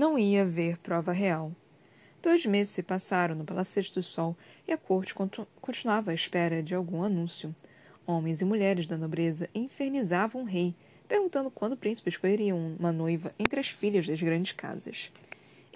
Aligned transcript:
Não 0.00 0.18
ia 0.18 0.40
haver 0.40 0.78
prova 0.78 1.12
real. 1.12 1.52
Dois 2.22 2.46
meses 2.46 2.72
se 2.72 2.82
passaram 2.82 3.34
no 3.34 3.44
Palacete 3.44 3.92
do 3.92 4.02
Sol 4.02 4.34
e 4.66 4.72
a 4.72 4.78
corte 4.78 5.14
continuava 5.60 6.10
à 6.10 6.14
espera 6.14 6.62
de 6.62 6.74
algum 6.74 7.02
anúncio. 7.02 7.54
Homens 8.06 8.40
e 8.40 8.46
mulheres 8.46 8.86
da 8.86 8.96
nobreza 8.96 9.50
infernizavam 9.54 10.40
o 10.40 10.46
rei, 10.46 10.74
perguntando 11.06 11.50
quando 11.50 11.74
o 11.74 11.76
príncipe 11.76 12.08
escolheria 12.08 12.54
uma 12.54 12.90
noiva 12.90 13.34
entre 13.38 13.60
as 13.60 13.68
filhas 13.68 14.06
das 14.06 14.22
grandes 14.22 14.52
casas. 14.52 15.12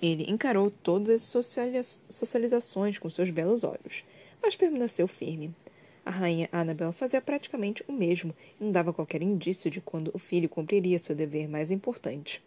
Ele 0.00 0.24
encarou 0.26 0.70
todas 0.70 1.36
as 1.36 1.86
socializações 2.08 2.96
com 2.96 3.10
seus 3.10 3.28
belos 3.28 3.62
olhos, 3.62 4.06
mas 4.42 4.56
permaneceu 4.56 5.06
firme. 5.06 5.54
A 6.02 6.10
rainha 6.10 6.48
Annabel 6.50 6.94
fazia 6.94 7.20
praticamente 7.20 7.84
o 7.86 7.92
mesmo 7.92 8.34
e 8.58 8.64
não 8.64 8.72
dava 8.72 8.90
qualquer 8.90 9.20
indício 9.20 9.70
de 9.70 9.82
quando 9.82 10.10
o 10.14 10.18
filho 10.18 10.48
cumpriria 10.48 10.98
seu 10.98 11.14
dever 11.14 11.46
mais 11.46 11.70
importante. 11.70 12.42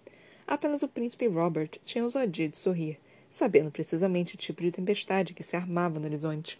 Apenas 0.47 0.81
o 0.81 0.87
príncipe 0.87 1.27
Robert 1.27 1.71
tinha 1.83 2.05
ousadia 2.05 2.47
de 2.47 2.57
sorrir, 2.57 2.97
sabendo 3.29 3.69
precisamente 3.69 4.35
o 4.35 4.37
tipo 4.37 4.61
de 4.63 4.71
tempestade 4.71 5.33
que 5.33 5.43
se 5.43 5.57
armava 5.57 5.99
no 5.99 6.05
horizonte. 6.05 6.57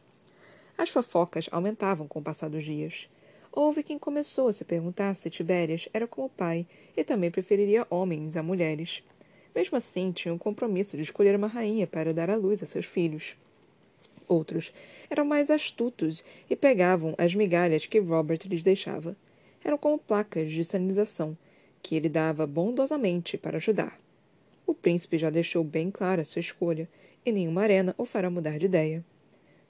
As 0.78 0.90
fofocas 0.90 1.48
aumentavam 1.54 2.06
com 2.06 2.20
o 2.20 2.22
passar 2.22 2.50
dos 2.50 2.66
dias. 2.66 3.08
Houve 3.50 3.84
quem 3.84 3.98
começou 3.98 4.50
a 4.50 4.54
se 4.54 4.66
perguntar 4.66 5.14
se 5.16 5.30
Tibérias 5.30 5.88
era 5.94 6.06
como 6.06 6.28
o 6.28 6.30
pai 6.30 6.68
e 6.98 7.04
também 7.04 7.32
preferiria 7.32 7.88
homens 7.90 8.36
a 8.36 8.44
mulheres. 8.44 9.02
Mesmo 9.56 9.78
assim, 9.78 10.12
tinha 10.12 10.34
o 10.34 10.38
compromisso 10.38 10.98
de 10.98 11.04
escolher 11.04 11.36
uma 11.36 11.48
rainha 11.48 11.88
para 11.88 12.14
dar 12.14 12.30
à 12.30 12.36
luz 12.36 12.62
a 12.62 12.66
seus 12.66 12.86
filhos. 12.86 13.38
Outros 14.28 14.74
eram 15.10 15.24
mais 15.24 15.50
astutos 15.50 16.26
e 16.50 16.58
pegavam 16.58 17.16
as 17.18 17.34
migalhas 17.34 17.86
que 17.86 18.00
Robert 18.00 18.42
lhes 18.46 18.62
deixava. 18.62 19.16
Eram 19.64 19.78
como 19.78 19.98
placas 19.98 20.52
de 20.52 20.64
sinalização, 20.66 21.38
que 21.88 21.96
ele 21.96 22.10
dava 22.10 22.46
bondosamente 22.46 23.38
para 23.38 23.56
ajudar. 23.56 23.98
O 24.66 24.74
príncipe 24.74 25.18
já 25.18 25.30
deixou 25.30 25.64
bem 25.64 25.90
clara 25.90 26.26
sua 26.26 26.42
escolha, 26.42 26.90
e 27.26 27.32
nenhuma 27.32 27.62
arena 27.62 27.96
o 27.98 28.04
fará 28.04 28.30
mudar 28.30 28.60
de 28.60 28.66
ideia. 28.66 29.06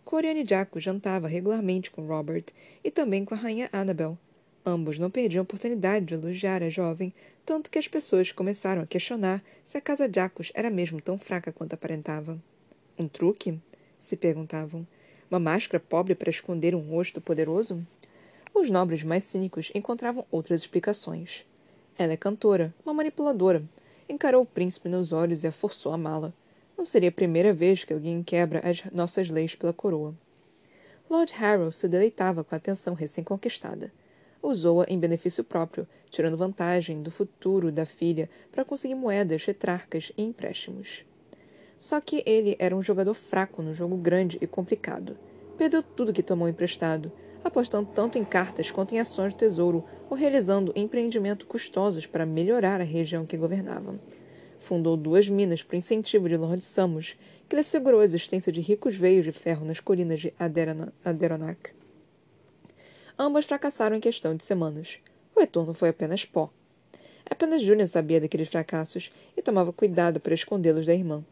Coriane 0.04 0.44
Jaco 0.44 0.80
jantava 0.80 1.28
regularmente 1.28 1.92
com 1.92 2.08
Robert 2.08 2.46
e 2.84 2.90
também 2.90 3.24
com 3.24 3.36
a 3.36 3.38
rainha 3.38 3.70
Annabel. 3.72 4.18
Ambos 4.66 4.98
não 4.98 5.12
perdiam 5.12 5.42
a 5.42 5.44
oportunidade 5.44 6.08
de 6.08 6.16
elogiar 6.16 6.64
a 6.64 6.70
jovem, 6.70 7.14
tanto 7.46 7.70
que 7.70 7.78
as 7.78 7.88
pessoas 7.88 8.32
começaram 8.32 8.82
a 8.82 8.88
questionar 8.88 9.44
se 9.64 9.78
a 9.78 9.82
casa 9.82 10.10
Jacos 10.12 10.52
era 10.56 10.72
mesmo 10.72 11.00
tão 11.00 11.20
fraca 11.20 11.52
quanto 11.52 11.74
aparentava. 11.74 12.42
Um 12.98 13.08
truque? 13.08 13.60
se 14.00 14.18
perguntavam. 14.18 14.88
Uma 15.30 15.40
máscara 15.40 15.80
pobre 15.80 16.16
para 16.16 16.32
esconder 16.32 16.74
um 16.74 16.82
rosto 16.82 17.22
poderoso? 17.22 17.86
Os 18.56 18.72
nobres 18.72 19.04
mais 19.04 19.24
cínicos 19.24 19.72
encontravam 19.76 20.26
outras 20.32 20.62
explicações. 20.62 21.46
Ela 21.98 22.14
é 22.14 22.18
cantora, 22.18 22.74
uma 22.86 22.94
manipuladora, 22.94 23.64
encarou 24.08 24.44
o 24.44 24.46
príncipe 24.46 24.88
nos 24.88 25.12
olhos 25.12 25.44
e 25.44 25.48
a 25.48 25.52
forçou 25.52 25.92
a 25.92 25.96
amá-la. 25.96 26.32
Não 26.78 26.86
seria 26.86 27.10
a 27.10 27.12
primeira 27.12 27.52
vez 27.52 27.84
que 27.84 27.92
alguém 27.92 28.22
quebra 28.22 28.62
as 28.64 28.84
nossas 28.92 29.30
leis 29.30 29.56
pela 29.56 29.74
coroa. 29.74 30.14
Lord 31.10 31.34
Harrow 31.34 31.72
se 31.72 31.88
deleitava 31.88 32.44
com 32.44 32.54
a 32.54 32.58
atenção 32.58 32.94
recém-conquistada. 32.94 33.92
Usou-a 34.44 34.86
em 34.88 35.00
benefício 35.00 35.44
próprio, 35.44 35.88
tirando 36.12 36.38
vantagem 36.38 37.02
do 37.02 37.10
futuro 37.10 37.72
da 37.72 37.86
filha 37.86 38.30
para 38.52 38.64
conseguir 38.64 38.94
moedas, 38.94 39.44
retrarcas 39.44 40.12
e 40.16 40.22
empréstimos. 40.22 41.04
Só 41.80 42.00
que 42.00 42.22
ele 42.26 42.56
era 42.60 42.76
um 42.76 42.84
jogador 42.84 43.16
fraco 43.16 43.64
no 43.64 43.74
jogo 43.74 43.98
grande 43.98 44.38
e 44.40 44.46
complicado. 44.46 45.18
Perdeu 45.58 45.82
tudo 45.82 46.14
que 46.14 46.22
tomou 46.22 46.48
emprestado, 46.48 47.12
apostando 47.44 47.90
tanto 47.94 48.18
em 48.18 48.24
cartas 48.24 48.72
quanto 48.72 48.94
em 48.94 49.00
ações 49.00 49.34
do 49.34 49.38
tesouro 49.38 49.84
ou 50.10 50.18
realizando 50.18 50.74
empreendimentos 50.76 51.48
custosos 51.48 52.06
para 52.06 52.26
melhorar 52.26 52.82
a 52.82 52.84
região 52.84 53.26
que 53.26 53.38
governava. 53.38 54.00
Fundou 54.60 54.98
duas 54.98 55.30
minas 55.30 55.64
por 55.64 55.76
incentivo 55.76 56.28
de 56.28 56.36
Lord 56.38 56.64
Samus, 56.64 57.16
que 57.48 57.56
lhe 57.56 57.62
assegurou 57.62 58.02
a 58.02 58.04
existência 58.04 58.52
de 58.52 58.60
ricos 58.60 58.96
veios 58.96 59.26
de 59.26 59.32
ferro 59.32 59.66
nas 59.66 59.80
colinas 59.80 60.20
de 60.20 60.34
Aderonac. 60.40 61.72
Ambas 63.18 63.46
fracassaram 63.46 63.96
em 63.96 64.02
questão 64.02 64.36
de 64.36 64.44
semanas. 64.44 65.00
O 65.36 65.40
retorno 65.40 65.74
foi 65.74 65.90
apenas 65.90 66.26
pó. 66.26 66.52
Apenas 67.30 67.62
Julian 67.62 67.88
sabia 67.88 68.22
daqueles 68.22 68.50
fracassos 68.50 69.12
e 69.36 69.42
tomava 69.42 69.74
cuidado 69.74 70.20
para 70.20 70.34
escondê-los 70.34 70.86
da 70.86 70.94
irmã. 70.94 71.24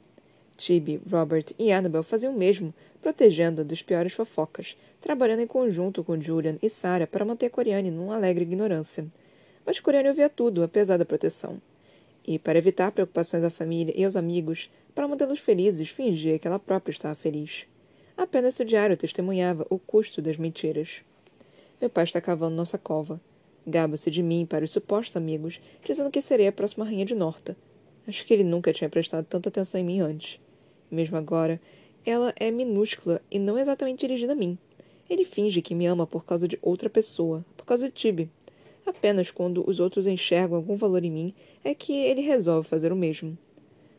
Tibi, 0.58 1.02
Robert 1.10 1.46
e 1.60 1.72
Annabel 1.72 2.04
faziam 2.04 2.34
o 2.34 2.38
mesmo, 2.38 2.74
protegendo-a 3.02 3.64
dos 3.64 3.84
piores 3.84 4.14
fofocas, 4.14 4.78
trabalhando 5.02 5.42
em 5.42 5.48
conjunto 5.48 6.04
com 6.04 6.20
Julian 6.20 6.58
e 6.62 6.70
Sarah 6.70 7.06
para 7.06 7.26
manter 7.26 7.50
Coriane 7.50 7.92
numa 7.92 8.16
alegre 8.16 8.44
ignorância. 8.44 9.06
Mas 9.66 9.80
Coriane 9.80 10.10
ouvia 10.10 10.30
tudo, 10.30 10.64
apesar 10.64 10.98
da 10.98 11.06
proteção. 11.06 11.62
E, 12.26 12.40
para 12.40 12.58
evitar 12.58 12.92
preocupações 12.92 13.44
à 13.44 13.50
família 13.50 13.94
e 13.96 14.04
aos 14.04 14.16
amigos, 14.16 14.72
para 14.96 15.08
mantê-los 15.08 15.40
felizes, 15.40 15.90
fingia 15.90 16.40
que 16.40 16.48
ela 16.48 16.58
própria 16.58 16.92
estava 16.92 17.14
feliz. 17.14 17.68
Apenas 18.18 18.56
seu 18.56 18.66
diário 18.66 18.96
testemunhava 18.96 19.68
o 19.70 19.78
custo 19.78 20.22
das 20.22 20.38
mentiras. 20.38 21.02
Meu 21.82 21.90
pai 21.90 22.06
está 22.06 22.22
cavando 22.22 22.56
nossa 22.56 22.78
cova. 22.78 23.20
Gaba-se 23.68 24.10
de 24.10 24.24
mim 24.24 24.46
para 24.46 24.64
os 24.64 24.72
supostos 24.72 25.16
amigos, 25.18 25.60
dizendo 25.84 26.10
que 26.10 26.22
serei 26.22 26.48
a 26.48 26.52
próxima 26.52 26.86
rainha 26.86 27.06
de 27.06 27.14
Norta. 27.14 27.58
Acho 28.08 28.26
que 28.26 28.34
ele 28.34 28.44
nunca 28.44 28.72
tinha 28.72 28.90
prestado 28.90 29.26
tanta 29.26 29.50
atenção 29.50 29.82
em 29.82 29.84
mim 29.84 30.00
antes. 30.00 30.40
Mesmo 30.90 31.18
agora, 31.18 31.60
ela 32.06 32.34
é 32.36 32.52
minúscula 32.52 33.22
e 33.32 33.40
não 33.40 33.58
exatamente 33.58 34.02
dirigida 34.02 34.34
a 34.34 34.36
mim. 34.36 34.58
Ele 35.10 35.26
finge 35.26 35.62
que 35.62 35.76
me 35.76 35.86
ama 35.86 36.06
por 36.06 36.26
causa 36.26 36.48
de 36.48 36.58
outra 36.62 36.90
pessoa, 36.90 37.46
por 37.56 37.66
causa 37.66 37.88
de 37.88 37.94
Tibi. 37.94 38.30
Apenas 38.86 39.32
quando 39.32 39.68
os 39.68 39.80
outros 39.80 40.06
enxergam 40.06 40.58
algum 40.58 40.76
valor 40.76 41.04
em 41.04 41.12
mim 41.12 41.34
é 41.64 41.74
que 41.74 41.94
ele 41.94 42.22
resolve 42.22 42.68
fazer 42.68 42.92
o 42.92 42.96
mesmo. 42.96 43.38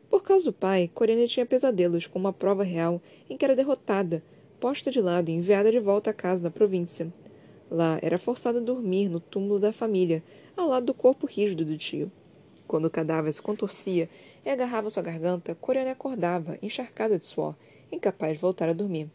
Por 0.08 0.22
causa 0.22 0.44
do 0.44 0.52
pai, 0.52 0.88
Coriane 0.94 1.26
tinha 1.26 1.44
pesadelos 1.44 2.06
com 2.06 2.18
uma 2.18 2.32
prova 2.32 2.62
real 2.62 3.02
em 3.28 3.36
que 3.36 3.44
era 3.44 3.56
derrotada, 3.56 4.22
posta 4.60 4.90
de 4.90 5.00
lado 5.00 5.28
e 5.28 5.32
enviada 5.32 5.70
de 5.70 5.80
volta 5.80 6.10
à 6.10 6.14
casa 6.14 6.44
na 6.44 6.50
província. 6.50 7.12
Lá 7.70 7.98
era 8.00 8.18
forçada 8.18 8.58
a 8.58 8.62
dormir 8.62 9.08
no 9.08 9.18
túmulo 9.18 9.58
da 9.58 9.72
família, 9.72 10.22
ao 10.56 10.68
lado 10.68 10.86
do 10.86 10.94
corpo 10.94 11.26
rígido 11.26 11.64
do 11.64 11.76
tio. 11.76 12.10
Quando 12.66 12.86
o 12.86 12.90
cadáver 12.90 13.32
se 13.32 13.40
contorcia 13.40 14.08
e 14.44 14.50
agarrava 14.50 14.90
sua 14.90 15.02
garganta, 15.02 15.54
Coriane 15.54 15.90
acordava, 15.90 16.58
encharcada 16.60 17.16
de 17.16 17.24
suor, 17.24 17.54
incapaz 17.92 18.34
de 18.34 18.40
voltar 18.40 18.68
a 18.68 18.72
dormir. 18.72 19.08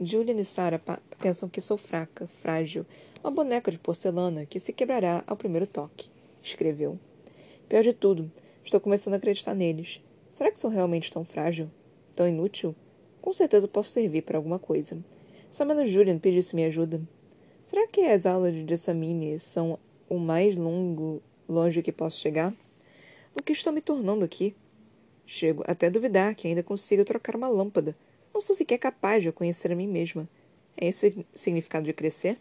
Julian 0.00 0.38
e 0.38 0.44
Sarah 0.44 0.80
pensam 1.18 1.48
que 1.48 1.60
sou 1.60 1.76
fraca, 1.76 2.26
frágil, 2.26 2.84
uma 3.24 3.30
boneca 3.30 3.70
de 3.72 3.78
porcelana 3.78 4.46
que 4.46 4.60
se 4.60 4.72
quebrará 4.72 5.24
ao 5.26 5.36
primeiro 5.36 5.66
toque. 5.66 6.10
Escreveu. 6.42 6.98
Pior 7.68 7.82
de 7.82 7.92
tudo, 7.92 8.30
estou 8.64 8.78
começando 8.78 9.14
a 9.14 9.16
acreditar 9.16 9.54
neles. 9.54 10.00
Será 10.32 10.52
que 10.52 10.60
sou 10.60 10.70
realmente 10.70 11.10
tão 11.10 11.24
frágil? 11.24 11.70
Tão 12.14 12.28
inútil? 12.28 12.74
Com 13.20 13.32
certeza 13.32 13.66
posso 13.66 13.90
servir 13.90 14.22
para 14.22 14.38
alguma 14.38 14.58
coisa. 14.58 14.98
Só 15.50 15.64
menos 15.64 15.90
Julian 15.90 16.18
pedisse 16.18 16.54
minha 16.54 16.68
ajuda. 16.68 17.00
Será 17.64 17.88
que 17.88 18.02
as 18.02 18.26
aulas 18.26 18.54
de 18.54 18.64
Jessamine 18.68 19.40
são 19.40 19.78
o 20.08 20.18
mais 20.18 20.54
longo, 20.56 21.20
longe 21.48 21.82
que 21.82 21.92
posso 21.92 22.18
chegar? 22.18 22.52
O 23.34 23.42
que 23.42 23.52
estou 23.52 23.72
me 23.72 23.80
tornando 23.80 24.24
aqui? 24.24 24.54
Chego 25.26 25.64
até 25.66 25.86
a 25.86 25.90
duvidar 25.90 26.34
que 26.34 26.48
ainda 26.48 26.62
consiga 26.62 27.04
trocar 27.04 27.36
uma 27.36 27.48
lâmpada 27.48 27.96
não 28.36 28.42
sou 28.42 28.54
sequer 28.54 28.76
capaz 28.76 29.22
de 29.22 29.32
conhecer 29.32 29.72
a 29.72 29.74
mim 29.74 29.88
mesma. 29.88 30.28
É 30.76 30.88
esse 30.88 31.06
o 31.06 31.24
significado 31.34 31.86
de 31.86 31.94
crescer? 31.94 32.36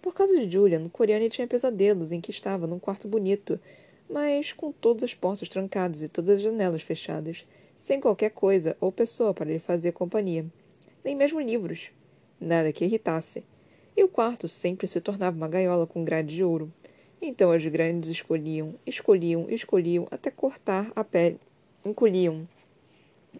Por 0.00 0.14
causa 0.14 0.34
de 0.34 0.50
Julian, 0.50 0.88
Coriane 0.88 1.28
tinha 1.28 1.46
pesadelos 1.46 2.10
em 2.10 2.22
que 2.22 2.30
estava 2.30 2.66
num 2.66 2.78
quarto 2.78 3.06
bonito, 3.06 3.60
mas 4.08 4.54
com 4.54 4.72
todas 4.72 5.04
as 5.04 5.12
portas 5.12 5.46
trancadas 5.50 6.00
e 6.00 6.08
todas 6.08 6.36
as 6.36 6.42
janelas 6.42 6.80
fechadas, 6.80 7.46
sem 7.76 8.00
qualquer 8.00 8.30
coisa 8.30 8.78
ou 8.80 8.90
pessoa 8.90 9.34
para 9.34 9.44
lhe 9.44 9.58
fazer 9.58 9.92
companhia. 9.92 10.46
Nem 11.04 11.14
mesmo 11.14 11.38
livros. 11.38 11.90
Nada 12.40 12.72
que 12.72 12.86
irritasse. 12.86 13.44
E 13.94 14.02
o 14.02 14.08
quarto 14.08 14.48
sempre 14.48 14.88
se 14.88 15.02
tornava 15.02 15.36
uma 15.36 15.48
gaiola 15.48 15.86
com 15.86 16.02
grade 16.02 16.34
de 16.34 16.42
ouro. 16.42 16.72
Então 17.26 17.50
as 17.50 17.64
grandes 17.64 18.10
escolhiam, 18.10 18.74
escolhiam, 18.86 19.46
escolhiam, 19.48 20.06
até 20.10 20.30
cortar 20.30 20.92
a 20.94 21.02
pele. 21.02 21.40
Encolhiam. 21.82 22.46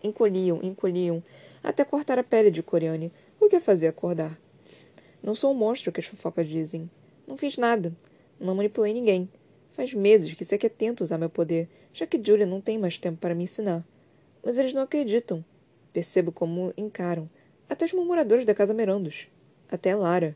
Encolhiam, 0.03 0.59
encolhiam, 0.63 1.23
até 1.63 1.85
cortar 1.85 2.19
a 2.19 2.25
pele 2.25 2.51
de 2.51 2.63
Coriane, 2.63 3.13
o 3.39 3.47
que 3.47 3.61
fazia 3.61 3.91
acordar. 3.91 4.41
Não 5.23 5.35
sou 5.35 5.53
o 5.53 5.55
monstro 5.55 5.93
que 5.93 6.01
as 6.01 6.07
fofocas 6.07 6.49
dizem. 6.49 6.91
Não 7.29 7.37
fiz 7.37 7.59
nada. 7.59 7.93
Não 8.41 8.55
manipulei 8.55 8.95
ninguém. 8.95 9.29
Faz 9.73 9.93
meses 9.93 10.33
que 10.33 10.47
sei 10.47 10.57
que 10.57 10.65
é 10.65 10.71
tento 10.71 11.05
usar 11.05 11.19
meu 11.19 11.29
poder, 11.29 11.69
já 11.93 12.07
que 12.07 12.19
Julia 12.25 12.47
não 12.47 12.63
tem 12.63 12.79
mais 12.79 12.97
tempo 12.97 13.19
para 13.19 13.35
me 13.35 13.45
ensinar. 13.45 13.85
Mas 14.43 14.57
eles 14.57 14.73
não 14.73 14.81
acreditam. 14.81 15.45
Percebo 15.93 16.33
como 16.33 16.73
encaram. 16.75 17.29
Até 17.69 17.85
os 17.85 17.93
murmuradores 17.93 18.47
da 18.47 18.55
Casa 18.55 18.73
Merandos. 18.73 19.29
Até 19.71 19.95
Lara. 19.95 20.35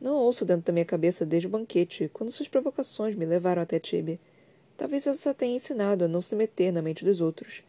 Não 0.00 0.14
ouço 0.14 0.44
dentro 0.44 0.66
da 0.66 0.72
minha 0.72 0.84
cabeça 0.84 1.26
desde 1.26 1.48
o 1.48 1.50
banquete, 1.50 2.08
quando 2.12 2.30
suas 2.30 2.48
provocações 2.48 3.16
me 3.16 3.26
levaram 3.26 3.62
até 3.62 3.80
Tibe. 3.80 4.20
Talvez 4.76 5.06
essa 5.08 5.34
tenha 5.34 5.56
ensinado 5.56 6.04
a 6.04 6.08
não 6.08 6.22
se 6.22 6.36
meter 6.36 6.72
na 6.72 6.80
mente 6.80 7.04
dos 7.04 7.20
outros. 7.20 7.64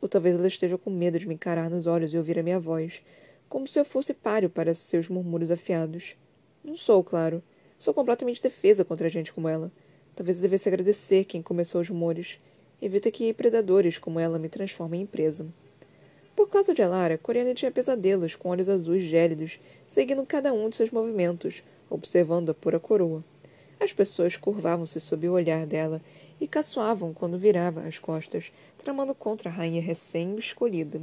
Ou 0.00 0.08
talvez 0.08 0.34
ela 0.34 0.48
esteja 0.48 0.78
com 0.78 0.88
medo 0.88 1.18
de 1.18 1.28
me 1.28 1.34
encarar 1.34 1.68
nos 1.68 1.86
olhos 1.86 2.14
e 2.14 2.16
ouvir 2.16 2.38
a 2.38 2.42
minha 2.42 2.58
voz, 2.58 3.02
como 3.46 3.68
se 3.68 3.78
eu 3.78 3.84
fosse 3.84 4.14
páreo 4.14 4.48
para 4.48 4.74
seus 4.74 5.08
murmúrios 5.08 5.50
afiados. 5.50 6.16
Não 6.64 6.76
sou, 6.76 7.04
claro. 7.04 7.42
Sou 7.78 7.92
completamente 7.92 8.42
defesa 8.42 8.82
contra 8.82 9.10
gente 9.10 9.30
como 9.32 9.46
ela. 9.46 9.70
Talvez 10.14 10.38
eu 10.38 10.42
devesse 10.42 10.68
agradecer 10.68 11.24
quem 11.24 11.42
começou 11.42 11.82
os 11.82 11.88
rumores. 11.90 12.38
Evita 12.80 13.10
que 13.10 13.34
predadores 13.34 13.98
como 13.98 14.18
ela 14.18 14.38
me 14.38 14.48
transformem 14.48 15.02
em 15.02 15.06
presa. 15.06 15.46
Por 16.36 16.50
causa 16.50 16.74
de 16.74 16.82
Alara, 16.82 17.16
Coriane 17.16 17.54
tinha 17.54 17.70
pesadelos 17.70 18.36
com 18.36 18.50
olhos 18.50 18.68
azuis 18.68 19.02
gélidos, 19.04 19.58
seguindo 19.86 20.24
cada 20.26 20.52
um 20.52 20.68
de 20.68 20.76
seus 20.76 20.90
movimentos, 20.90 21.62
observando 21.88 22.50
a 22.50 22.54
pura 22.54 22.78
coroa. 22.78 23.24
As 23.80 23.94
pessoas 23.94 24.36
curvavam-se 24.36 25.00
sob 25.00 25.26
o 25.26 25.32
olhar 25.32 25.66
dela 25.66 26.00
e 26.38 26.46
caçoavam 26.46 27.14
quando 27.14 27.38
virava 27.38 27.80
as 27.80 27.98
costas, 27.98 28.52
tramando 28.76 29.14
contra 29.14 29.48
a 29.48 29.52
rainha 29.52 29.80
recém-escolhida. 29.80 31.00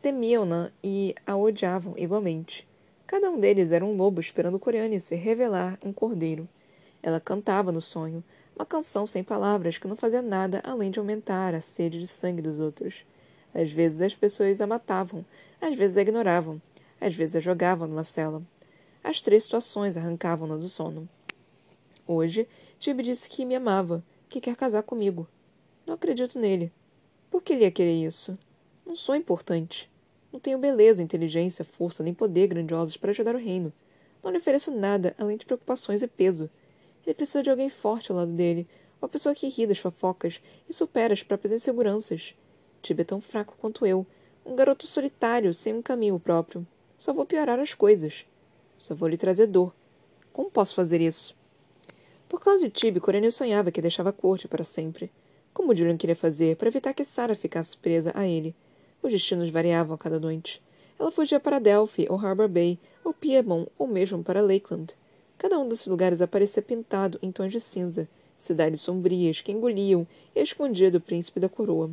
Temiam-na 0.00 0.70
e 0.82 1.12
a 1.26 1.36
odiavam 1.36 1.94
igualmente. 1.96 2.68
Cada 3.04 3.28
um 3.28 3.40
deles 3.40 3.72
era 3.72 3.84
um 3.84 3.96
lobo 3.96 4.20
esperando 4.20 4.60
Coriane 4.60 5.00
se 5.00 5.16
revelar 5.16 5.76
um 5.84 5.92
cordeiro. 5.92 6.48
Ela 7.02 7.18
cantava 7.18 7.72
no 7.72 7.80
sonho, 7.80 8.22
uma 8.54 8.64
canção 8.64 9.06
sem 9.06 9.24
palavras 9.24 9.76
que 9.76 9.88
não 9.88 9.96
fazia 9.96 10.22
nada 10.22 10.60
além 10.62 10.90
de 10.90 11.00
aumentar 11.00 11.52
a 11.52 11.60
sede 11.60 11.98
de 11.98 12.06
sangue 12.06 12.40
dos 12.40 12.60
outros. 12.60 13.04
Às 13.56 13.72
vezes 13.72 14.02
as 14.02 14.14
pessoas 14.14 14.60
a 14.60 14.66
matavam, 14.66 15.24
às 15.58 15.74
vezes 15.74 15.96
a 15.96 16.02
ignoravam, 16.02 16.60
às 17.00 17.14
vezes 17.14 17.36
a 17.36 17.40
jogavam 17.40 17.88
numa 17.88 18.04
cela. 18.04 18.42
As 19.02 19.22
três 19.22 19.44
situações 19.44 19.96
arrancavam-na 19.96 20.58
do 20.58 20.68
sono. 20.68 21.08
Hoje, 22.06 22.46
Tibe 22.78 23.02
disse 23.02 23.30
que 23.30 23.46
me 23.46 23.54
amava, 23.54 24.04
que 24.28 24.42
quer 24.42 24.56
casar 24.56 24.82
comigo. 24.82 25.26
Não 25.86 25.94
acredito 25.94 26.38
nele. 26.38 26.70
Por 27.30 27.42
que 27.42 27.54
ele 27.54 27.62
ia 27.62 27.70
querer 27.70 28.04
isso? 28.04 28.38
Não 28.84 28.94
sou 28.94 29.16
importante. 29.16 29.90
Não 30.30 30.38
tenho 30.38 30.58
beleza, 30.58 31.02
inteligência, 31.02 31.64
força 31.64 32.02
nem 32.02 32.12
poder 32.12 32.48
grandiosos 32.48 32.98
para 32.98 33.10
ajudar 33.10 33.34
o 33.34 33.38
reino. 33.38 33.72
Não 34.22 34.30
lhe 34.30 34.36
ofereço 34.36 34.70
nada 34.70 35.14
além 35.16 35.38
de 35.38 35.46
preocupações 35.46 36.02
e 36.02 36.06
peso. 36.06 36.50
Ele 37.06 37.14
precisa 37.14 37.42
de 37.42 37.48
alguém 37.48 37.70
forte 37.70 38.12
ao 38.12 38.18
lado 38.18 38.32
dele, 38.32 38.68
uma 39.00 39.08
pessoa 39.08 39.34
que 39.34 39.48
ri 39.48 39.66
das 39.66 39.78
fofocas 39.78 40.42
e 40.68 40.74
supera 40.74 41.14
as 41.14 41.22
próprias 41.22 41.54
inseguranças. 41.54 42.34
Tibe 42.82 43.02
é 43.02 43.04
tão 43.04 43.20
fraco 43.20 43.54
quanto 43.58 43.84
eu, 43.86 44.06
um 44.44 44.54
garoto 44.54 44.86
solitário, 44.86 45.52
sem 45.52 45.74
um 45.74 45.82
caminho 45.82 46.18
próprio. 46.20 46.66
Só 46.96 47.12
vou 47.12 47.26
piorar 47.26 47.58
as 47.58 47.74
coisas. 47.74 48.24
Só 48.78 48.94
vou 48.94 49.08
lhe 49.08 49.16
trazer 49.16 49.46
dor. 49.46 49.74
Como 50.32 50.50
posso 50.50 50.74
fazer 50.74 51.00
isso? 51.00 51.34
Por 52.28 52.40
causa 52.40 52.64
de 52.64 52.70
Tibe, 52.70 53.00
Corenio 53.00 53.32
sonhava 53.32 53.70
que 53.70 53.82
deixava 53.82 54.10
a 54.10 54.12
corte 54.12 54.46
para 54.48 54.64
sempre. 54.64 55.10
Como 55.52 55.74
Julian 55.74 55.96
queria 55.96 56.14
fazer 56.14 56.56
para 56.56 56.68
evitar 56.68 56.92
que 56.92 57.04
Sara 57.04 57.34
ficasse 57.34 57.76
presa 57.76 58.12
a 58.14 58.26
ele? 58.26 58.54
Os 59.02 59.12
destinos 59.12 59.50
variavam 59.50 59.94
a 59.94 59.98
cada 59.98 60.20
noite. 60.20 60.62
Ela 60.98 61.10
fugia 61.10 61.38
para 61.38 61.58
Delphi, 61.58 62.06
ou 62.08 62.18
Harbor 62.18 62.48
Bay, 62.48 62.78
ou 63.04 63.12
Piedmont, 63.12 63.68
ou 63.78 63.86
mesmo 63.86 64.22
para 64.22 64.40
Lakeland. 64.40 64.94
Cada 65.38 65.58
um 65.58 65.68
desses 65.68 65.86
lugares 65.86 66.20
aparecia 66.20 66.62
pintado 66.62 67.18
em 67.22 67.30
tons 67.30 67.52
de 67.52 67.60
cinza, 67.60 68.08
cidades 68.36 68.80
sombrias 68.80 69.40
que 69.40 69.52
engoliam 69.52 70.06
e 70.34 70.40
escondiam 70.40 70.90
do 70.90 71.00
príncipe 71.00 71.38
da 71.38 71.48
coroa. 71.48 71.90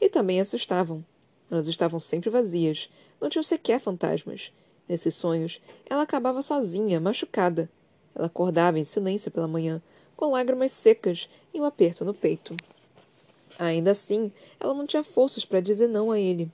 E 0.00 0.08
também 0.08 0.40
assustavam. 0.40 1.04
Elas 1.50 1.66
estavam 1.66 1.98
sempre 1.98 2.30
vazias, 2.30 2.90
não 3.20 3.28
tinham 3.28 3.42
sequer 3.42 3.80
fantasmas. 3.80 4.52
Nesses 4.88 5.14
sonhos, 5.14 5.60
ela 5.88 6.02
acabava 6.02 6.42
sozinha, 6.42 7.00
machucada. 7.00 7.68
Ela 8.14 8.26
acordava 8.26 8.78
em 8.78 8.84
silêncio 8.84 9.30
pela 9.30 9.48
manhã, 9.48 9.82
com 10.16 10.30
lágrimas 10.30 10.72
secas 10.72 11.28
e 11.52 11.60
um 11.60 11.64
aperto 11.64 12.04
no 12.04 12.14
peito. 12.14 12.56
Ainda 13.58 13.92
assim, 13.92 14.30
ela 14.60 14.74
não 14.74 14.86
tinha 14.86 15.02
forças 15.02 15.44
para 15.44 15.60
dizer 15.60 15.88
não 15.88 16.10
a 16.10 16.18
ele. 16.20 16.50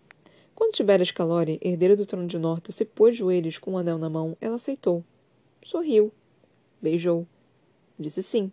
Quando 0.54 0.74
Tibéria 0.74 1.04
Scalori, 1.04 1.58
herdeira 1.60 1.96
do 1.96 2.06
trono 2.06 2.28
de 2.28 2.38
Norte, 2.38 2.72
se 2.72 2.84
pôs 2.84 3.16
joelhos 3.16 3.58
com 3.58 3.72
um 3.72 3.78
anel 3.78 3.98
na 3.98 4.08
mão, 4.08 4.36
ela 4.40 4.56
aceitou. 4.56 5.02
Sorriu. 5.62 6.12
Beijou. 6.80 7.26
Disse 7.98 8.22
sim. 8.22 8.52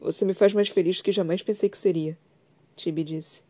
Você 0.00 0.24
me 0.24 0.34
faz 0.34 0.52
mais 0.52 0.68
feliz 0.68 0.96
do 0.96 1.04
que 1.04 1.12
jamais 1.12 1.42
pensei 1.42 1.68
que 1.68 1.78
seria. 1.78 2.18
Tibi 2.74 3.04
disse. 3.04 3.43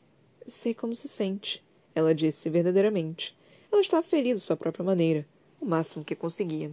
Sei 0.47 0.75
como 0.75 0.95
se 0.95 1.09
sente. 1.09 1.65
Ela 1.95 2.15
disse, 2.15 2.51
verdadeiramente. 2.51 3.35
Ela 3.73 3.81
estava 3.81 4.03
feliz 4.03 4.39
à 4.39 4.41
sua 4.41 4.57
própria 4.57 4.85
maneira, 4.85 5.27
o 5.59 5.65
máximo 5.65 6.05
que 6.05 6.15
conseguia. 6.15 6.71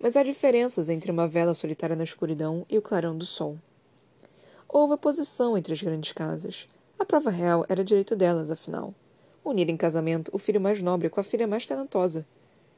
Mas 0.00 0.16
há 0.16 0.22
diferenças 0.22 0.88
entre 0.88 1.10
uma 1.10 1.28
vela 1.28 1.54
solitária 1.54 1.94
na 1.94 2.04
escuridão 2.04 2.64
e 2.70 2.78
o 2.78 2.82
clarão 2.82 3.18
do 3.18 3.26
sol. 3.26 3.58
Houve 4.66 4.94
oposição 4.94 5.58
entre 5.58 5.74
as 5.74 5.82
grandes 5.82 6.12
casas. 6.12 6.66
A 6.98 7.04
prova 7.04 7.28
real 7.28 7.66
era 7.68 7.84
direito 7.84 8.16
delas, 8.16 8.50
afinal. 8.50 8.94
Unir 9.44 9.68
em 9.68 9.76
casamento 9.76 10.30
o 10.32 10.38
filho 10.38 10.60
mais 10.60 10.80
nobre 10.80 11.10
com 11.10 11.20
a 11.20 11.24
filha 11.24 11.46
mais 11.46 11.66
talentosa. 11.66 12.26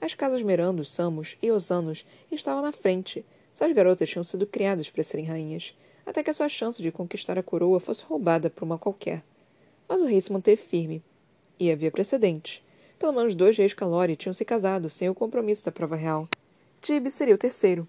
As 0.01 0.15
casas 0.15 0.43
Merandos, 0.43 0.91
Samos 0.91 1.39
e 1.41 1.51
Osanos 1.53 2.05
estavam 2.31 2.61
na 2.61 2.73
frente. 2.73 3.25
Suas 3.55 3.73
garotas 3.73 4.11
tinham 4.11 4.25
sido 4.25 4.49
criadas 4.49 4.91
para 4.91 5.05
serem 5.05 5.27
rainhas, 5.27 5.77
até 6.05 6.25
que 6.25 6.31
a 6.31 6.35
sua 6.35 6.49
chance 6.49 6.83
de 6.83 6.91
conquistar 6.91 7.39
a 7.39 7.43
coroa 7.43 7.79
fosse 7.79 8.03
roubada 8.03 8.51
por 8.51 8.65
uma 8.65 8.79
qualquer. 8.79 9.23
Mas 9.89 10.01
o 10.01 10.07
rei 10.07 10.21
se 10.21 10.33
manteve 10.33 10.61
firme. 10.61 11.03
E 11.59 11.71
havia 11.71 11.91
precedentes. 11.91 12.63
Pelo 12.99 13.13
menos 13.13 13.35
dois 13.35 13.57
reis 13.57 13.75
Calori 13.75 14.17
tinham 14.17 14.35
se 14.35 14.45
casado 14.45 14.89
sem 14.89 15.09
o 15.09 15.15
compromisso 15.15 15.65
da 15.65 15.73
prova 15.73 15.97
real. 15.97 16.29
Tibe 16.81 17.11
seria 17.11 17.35
o 17.35 17.39
terceiro. 17.39 17.87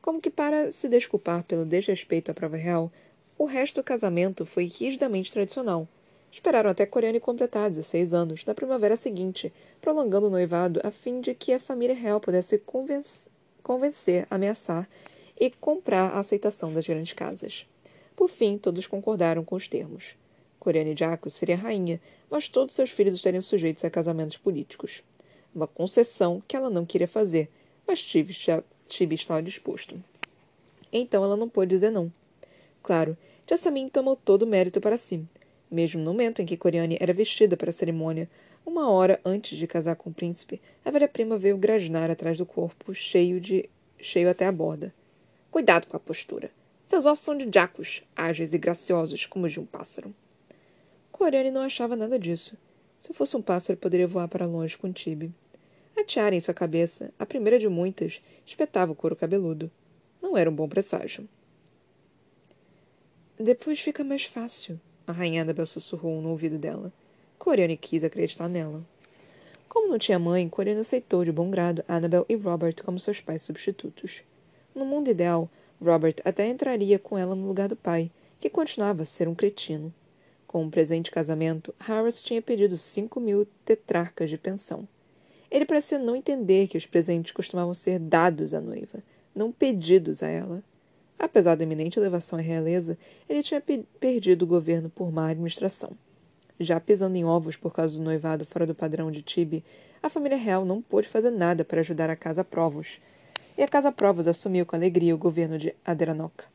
Como 0.00 0.20
que 0.20 0.30
para 0.30 0.72
se 0.72 0.88
desculpar 0.88 1.44
pelo 1.44 1.64
desrespeito 1.64 2.30
à 2.30 2.34
prova 2.34 2.56
real, 2.56 2.90
o 3.38 3.44
resto 3.44 3.76
do 3.76 3.84
casamento 3.84 4.46
foi 4.46 4.64
rigidamente 4.64 5.32
tradicional. 5.32 5.86
Esperaram 6.32 6.70
até 6.70 6.86
Coriane 6.86 7.18
completar 7.18 7.68
16 7.68 8.14
anos, 8.14 8.44
na 8.44 8.54
primavera 8.54 8.96
seguinte, 8.96 9.52
prolongando 9.80 10.28
o 10.28 10.30
noivado 10.30 10.80
a 10.84 10.90
fim 10.90 11.20
de 11.20 11.34
que 11.34 11.52
a 11.52 11.58
família 11.58 11.94
real 11.94 12.20
pudesse 12.20 12.62
convencer 13.62 14.26
ameaçar 14.30 14.88
e 15.38 15.50
comprar 15.50 16.10
a 16.12 16.20
aceitação 16.20 16.72
das 16.72 16.86
grandes 16.86 17.14
casas. 17.14 17.66
Por 18.14 18.28
fim, 18.28 18.58
todos 18.58 18.86
concordaram 18.86 19.44
com 19.44 19.56
os 19.56 19.66
termos. 19.66 20.19
Coriane 20.60 20.94
Jacos 20.94 21.32
seria 21.32 21.56
rainha, 21.56 21.98
mas 22.30 22.48
todos 22.48 22.74
seus 22.74 22.90
filhos 22.90 23.14
estariam 23.14 23.40
sujeitos 23.40 23.82
a 23.82 23.90
casamentos 23.90 24.36
políticos. 24.36 25.02
Uma 25.54 25.66
concessão 25.66 26.42
que 26.46 26.54
ela 26.54 26.68
não 26.68 26.84
queria 26.84 27.08
fazer, 27.08 27.48
mas 27.86 28.02
Tibi 28.02 29.14
estava 29.14 29.42
disposto. 29.42 30.00
Então 30.92 31.24
ela 31.24 31.36
não 31.36 31.48
pôde 31.48 31.70
dizer 31.70 31.90
não. 31.90 32.12
Claro, 32.82 33.16
Jessamine 33.48 33.90
tomou 33.90 34.14
todo 34.14 34.42
o 34.42 34.46
mérito 34.46 34.80
para 34.80 34.96
si. 34.96 35.24
Mesmo 35.70 36.02
no 36.02 36.12
momento 36.12 36.42
em 36.42 36.46
que 36.46 36.56
Coriane 36.56 36.98
era 37.00 37.12
vestida 37.12 37.56
para 37.56 37.70
a 37.70 37.72
cerimônia, 37.72 38.28
uma 38.64 38.90
hora 38.90 39.18
antes 39.24 39.56
de 39.56 39.66
casar 39.66 39.96
com 39.96 40.10
o 40.10 40.14
príncipe, 40.14 40.60
a 40.84 40.90
velha 40.90 41.08
prima 41.08 41.38
veio 41.38 41.56
grasnar 41.56 42.10
atrás 42.10 42.36
do 42.36 42.44
corpo, 42.44 42.94
cheio 42.94 43.40
de 43.40 43.68
cheio 43.98 44.28
até 44.28 44.46
a 44.46 44.52
borda. 44.52 44.92
Cuidado 45.50 45.86
com 45.86 45.96
a 45.96 46.00
postura. 46.00 46.50
Seus 46.86 47.06
ossos 47.06 47.24
são 47.24 47.36
de 47.36 47.48
jacos, 47.52 48.02
ágeis 48.14 48.52
e 48.52 48.58
graciosos, 48.58 49.24
como 49.26 49.46
os 49.46 49.52
de 49.52 49.60
um 49.60 49.64
pássaro. 49.64 50.14
Coriane 51.20 51.50
não 51.50 51.60
achava 51.60 51.94
nada 51.94 52.18
disso. 52.18 52.56
Se 52.98 53.12
fosse 53.12 53.36
um 53.36 53.42
pássaro, 53.42 53.78
poderia 53.78 54.06
voar 54.06 54.26
para 54.26 54.46
longe 54.46 54.78
com 54.78 54.90
Tibe. 54.90 55.30
A 55.94 56.02
tiara 56.02 56.34
em 56.34 56.40
sua 56.40 56.54
cabeça, 56.54 57.12
a 57.18 57.26
primeira 57.26 57.58
de 57.58 57.68
muitas, 57.68 58.22
espetava 58.46 58.92
o 58.92 58.94
couro 58.94 59.14
cabeludo. 59.14 59.70
Não 60.22 60.34
era 60.34 60.48
um 60.48 60.54
bom 60.54 60.66
presságio. 60.66 61.28
Depois 63.38 63.78
fica 63.78 64.02
mais 64.02 64.24
fácil, 64.24 64.80
a 65.06 65.12
rainha 65.12 65.42
Annabel 65.42 65.66
sussurrou 65.66 66.22
no 66.22 66.30
ouvido 66.30 66.56
dela. 66.56 66.90
Coriane 67.38 67.76
quis 67.76 68.02
acreditar 68.02 68.48
nela. 68.48 68.82
Como 69.68 69.90
não 69.90 69.98
tinha 69.98 70.18
mãe, 70.18 70.48
Coriane 70.48 70.80
aceitou 70.80 71.22
de 71.22 71.30
bom 71.30 71.50
grado 71.50 71.84
Annabel 71.86 72.24
e 72.30 72.34
Robert 72.34 72.82
como 72.82 72.98
seus 72.98 73.20
pais 73.20 73.42
substitutos. 73.42 74.22
No 74.74 74.86
mundo 74.86 75.10
ideal, 75.10 75.50
Robert 75.82 76.16
até 76.24 76.48
entraria 76.48 76.98
com 76.98 77.18
ela 77.18 77.34
no 77.34 77.46
lugar 77.46 77.68
do 77.68 77.76
pai, 77.76 78.10
que 78.40 78.48
continuava 78.48 79.02
a 79.02 79.06
ser 79.06 79.28
um 79.28 79.34
cretino. 79.34 79.92
Com 80.50 80.64
um 80.64 80.68
presente 80.68 81.12
casamento, 81.12 81.72
Harris 81.78 82.20
tinha 82.20 82.42
pedido 82.42 82.76
cinco 82.76 83.20
mil 83.20 83.46
tetrarcas 83.64 84.28
de 84.28 84.36
pensão. 84.36 84.88
Ele 85.48 85.64
parecia 85.64 85.96
não 85.96 86.16
entender 86.16 86.66
que 86.66 86.76
os 86.76 86.86
presentes 86.86 87.30
costumavam 87.30 87.72
ser 87.72 88.00
dados 88.00 88.52
à 88.52 88.60
noiva, 88.60 88.98
não 89.32 89.52
pedidos 89.52 90.24
a 90.24 90.26
ela. 90.26 90.60
Apesar 91.16 91.54
da 91.54 91.62
eminente 91.62 92.00
elevação 92.00 92.36
à 92.36 92.42
realeza, 92.42 92.98
ele 93.28 93.44
tinha 93.44 93.60
pe 93.60 93.84
perdido 94.00 94.42
o 94.42 94.46
governo 94.48 94.90
por 94.90 95.12
má 95.12 95.28
administração. 95.30 95.92
Já 96.58 96.80
pisando 96.80 97.16
em 97.16 97.24
ovos 97.24 97.56
por 97.56 97.72
causa 97.72 97.96
do 97.96 98.02
noivado 98.02 98.44
fora 98.44 98.66
do 98.66 98.74
padrão 98.74 99.08
de 99.08 99.22
Tibe, 99.22 99.62
a 100.02 100.10
família 100.10 100.36
real 100.36 100.64
não 100.64 100.82
pôde 100.82 101.06
fazer 101.06 101.30
nada 101.30 101.64
para 101.64 101.78
ajudar 101.78 102.10
a 102.10 102.16
Casa 102.16 102.42
Provos, 102.42 103.00
e 103.56 103.62
a 103.62 103.68
Casa 103.68 103.92
Provos 103.92 104.26
assumiu 104.26 104.66
com 104.66 104.74
alegria 104.74 105.14
o 105.14 105.18
governo 105.18 105.56
de 105.56 105.76
Aderanoca. 105.84 106.46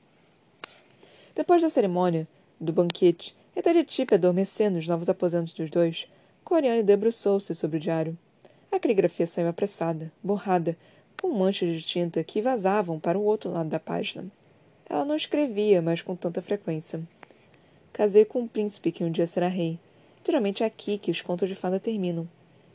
Depois 1.33 1.61
da 1.61 1.69
cerimônia, 1.69 2.27
do 2.59 2.73
banquete, 2.73 3.33
até 3.59 3.73
de 3.73 3.83
Tipe 3.83 4.15
adormecer 4.15 4.69
nos 4.69 4.87
novos 4.87 5.07
aposentos 5.07 5.53
dos 5.53 5.69
dois, 5.69 6.07
Coriane 6.43 6.83
debruçou-se 6.83 7.55
sobre 7.55 7.77
o 7.77 7.79
diário. 7.79 8.17
A 8.71 8.79
caligrafia 8.79 9.25
saiu 9.25 9.47
apressada, 9.47 10.11
borrada, 10.21 10.77
com 11.21 11.29
manchas 11.29 11.75
de 11.75 11.81
tinta 11.81 12.23
que 12.23 12.41
vazavam 12.41 12.99
para 12.99 13.17
o 13.17 13.23
outro 13.23 13.49
lado 13.49 13.69
da 13.69 13.79
página. 13.79 14.25
Ela 14.89 15.05
não 15.05 15.15
escrevia 15.15 15.81
mais 15.81 16.01
com 16.01 16.15
tanta 16.15 16.41
frequência. 16.41 17.01
Casei 17.93 18.25
com 18.25 18.41
um 18.41 18.47
príncipe 18.47 18.91
que 18.91 19.03
um 19.03 19.11
dia 19.11 19.25
será 19.25 19.47
rei. 19.47 19.79
Geralmente 20.25 20.63
é 20.63 20.65
aqui 20.65 20.97
que 20.97 21.09
os 21.09 21.21
contos 21.21 21.47
de 21.47 21.55
fada 21.55 21.79
terminam. 21.79 22.27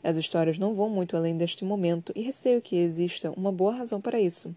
As 0.03 0.17
histórias 0.17 0.57
não 0.57 0.73
vão 0.73 0.89
muito 0.89 1.15
além 1.15 1.37
deste 1.37 1.63
momento 1.63 2.11
e 2.15 2.21
receio 2.21 2.61
que 2.61 2.75
exista 2.75 3.31
uma 3.37 3.51
boa 3.51 3.73
razão 3.73 4.01
para 4.01 4.19
isso. 4.19 4.55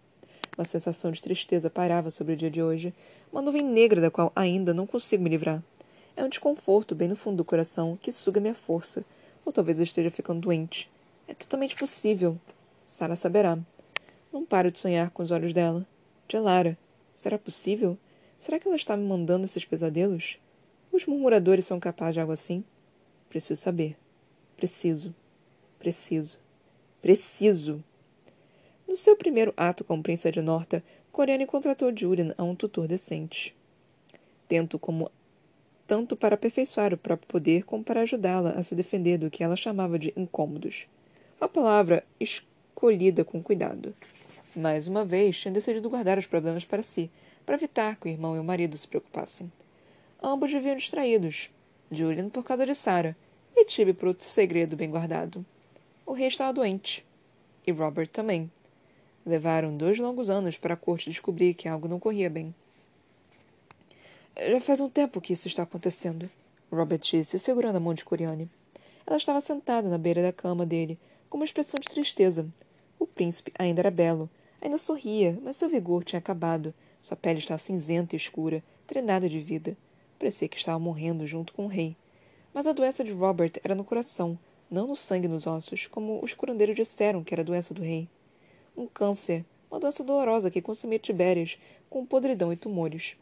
Uma 0.56 0.64
sensação 0.64 1.12
de 1.12 1.20
tristeza 1.20 1.68
pairava 1.68 2.10
sobre 2.10 2.32
o 2.32 2.36
dia 2.36 2.50
de 2.50 2.62
hoje, 2.62 2.94
uma 3.30 3.42
nuvem 3.42 3.62
negra 3.62 4.00
da 4.00 4.10
qual 4.10 4.32
ainda 4.34 4.72
não 4.72 4.86
consigo 4.86 5.22
me 5.22 5.28
livrar. 5.28 5.62
É 6.16 6.22
um 6.22 6.28
desconforto 6.28 6.94
bem 6.94 7.08
no 7.08 7.16
fundo 7.16 7.38
do 7.38 7.44
coração 7.44 7.98
que 8.00 8.12
suga 8.12 8.40
minha 8.40 8.54
força, 8.54 9.04
ou 9.44 9.52
talvez 9.52 9.78
eu 9.78 9.84
esteja 9.84 10.10
ficando 10.10 10.42
doente. 10.42 10.90
É 11.26 11.34
totalmente 11.34 11.74
possível. 11.74 12.38
Sara 12.84 13.16
saberá. 13.16 13.58
Não 14.32 14.44
paro 14.44 14.70
de 14.70 14.78
sonhar 14.78 15.10
com 15.10 15.22
os 15.22 15.30
olhos 15.30 15.52
dela. 15.52 15.86
De 16.28 16.38
Lara. 16.38 16.78
Será 17.12 17.38
possível? 17.38 17.98
Será 18.38 18.58
que 18.58 18.68
ela 18.68 18.76
está 18.76 18.96
me 18.96 19.06
mandando 19.06 19.44
esses 19.44 19.64
pesadelos? 19.64 20.38
Os 20.92 21.06
murmuradores 21.06 21.64
são 21.64 21.80
capazes 21.80 22.14
de 22.14 22.20
algo 22.20 22.32
assim? 22.32 22.62
Preciso 23.28 23.60
saber. 23.60 23.96
Preciso. 24.56 25.14
Preciso. 25.78 26.38
Preciso. 27.02 27.82
No 28.86 28.96
seu 28.96 29.16
primeiro 29.16 29.52
ato 29.56 29.82
como 29.82 30.02
princesa 30.02 30.32
de 30.32 30.42
Norta, 30.42 30.84
Coriane 31.10 31.46
contratou 31.46 31.96
Julian 31.96 32.34
a 32.38 32.44
um 32.44 32.54
tutor 32.54 32.86
decente. 32.86 33.54
Tento 34.46 34.78
como 34.78 35.10
tanto 35.86 36.16
para 36.16 36.34
aperfeiçoar 36.34 36.94
o 36.94 36.98
próprio 36.98 37.28
poder 37.28 37.64
como 37.64 37.84
para 37.84 38.02
ajudá-la 38.02 38.50
a 38.50 38.62
se 38.62 38.74
defender 38.74 39.18
do 39.18 39.30
que 39.30 39.44
ela 39.44 39.56
chamava 39.56 39.98
de 39.98 40.12
incômodos. 40.16 40.86
Uma 41.40 41.48
palavra 41.48 42.04
escolhida 42.18 43.24
com 43.24 43.42
cuidado. 43.42 43.94
Mais 44.56 44.86
uma 44.88 45.04
vez, 45.04 45.38
tinha 45.38 45.52
decidido 45.52 45.90
guardar 45.90 46.16
os 46.16 46.26
problemas 46.26 46.64
para 46.64 46.82
si, 46.82 47.10
para 47.44 47.56
evitar 47.56 47.96
que 47.96 48.08
o 48.08 48.10
irmão 48.10 48.36
e 48.36 48.38
o 48.38 48.44
marido 48.44 48.78
se 48.78 48.88
preocupassem. 48.88 49.50
Ambos 50.22 50.50
viviam 50.50 50.76
distraídos. 50.76 51.50
Julian 51.90 52.28
por 52.28 52.44
causa 52.44 52.64
de 52.64 52.74
Sarah, 52.74 53.16
e 53.54 53.64
Tibi 53.64 53.92
por 53.92 54.08
outro 54.08 54.24
segredo 54.24 54.76
bem 54.76 54.90
guardado. 54.90 55.44
O 56.06 56.12
rei 56.12 56.28
estava 56.28 56.52
doente. 56.52 57.04
E 57.66 57.72
Robert 57.72 58.08
também. 58.08 58.50
Levaram 59.24 59.76
dois 59.76 59.98
longos 59.98 60.28
anos 60.28 60.56
para 60.56 60.74
a 60.74 60.76
corte 60.76 61.10
descobrir 61.10 61.54
que 61.54 61.68
algo 61.68 61.88
não 61.88 62.00
corria 62.00 62.28
bem. 62.28 62.54
Já 64.36 64.60
faz 64.60 64.80
um 64.80 64.88
tempo 64.88 65.20
que 65.20 65.32
isso 65.32 65.46
está 65.48 65.62
acontecendo, 65.62 66.28
Robert 66.70 66.98
disse, 66.98 67.38
segurando 67.38 67.76
a 67.76 67.80
mão 67.80 67.94
de 67.94 68.04
Coriane. 68.04 68.50
Ela 69.06 69.16
estava 69.16 69.40
sentada 69.40 69.88
na 69.88 69.98
beira 69.98 70.22
da 70.22 70.32
cama 70.32 70.66
dele, 70.66 70.98
com 71.30 71.38
uma 71.38 71.44
expressão 71.44 71.78
de 71.80 71.88
tristeza. 71.88 72.46
O 72.98 73.06
príncipe 73.06 73.52
ainda 73.58 73.80
era 73.80 73.90
belo, 73.90 74.28
ainda 74.60 74.78
sorria, 74.78 75.38
mas 75.42 75.56
seu 75.56 75.68
vigor 75.68 76.04
tinha 76.04 76.18
acabado. 76.18 76.74
Sua 77.00 77.16
pele 77.16 77.38
estava 77.38 77.58
cinzenta 77.58 78.14
e 78.14 78.18
escura, 78.18 78.62
treinada 78.86 79.28
de 79.28 79.40
vida. 79.40 79.76
Parecia 80.18 80.48
que 80.48 80.56
estava 80.56 80.78
morrendo 80.78 81.26
junto 81.26 81.52
com 81.52 81.66
o 81.66 81.68
rei. 81.68 81.96
Mas 82.52 82.66
a 82.66 82.72
doença 82.72 83.04
de 83.04 83.12
Robert 83.12 83.52
era 83.62 83.74
no 83.74 83.84
coração, 83.84 84.38
não 84.70 84.86
no 84.86 84.96
sangue 84.96 85.26
e 85.26 85.30
nos 85.30 85.46
ossos, 85.46 85.86
como 85.86 86.22
os 86.22 86.34
curandeiros 86.34 86.76
disseram 86.76 87.22
que 87.22 87.34
era 87.34 87.42
a 87.42 87.44
doença 87.44 87.72
do 87.72 87.82
rei 87.82 88.08
um 88.76 88.86
câncer, 88.86 89.44
uma 89.70 89.78
doença 89.78 90.02
dolorosa 90.02 90.50
que 90.50 90.60
consumia 90.60 90.98
Tibérias 90.98 91.58
com 91.88 92.04
podridão 92.04 92.52
e 92.52 92.56
tumores. 92.56 93.16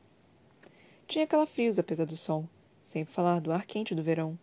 Tinha 1.07 1.27
calafrios 1.27 1.79
apesar 1.79 2.07
do 2.07 2.17
sol, 2.17 2.49
sem 2.83 3.05
falar 3.05 3.41
do 3.41 3.53
ar 3.53 3.67
quente 3.67 3.95
do 3.95 4.03
verão. 4.03 4.39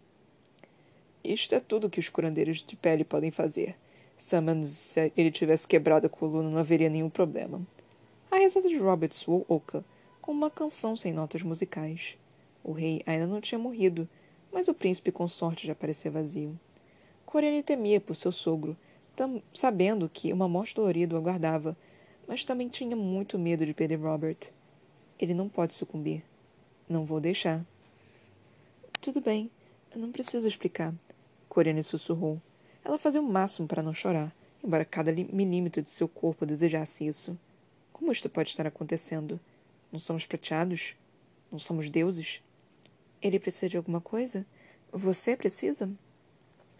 Isto 1.23 1.55
é 1.55 1.59
tudo 1.59 1.89
que 1.89 1.99
os 1.99 2.09
curandeiros 2.09 2.63
de 2.63 2.75
pele 2.75 3.03
podem 3.03 3.31
fazer. 3.31 3.75
Summons, 4.17 4.67
se 4.67 5.11
ele 5.15 5.31
tivesse 5.31 5.67
quebrado 5.67 6.07
a 6.07 6.09
coluna, 6.09 6.49
não 6.49 6.59
haveria 6.59 6.89
nenhum 6.89 7.09
problema. 7.09 7.61
A 8.31 8.37
risada 8.37 8.69
de 8.69 8.77
Robert 8.77 9.13
soou 9.13 9.45
oca, 9.47 9.83
como 10.21 10.37
uma 10.37 10.51
canção 10.51 10.95
sem 10.95 11.11
notas 11.11 11.41
musicais. 11.41 12.17
O 12.63 12.71
rei 12.71 13.01
ainda 13.05 13.25
não 13.25 13.41
tinha 13.41 13.57
morrido, 13.57 14.07
mas 14.51 14.67
o 14.67 14.73
príncipe 14.73 15.11
consorte 15.11 15.65
já 15.65 15.73
parecia 15.73 16.11
vazio. 16.11 16.59
Coriane 17.25 17.63
temia 17.63 17.99
por 17.99 18.15
seu 18.15 18.31
sogro, 18.31 18.77
sabendo 19.53 20.09
que 20.09 20.31
uma 20.31 20.47
morte 20.47 20.75
dolorida 20.75 21.15
o 21.15 21.17
aguardava, 21.17 21.75
mas 22.27 22.45
também 22.45 22.69
tinha 22.69 22.95
muito 22.95 23.39
medo 23.39 23.65
de 23.65 23.73
perder 23.73 23.99
Robert. 23.99 24.37
Ele 25.17 25.33
não 25.33 25.49
pode 25.49 25.73
sucumbir. 25.73 26.23
Não 26.89 27.05
vou 27.05 27.19
deixar. 27.19 27.63
Tudo 29.00 29.22
bem. 29.22 29.50
Eu 29.93 30.01
não 30.01 30.12
preciso 30.12 30.48
explicar. 30.48 30.93
Coriane 31.48 31.84
sussurrou. 31.84 32.41
Ela 32.84 32.98
fazia 32.98 33.22
o 33.22 33.24
máximo 33.24 33.67
para 33.67 33.84
não 33.84 33.93
chorar, 33.93 34.34
embora 34.63 34.84
cada 34.84 35.12
milímetro 35.13 35.81
de 35.81 35.89
seu 35.89 36.08
corpo 36.08 36.46
desejasse 36.46 37.05
isso. 37.05 37.38
Como 37.93 38.12
isto 38.12 38.29
pode 38.29 38.50
estar 38.50 38.65
acontecendo? 38.65 39.39
Não 39.91 40.00
somos 40.00 40.25
prateados? 40.25 40.96
Não 41.51 41.60
somos 41.60 41.89
deuses? 41.89 42.41
Ele 43.22 43.39
precisa 43.39 43.69
de 43.69 43.77
alguma 43.77 44.01
coisa? 44.01 44.46
Você 44.91 45.38
precisa? 45.38 45.89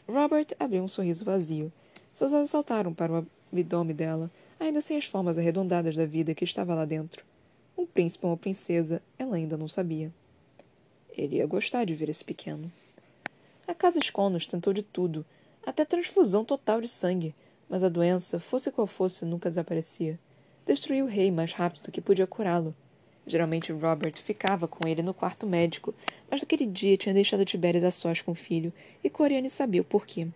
Robert 0.08 0.48
abriu 0.60 0.84
um 0.84 0.88
sorriso 0.88 1.24
vazio 1.24 1.72
seus 2.12 2.34
olhos 2.34 2.50
saltaram 2.50 2.94
para 2.94 3.12
o 3.14 3.28
abdômen 3.52 3.96
dela, 3.96 4.30
ainda 4.60 4.82
sem 4.82 4.98
as 4.98 5.06
formas 5.06 5.38
arredondadas 5.38 5.96
da 5.96 6.06
vida 6.06 6.36
que 6.36 6.44
estava 6.44 6.76
lá 6.76 6.86
dentro. 6.86 7.24
Um 7.80 7.86
príncipe 7.86 8.26
ou 8.26 8.32
uma 8.32 8.38
princesa, 8.38 9.02
ela 9.18 9.38
ainda 9.38 9.56
não 9.56 9.70
sabia. 9.70 10.12
Ele 11.18 11.38
ia 11.38 11.48
gostar 11.48 11.86
de 11.86 11.94
ver 11.94 12.10
esse 12.10 12.26
pequeno. 12.26 12.70
A 13.66 13.74
casa 13.74 14.00
Esconos 14.00 14.46
tentou 14.46 14.74
de 14.74 14.84
tudo, 14.84 15.26
até 15.66 15.86
transfusão 15.86 16.44
total 16.44 16.82
de 16.82 16.90
sangue, 16.90 17.34
mas 17.70 17.82
a 17.82 17.88
doença, 17.88 18.38
fosse 18.38 18.70
qual 18.70 18.86
fosse, 18.86 19.24
nunca 19.24 19.48
desaparecia. 19.48 20.20
Destruiu 20.66 21.06
o 21.06 21.08
rei 21.08 21.32
mais 21.32 21.54
rápido 21.54 21.84
do 21.84 21.92
que 21.94 22.02
podia 22.02 22.28
curá-lo. 22.28 22.76
Geralmente 23.26 23.72
Robert 23.72 24.18
ficava 24.18 24.68
com 24.68 24.86
ele 24.86 25.02
no 25.02 25.14
quarto 25.14 25.48
médico, 25.48 25.96
mas 26.30 26.42
naquele 26.42 26.66
dia 26.66 26.98
tinha 26.98 27.16
deixado 27.16 27.46
Tibérias 27.46 27.86
a 27.86 27.92
sós 27.92 28.22
com 28.22 28.34
o 28.34 28.36
filho, 28.36 28.74
e 29.02 29.10
Coriane 29.10 29.50
sabia 29.50 29.80
o 29.80 29.86
porquê. 29.86 30.28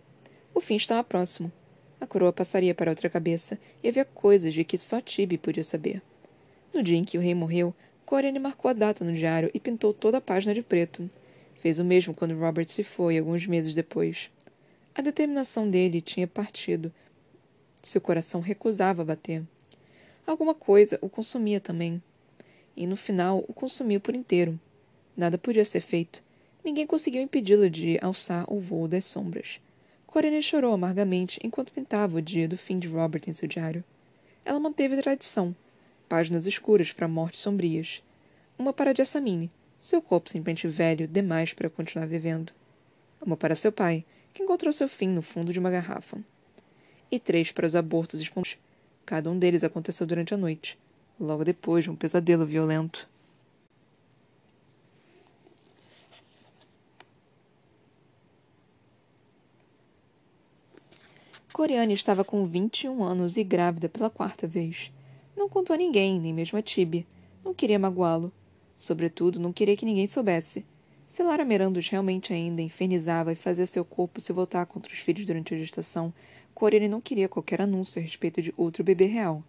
O 0.54 0.62
fim 0.62 0.76
estava 0.76 1.04
próximo. 1.04 1.52
A 2.00 2.06
coroa 2.06 2.32
passaria 2.32 2.74
para 2.74 2.90
outra 2.90 3.10
cabeça, 3.10 3.58
e 3.82 3.88
havia 3.90 4.06
coisas 4.06 4.54
de 4.54 4.64
que 4.64 4.78
só 4.78 4.98
Tibi 4.98 5.36
podia 5.36 5.62
saber. 5.62 6.00
No 6.74 6.82
dia 6.82 6.98
em 6.98 7.04
que 7.04 7.16
o 7.16 7.20
rei 7.20 7.34
morreu, 7.36 7.72
Coriane 8.04 8.40
marcou 8.40 8.68
a 8.68 8.74
data 8.74 9.04
no 9.04 9.12
diário 9.12 9.48
e 9.54 9.60
pintou 9.60 9.94
toda 9.94 10.18
a 10.18 10.20
página 10.20 10.52
de 10.52 10.60
preto. 10.60 11.08
Fez 11.54 11.78
o 11.78 11.84
mesmo 11.84 12.12
quando 12.12 12.36
Robert 12.36 12.68
se 12.68 12.82
foi, 12.82 13.16
alguns 13.16 13.46
meses 13.46 13.72
depois. 13.72 14.28
A 14.92 15.00
determinação 15.00 15.70
dele 15.70 16.00
tinha 16.00 16.26
partido. 16.26 16.92
Seu 17.80 18.00
coração 18.00 18.40
recusava 18.40 19.04
bater. 19.04 19.44
Alguma 20.26 20.52
coisa 20.52 20.98
o 21.00 21.08
consumia 21.08 21.60
também. 21.60 22.02
E 22.76 22.88
no 22.88 22.96
final 22.96 23.44
o 23.46 23.52
consumiu 23.52 24.00
por 24.00 24.16
inteiro. 24.16 24.58
Nada 25.16 25.38
podia 25.38 25.64
ser 25.64 25.80
feito. 25.80 26.24
Ninguém 26.64 26.88
conseguiu 26.88 27.22
impedi-lo 27.22 27.70
de 27.70 28.00
alçar 28.02 28.52
o 28.52 28.58
voo 28.58 28.88
das 28.88 29.04
sombras. 29.04 29.60
Corinne 30.08 30.42
chorou 30.42 30.72
amargamente 30.72 31.38
enquanto 31.44 31.72
pintava 31.72 32.18
o 32.18 32.22
dia 32.22 32.48
do 32.48 32.56
fim 32.56 32.80
de 32.80 32.88
Robert 32.88 33.22
em 33.28 33.32
seu 33.32 33.46
diário. 33.46 33.84
Ela 34.44 34.58
manteve 34.58 34.94
a 34.96 35.02
tradição. 35.02 35.54
Páginas 36.14 36.46
escuras 36.46 36.92
para 36.92 37.08
mortes 37.08 37.40
sombrias. 37.40 38.00
Uma 38.56 38.72
para 38.72 38.94
Jessamine, 38.94 39.50
seu 39.80 40.00
corpo 40.00 40.30
simplesmente 40.30 40.68
velho 40.68 41.08
demais 41.08 41.52
para 41.52 41.68
continuar 41.68 42.06
vivendo. 42.06 42.52
Uma 43.20 43.36
para 43.36 43.56
seu 43.56 43.72
pai, 43.72 44.04
que 44.32 44.40
encontrou 44.40 44.72
seu 44.72 44.88
fim 44.88 45.08
no 45.08 45.22
fundo 45.22 45.52
de 45.52 45.58
uma 45.58 45.72
garrafa. 45.72 46.20
E 47.10 47.18
três 47.18 47.50
para 47.50 47.66
os 47.66 47.74
abortos 47.74 48.20
espontâneos. 48.20 48.60
Cada 49.04 49.28
um 49.28 49.36
deles 49.36 49.64
aconteceu 49.64 50.06
durante 50.06 50.32
a 50.32 50.36
noite, 50.36 50.78
logo 51.18 51.44
depois 51.44 51.82
de 51.82 51.90
um 51.90 51.96
pesadelo 51.96 52.46
violento. 52.46 53.08
Coriane 61.52 61.92
estava 61.92 62.24
com 62.24 62.46
21 62.46 63.02
anos 63.02 63.36
e 63.36 63.42
grávida 63.42 63.88
pela 63.88 64.08
quarta 64.08 64.46
vez. 64.46 64.92
Não 65.36 65.48
contou 65.48 65.74
a 65.74 65.76
ninguém, 65.76 66.20
nem 66.20 66.32
mesmo 66.32 66.58
a 66.58 66.62
Tibi. 66.62 67.06
Não 67.44 67.52
queria 67.52 67.78
magoá-lo. 67.78 68.32
Sobretudo, 68.76 69.40
não 69.40 69.52
queria 69.52 69.76
que 69.76 69.84
ninguém 69.84 70.06
soubesse. 70.06 70.64
Se 71.06 71.22
Lara 71.22 71.44
Merandos 71.44 71.88
realmente 71.88 72.32
ainda 72.32 72.62
infernizava 72.62 73.32
e 73.32 73.36
fazia 73.36 73.66
seu 73.66 73.84
corpo 73.84 74.20
se 74.20 74.32
voltar 74.32 74.66
contra 74.66 74.92
os 74.92 74.98
filhos 74.98 75.26
durante 75.26 75.54
a 75.54 75.58
gestação, 75.58 76.12
Coriane 76.54 76.88
não 76.88 77.00
queria 77.00 77.28
qualquer 77.28 77.60
anúncio 77.60 78.00
a 78.00 78.02
respeito 78.02 78.40
de 78.40 78.54
outro 78.56 78.84
bebê 78.84 79.06
real. 79.06 79.42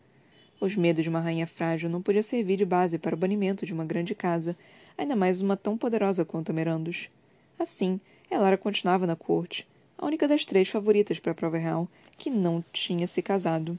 Os 0.60 0.75
medos 0.75 1.04
de 1.04 1.10
uma 1.10 1.20
rainha 1.20 1.46
frágil 1.46 1.89
não 1.89 2.01
podia 2.01 2.24
servir 2.24 2.58
de 2.58 2.65
base 2.65 2.98
para 2.98 3.15
o 3.15 3.18
banimento 3.18 3.65
de 3.65 3.74
uma 3.74 3.86
grande 3.86 4.15
casa, 4.15 4.58
ainda 4.98 5.15
mais 5.15 5.42
uma 5.42 5.56
tão 5.56 5.77
poderosa 5.77 6.25
quanto 6.25 6.50
a 6.51 6.54
Merandos. 6.54 7.10
Assim, 7.60 8.00
Elara 8.30 8.58
continuava 8.58 9.06
na 9.06 9.15
corte, 9.15 9.68
a 9.98 10.06
única 10.06 10.27
das 10.27 10.46
três 10.46 10.68
favoritas 10.68 11.20
para 11.20 11.32
a 11.32 11.36
prova 11.36 11.58
real, 11.58 11.88
que 12.18 12.30
não 12.30 12.63
tinha 12.74 13.06
se 13.06 13.22
casado. 13.22 13.77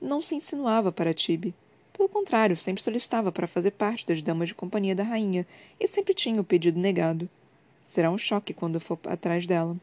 Não 0.00 0.22
se 0.22 0.34
insinuava 0.34 0.90
para 0.90 1.12
Tibe. 1.12 1.54
Pelo 1.92 2.08
contrário, 2.08 2.56
sempre 2.56 2.82
solicitava 2.82 3.30
para 3.30 3.46
fazer 3.46 3.72
parte 3.72 4.06
das 4.06 4.22
damas 4.22 4.48
de 4.48 4.54
companhia 4.54 4.94
da 4.94 5.02
rainha 5.02 5.46
e 5.78 5.86
sempre 5.86 6.14
tinha 6.14 6.40
o 6.40 6.44
pedido 6.44 6.78
negado. 6.78 7.28
Será 7.84 8.10
um 8.10 8.16
choque 8.16 8.54
quando 8.54 8.80
for 8.80 8.98
atrás 9.04 9.46
dela. 9.46 9.76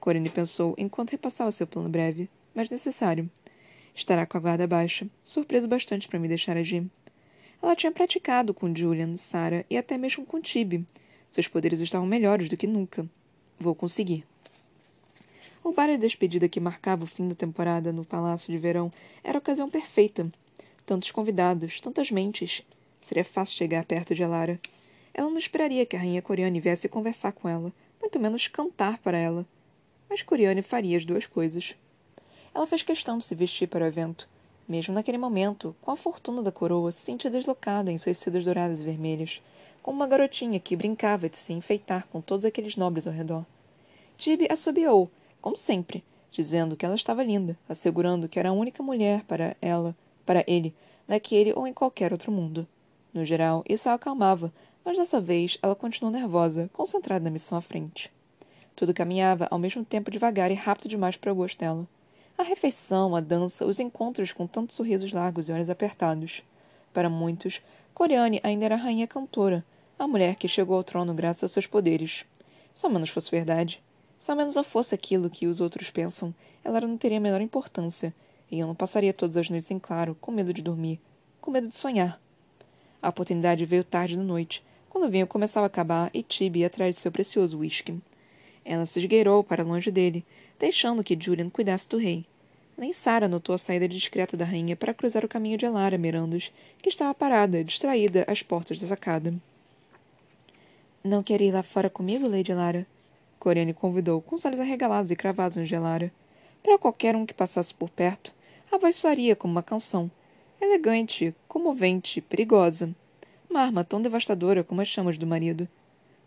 Corinne 0.00 0.28
pensou 0.28 0.74
enquanto 0.76 1.10
repassava 1.10 1.52
seu 1.52 1.66
plano 1.66 1.88
breve, 1.88 2.28
mas 2.54 2.68
necessário. 2.68 3.30
Estará 3.94 4.26
com 4.26 4.38
a 4.38 4.40
guarda 4.40 4.66
baixa, 4.66 5.06
surpreso 5.22 5.68
bastante 5.68 6.08
para 6.08 6.18
me 6.18 6.26
deixar 6.26 6.56
agir. 6.56 6.84
Ela 7.62 7.76
tinha 7.76 7.92
praticado 7.92 8.54
com 8.54 8.74
Julian, 8.74 9.16
Sarah 9.16 9.64
e 9.70 9.76
até 9.76 9.98
mesmo 9.98 10.24
com 10.24 10.40
Tibe. 10.40 10.84
Seus 11.30 11.46
poderes 11.46 11.80
estavam 11.80 12.06
melhores 12.06 12.48
do 12.48 12.56
que 12.56 12.66
nunca. 12.66 13.06
Vou 13.58 13.74
conseguir. 13.74 14.24
O 15.62 15.72
baile 15.72 15.96
de 15.96 16.00
despedida 16.00 16.48
que 16.48 16.58
marcava 16.58 17.04
o 17.04 17.06
fim 17.06 17.28
da 17.28 17.34
temporada 17.34 17.92
no 17.92 18.04
Palácio 18.04 18.50
de 18.50 18.58
Verão 18.58 18.90
era 19.22 19.36
a 19.36 19.40
ocasião 19.40 19.68
perfeita. 19.68 20.26
Tantos 20.86 21.10
convidados, 21.10 21.80
tantas 21.80 22.10
mentes. 22.10 22.62
Seria 23.02 23.24
fácil 23.24 23.56
chegar 23.56 23.84
perto 23.84 24.14
de 24.14 24.22
Elara. 24.22 24.58
Ela 25.12 25.28
não 25.28 25.38
esperaria 25.38 25.84
que 25.84 25.96
a 25.96 25.98
rainha 25.98 26.22
Coriane 26.22 26.60
viesse 26.60 26.88
conversar 26.88 27.32
com 27.32 27.46
ela, 27.46 27.72
muito 28.00 28.18
menos 28.18 28.48
cantar 28.48 28.98
para 28.98 29.18
ela. 29.18 29.44
Mas 30.08 30.22
Coriane 30.22 30.62
faria 30.62 30.96
as 30.96 31.04
duas 31.04 31.26
coisas. 31.26 31.76
Ela 32.54 32.66
fez 32.66 32.82
questão 32.82 33.18
de 33.18 33.24
se 33.24 33.34
vestir 33.34 33.68
para 33.68 33.84
o 33.84 33.88
evento. 33.88 34.28
Mesmo 34.66 34.94
naquele 34.94 35.18
momento, 35.18 35.76
com 35.82 35.90
a 35.90 35.96
fortuna 35.96 36.42
da 36.42 36.50
coroa, 36.50 36.90
se 36.90 37.02
sentia 37.02 37.30
deslocada 37.30 37.92
em 37.92 37.98
suas 37.98 38.16
sedas 38.16 38.44
douradas 38.44 38.80
e 38.80 38.84
vermelhas, 38.84 39.42
como 39.82 39.96
uma 39.96 40.06
garotinha 40.06 40.58
que 40.58 40.74
brincava 40.74 41.28
de 41.28 41.36
se 41.36 41.52
enfeitar 41.52 42.06
com 42.06 42.20
todos 42.20 42.44
aqueles 42.44 42.76
nobres 42.76 43.06
ao 43.06 43.12
redor. 43.12 43.44
Tibe 44.16 44.46
assobiou, 44.50 45.10
como 45.40 45.56
sempre, 45.56 46.04
dizendo 46.30 46.76
que 46.76 46.84
ela 46.84 46.94
estava 46.94 47.22
linda, 47.22 47.58
assegurando 47.68 48.28
que 48.28 48.38
era 48.38 48.50
a 48.50 48.52
única 48.52 48.82
mulher 48.82 49.24
para 49.24 49.56
ela, 49.60 49.94
para 50.24 50.44
ele, 50.46 50.74
naquele 51.06 51.52
ou 51.54 51.66
em 51.66 51.72
qualquer 51.72 52.12
outro 52.12 52.30
mundo. 52.30 52.66
No 53.12 53.24
geral, 53.24 53.64
isso 53.68 53.88
a 53.88 53.94
acalmava, 53.94 54.52
mas 54.84 54.96
dessa 54.96 55.20
vez 55.20 55.58
ela 55.62 55.74
continuou 55.74 56.12
nervosa, 56.12 56.70
concentrada 56.72 57.24
na 57.24 57.30
missão 57.30 57.58
à 57.58 57.60
frente. 57.60 58.10
Tudo 58.76 58.94
caminhava 58.94 59.46
ao 59.50 59.58
mesmo 59.58 59.84
tempo 59.84 60.10
devagar 60.10 60.50
e 60.50 60.54
rápido 60.54 60.88
demais 60.88 61.16
para 61.16 61.32
o 61.32 61.34
gosto 61.34 61.58
dela. 61.58 61.86
A 62.38 62.42
refeição, 62.42 63.14
a 63.14 63.20
dança, 63.20 63.66
os 63.66 63.78
encontros 63.78 64.32
com 64.32 64.46
tantos 64.46 64.76
sorrisos 64.76 65.12
largos 65.12 65.48
e 65.48 65.52
olhos 65.52 65.68
apertados. 65.68 66.42
Para 66.92 67.10
muitos, 67.10 67.60
Coriane 67.92 68.40
ainda 68.42 68.64
era 68.64 68.76
a 68.76 68.78
rainha 68.78 69.06
cantora, 69.06 69.62
a 69.98 70.08
mulher 70.08 70.36
que 70.36 70.48
chegou 70.48 70.76
ao 70.76 70.84
trono 70.84 71.12
graças 71.12 71.42
aos 71.42 71.52
seus 71.52 71.66
poderes. 71.66 72.24
Se 72.74 72.86
ao 72.86 72.90
menos 72.90 73.10
fosse 73.10 73.30
verdade. 73.30 73.82
Se 74.20 74.30
ao 74.30 74.36
menos 74.36 74.54
não 74.54 74.62
fosse 74.62 74.94
aquilo 74.94 75.30
que 75.30 75.46
os 75.46 75.62
outros 75.62 75.90
pensam, 75.90 76.34
ela 76.62 76.78
não 76.82 76.98
teria 76.98 77.16
a 77.16 77.20
menor 77.20 77.40
importância, 77.40 78.14
e 78.50 78.58
eu 78.58 78.66
não 78.66 78.74
passaria 78.74 79.14
todas 79.14 79.38
as 79.38 79.48
noites 79.48 79.70
em 79.70 79.78
claro, 79.78 80.14
com 80.20 80.30
medo 80.30 80.52
de 80.52 80.60
dormir, 80.60 81.00
com 81.40 81.50
medo 81.50 81.68
de 81.68 81.74
sonhar. 81.74 82.20
A 83.00 83.08
oportunidade 83.08 83.64
veio 83.64 83.82
tarde 83.82 84.18
da 84.18 84.22
noite, 84.22 84.62
quando 84.90 85.06
o 85.06 85.10
vinho 85.10 85.26
começava 85.26 85.64
a 85.64 85.68
acabar 85.68 86.10
e 86.12 86.22
Tibi 86.22 86.60
ia 86.60 86.66
atrás 86.66 86.94
de 86.94 87.00
seu 87.00 87.10
precioso 87.10 87.58
whisky. 87.58 87.98
Ela 88.62 88.84
se 88.84 88.98
esgueirou 88.98 89.42
para 89.42 89.64
longe 89.64 89.90
dele, 89.90 90.22
deixando 90.58 91.02
que 91.02 91.18
Julian 91.18 91.48
cuidasse 91.48 91.88
do 91.88 91.96
rei. 91.96 92.26
Nem 92.76 92.92
Sara 92.92 93.26
notou 93.26 93.54
a 93.54 93.58
saída 93.58 93.88
discreta 93.88 94.36
da 94.36 94.44
rainha 94.44 94.76
para 94.76 94.92
cruzar 94.92 95.24
o 95.24 95.28
caminho 95.28 95.56
de 95.56 95.64
Elara 95.64 95.96
Mirandos, 95.96 96.52
que 96.82 96.90
estava 96.90 97.14
parada, 97.14 97.64
distraída, 97.64 98.24
às 98.26 98.42
portas 98.42 98.78
da 98.78 98.86
sacada. 98.86 99.32
Não 101.02 101.22
quer 101.22 101.40
ir 101.40 101.52
lá 101.52 101.62
fora 101.62 101.88
comigo, 101.88 102.28
Lady 102.28 102.52
Lara? 102.52 102.86
Coriane 103.40 103.72
convidou, 103.72 104.20
com 104.20 104.36
os 104.36 104.44
olhos 104.44 104.60
arregalados 104.60 105.10
e 105.10 105.16
cravados 105.16 105.56
no 105.56 105.82
Lara. 105.82 106.12
Para 106.62 106.76
qualquer 106.76 107.16
um 107.16 107.24
que 107.24 107.32
passasse 107.32 107.72
por 107.72 107.88
perto, 107.88 108.34
a 108.70 108.76
voz 108.76 108.96
soaria 108.96 109.34
como 109.34 109.50
uma 109.50 109.62
canção. 109.62 110.10
Elegante, 110.60 111.34
comovente, 111.48 112.20
perigosa. 112.20 112.94
Uma 113.48 113.62
arma 113.62 113.82
tão 113.82 114.02
devastadora 114.02 114.62
como 114.62 114.82
as 114.82 114.88
chamas 114.88 115.16
do 115.16 115.26
marido. 115.26 115.66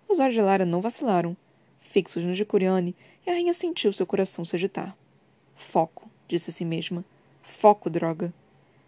Os 0.09 0.17
olhos 0.17 0.33
de 0.33 0.41
Lara 0.41 0.65
não 0.65 0.81
vacilaram. 0.81 1.37
Fixos 1.79 2.23
nos 2.23 2.35
de 2.35 2.45
Coriane, 2.45 2.95
e 3.27 3.29
a 3.29 3.33
rainha 3.33 3.53
sentiu 3.53 3.93
seu 3.93 4.07
coração 4.07 4.43
se 4.43 4.55
agitar. 4.55 4.97
Foco, 5.55 6.09
disse 6.27 6.49
a 6.49 6.53
si 6.53 6.65
mesma. 6.65 7.05
Foco, 7.43 7.91
droga. 7.91 8.33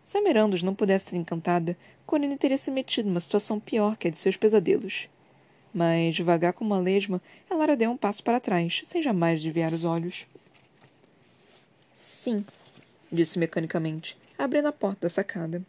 Se 0.03 0.17
a 0.17 0.21
Mirandos 0.21 0.63
não 0.63 0.73
pudesse 0.73 1.11
ser 1.11 1.17
encantada, 1.17 1.77
Coriane 2.07 2.37
teria 2.37 2.57
se 2.57 2.71
metido 2.71 3.07
numa 3.07 3.19
situação 3.19 3.59
pior 3.59 3.95
que 3.95 4.07
a 4.07 4.11
de 4.11 4.17
seus 4.17 4.35
pesadelos 4.35 5.09
mas, 5.75 6.15
devagar 6.15 6.53
como 6.53 6.73
uma 6.73 6.79
lesma, 6.79 7.21
Elara 7.51 7.75
deu 7.75 7.91
um 7.91 7.97
passo 7.97 8.23
para 8.23 8.39
trás, 8.39 8.79
sem 8.85 9.03
jamais 9.03 9.41
desviar 9.41 9.73
os 9.73 9.83
olhos. 9.83 10.25
Sim, 11.93 12.45
disse 13.11 13.37
mecanicamente, 13.37 14.17
abrindo 14.37 14.69
a 14.69 14.71
porta 14.71 15.01
da 15.01 15.09
sacada. 15.09 15.61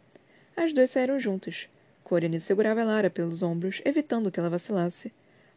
As 0.55 0.71
duas 0.71 0.91
saíram 0.91 1.19
juntas. 1.19 1.67
Coriane 2.05 2.39
segurava 2.39 2.79
Elara 2.79 3.09
pelos 3.09 3.43
ombros, 3.43 3.81
evitando 3.83 4.31
que 4.31 4.39
ela 4.39 4.49
vacilasse. 4.49 5.11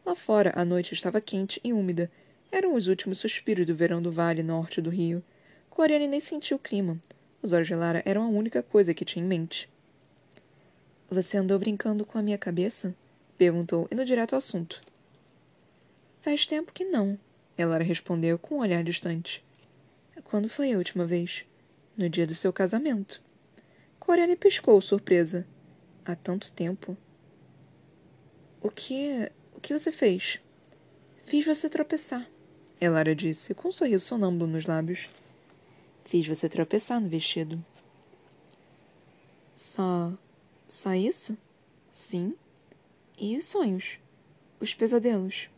Lá 0.05 0.17
fora, 0.17 0.53
a 0.57 0.65
noite 0.65 0.95
estava 0.95 1.21
quente 1.21 1.61
e 1.63 1.73
úmida. 1.73 2.11
Eram 2.51 2.75
os 2.75 2.89
últimos 2.89 3.19
suspiros 3.19 3.65
do 3.65 3.75
verão 3.75 4.03
do 4.03 4.11
vale 4.11 4.43
norte 4.43 4.81
do 4.81 4.91
rio. 4.91 5.23
Coriane 5.71 6.09
nem 6.09 6.19
sentiu 6.19 6.57
o 6.57 6.61
clima. 6.61 6.99
Os 7.41 7.53
olhos 7.53 7.69
de 7.69 7.75
Lara 7.77 8.03
eram 8.05 8.25
a 8.25 8.29
única 8.29 8.65
coisa 8.65 8.93
que 8.93 9.05
tinha 9.05 9.25
em 9.25 9.29
mente. 9.29 9.69
Você 11.09 11.37
andou 11.37 11.57
brincando 11.57 12.05
com 12.05 12.19
a 12.19 12.23
minha 12.23 12.37
cabeça? 12.37 12.93
Perguntou, 13.41 13.89
indo 13.91 14.05
direto 14.05 14.35
ao 14.35 14.37
assunto. 14.37 14.83
Faz 16.21 16.47
tempo 16.47 16.75
que 16.75 16.85
não, 16.85 17.19
Elara 17.57 17.83
respondeu 17.83 18.39
com 18.39 18.57
um 18.57 18.59
olhar 18.59 18.85
distante. 18.85 19.43
Quando 20.25 20.47
foi 20.47 20.75
a 20.75 20.77
última 20.77 21.07
vez? 21.07 21.47
No 21.97 22.07
dia 22.11 22.27
do 22.27 22.35
seu 22.35 22.53
casamento. 22.53 23.23
Coriane 23.99 24.37
piscou, 24.37 24.79
surpresa. 24.83 25.47
Há 26.05 26.15
tanto 26.15 26.53
tempo. 26.53 26.95
O 28.61 28.71
que. 28.71 29.33
O 29.57 29.61
que 29.61 29.73
você 29.73 29.91
fez? 29.91 30.39
Fiz 31.25 31.47
você 31.47 31.71
tropeçar, 31.71 32.29
Elara 32.79 33.15
disse, 33.15 33.55
com 33.55 33.69
um 33.69 33.73
sorriso 33.73 34.05
sonâmbulo 34.05 34.53
nos 34.53 34.67
lábios. 34.67 35.09
Fiz 36.05 36.29
você 36.29 36.47
tropeçar 36.47 37.01
no 37.01 37.09
vestido. 37.09 37.65
Só. 39.55 40.13
só 40.69 40.93
isso? 40.93 41.35
Sim. 41.91 42.35
E 43.23 43.37
os 43.37 43.45
sonhos? 43.45 43.99
Os 44.59 44.73
pesadelos? 44.73 45.51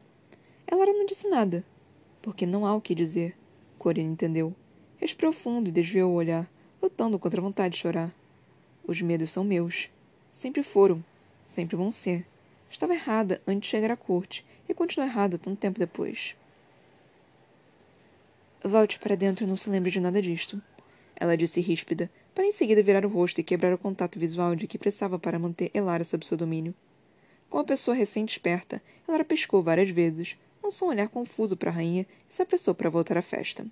Ela 0.67 0.85
não 0.85 1.07
disse 1.07 1.29
nada, 1.29 1.65
porque 2.21 2.45
não 2.45 2.67
há 2.67 2.75
o 2.75 2.81
que 2.81 2.93
dizer. 2.93 3.37
Corinne 3.79 4.15
entendeu. 4.15 4.53
Respirou 4.97 5.33
fundo 5.33 5.69
e 5.69 5.73
desviou 5.73 6.11
o 6.11 6.17
olhar, 6.17 6.51
lutando 6.83 7.21
contra 7.21 7.41
a 7.41 7.45
vontade 7.45 7.75
de 7.75 7.81
chorar. 7.81 8.13
Os 8.85 9.01
medos 9.01 9.31
são 9.31 9.45
meus. 9.45 9.89
Sempre 10.33 10.65
foram. 10.65 11.05
Sempre 11.47 11.77
vão 11.77 11.89
ser. 11.89 12.27
Estava 12.69 12.95
errada 12.95 13.41
antes 13.47 13.61
de 13.61 13.69
chegar 13.69 13.93
à 13.93 13.97
corte 13.97 14.45
e 14.69 14.75
continuou 14.75 15.09
errada 15.09 15.39
tanto 15.39 15.61
tempo 15.61 15.79
depois. 15.79 16.35
Volte 18.65 18.99
para 18.99 19.15
dentro 19.15 19.45
e 19.45 19.47
não 19.47 19.57
se 19.57 19.71
lembre 19.71 19.93
de 19.93 20.01
nada 20.01 20.21
disto. 20.21 20.61
Ela 21.15 21.37
disse 21.37 21.61
ríspida, 21.61 22.11
para 22.35 22.45
em 22.45 22.51
seguida 22.51 22.83
virar 22.83 23.07
o 23.07 23.09
rosto 23.09 23.41
e 23.41 23.45
quebrar 23.45 23.73
o 23.73 23.79
contato 23.79 24.19
visual 24.19 24.57
de 24.57 24.67
que 24.67 24.79
precisava 24.79 25.17
para 25.17 25.39
manter 25.39 25.71
Elara 25.73 26.03
sob 26.03 26.27
seu 26.27 26.37
domínio. 26.37 26.75
Com 27.53 27.59
a 27.59 27.65
pessoa 27.65 27.95
recém-desperta, 27.95 28.81
ela 29.07 29.23
piscou 29.23 29.63
várias 29.63 29.91
vezes, 29.91 30.39
lançou 30.65 30.89
um 30.89 30.91
olhar 30.91 31.11
confuso 31.11 31.55
para 31.55 31.69
a 31.69 31.75
rainha 31.75 32.07
e 32.31 32.35
se 32.35 32.41
apressou 32.41 32.75
para 32.75 32.89
voltar 32.89 33.19
à 33.19 33.21
festa. 33.21 33.67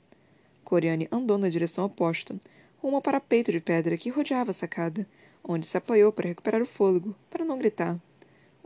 Coriane 0.63 1.09
andou 1.11 1.39
na 1.39 1.49
direção 1.49 1.87
oposta, 1.87 2.39
rumo 2.83 2.97
ao 2.97 3.01
parapeito 3.01 3.51
de 3.51 3.59
pedra 3.59 3.97
que 3.97 4.11
rodeava 4.11 4.51
a 4.51 4.53
sacada, 4.53 5.07
onde 5.43 5.67
se 5.67 5.79
apoiou 5.79 6.13
para 6.13 6.29
recuperar 6.29 6.61
o 6.61 6.67
fôlego, 6.67 7.17
para 7.31 7.43
não 7.43 7.57
gritar. 7.57 7.99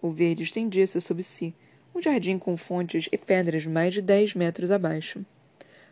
O 0.03 0.11
verde 0.11 0.43
estendia-se 0.43 1.01
sob 1.01 1.23
si, 1.23 1.55
um 1.95 2.03
jardim 2.03 2.37
com 2.37 2.57
fontes 2.57 3.09
e 3.13 3.17
pedras 3.17 3.65
mais 3.67 3.95
de 3.95 4.03
dez 4.03 4.35
metros 4.35 4.73
abaixo. 4.73 5.25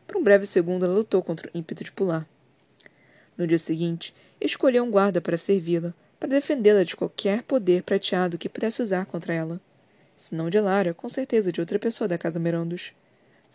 Por 0.05 0.17
um 0.17 0.25
breve 0.25 0.47
segundo 0.47 0.85
ela 0.85 0.95
lutou 0.95 1.23
contra 1.23 1.49
o 1.49 1.57
ímpeto 1.57 1.85
de 1.85 1.93
pular. 1.93 2.27
No 3.39 3.47
dia 3.47 3.61
seguinte, 3.61 4.13
escolheu 4.41 4.83
um 4.83 4.91
guarda 4.91 5.21
para 5.21 5.39
servi-la, 5.39 5.95
para 6.23 6.29
defendê-la 6.29 6.85
de 6.85 6.95
qualquer 6.95 7.43
poder 7.43 7.83
prateado 7.83 8.39
que 8.39 8.49
pudesse 8.49 8.81
usar 8.81 9.07
contra 9.07 9.35
ela. 9.35 9.61
Se 10.17 10.37
não 10.37 10.49
de 10.49 10.61
Lara, 10.61 10.95
com 10.95 11.09
certeza 11.09 11.51
de 11.51 11.59
outra 11.59 11.81
pessoa 11.81 12.07
da 12.07 12.17
Casa 12.17 12.39
Merandos. 12.39 12.93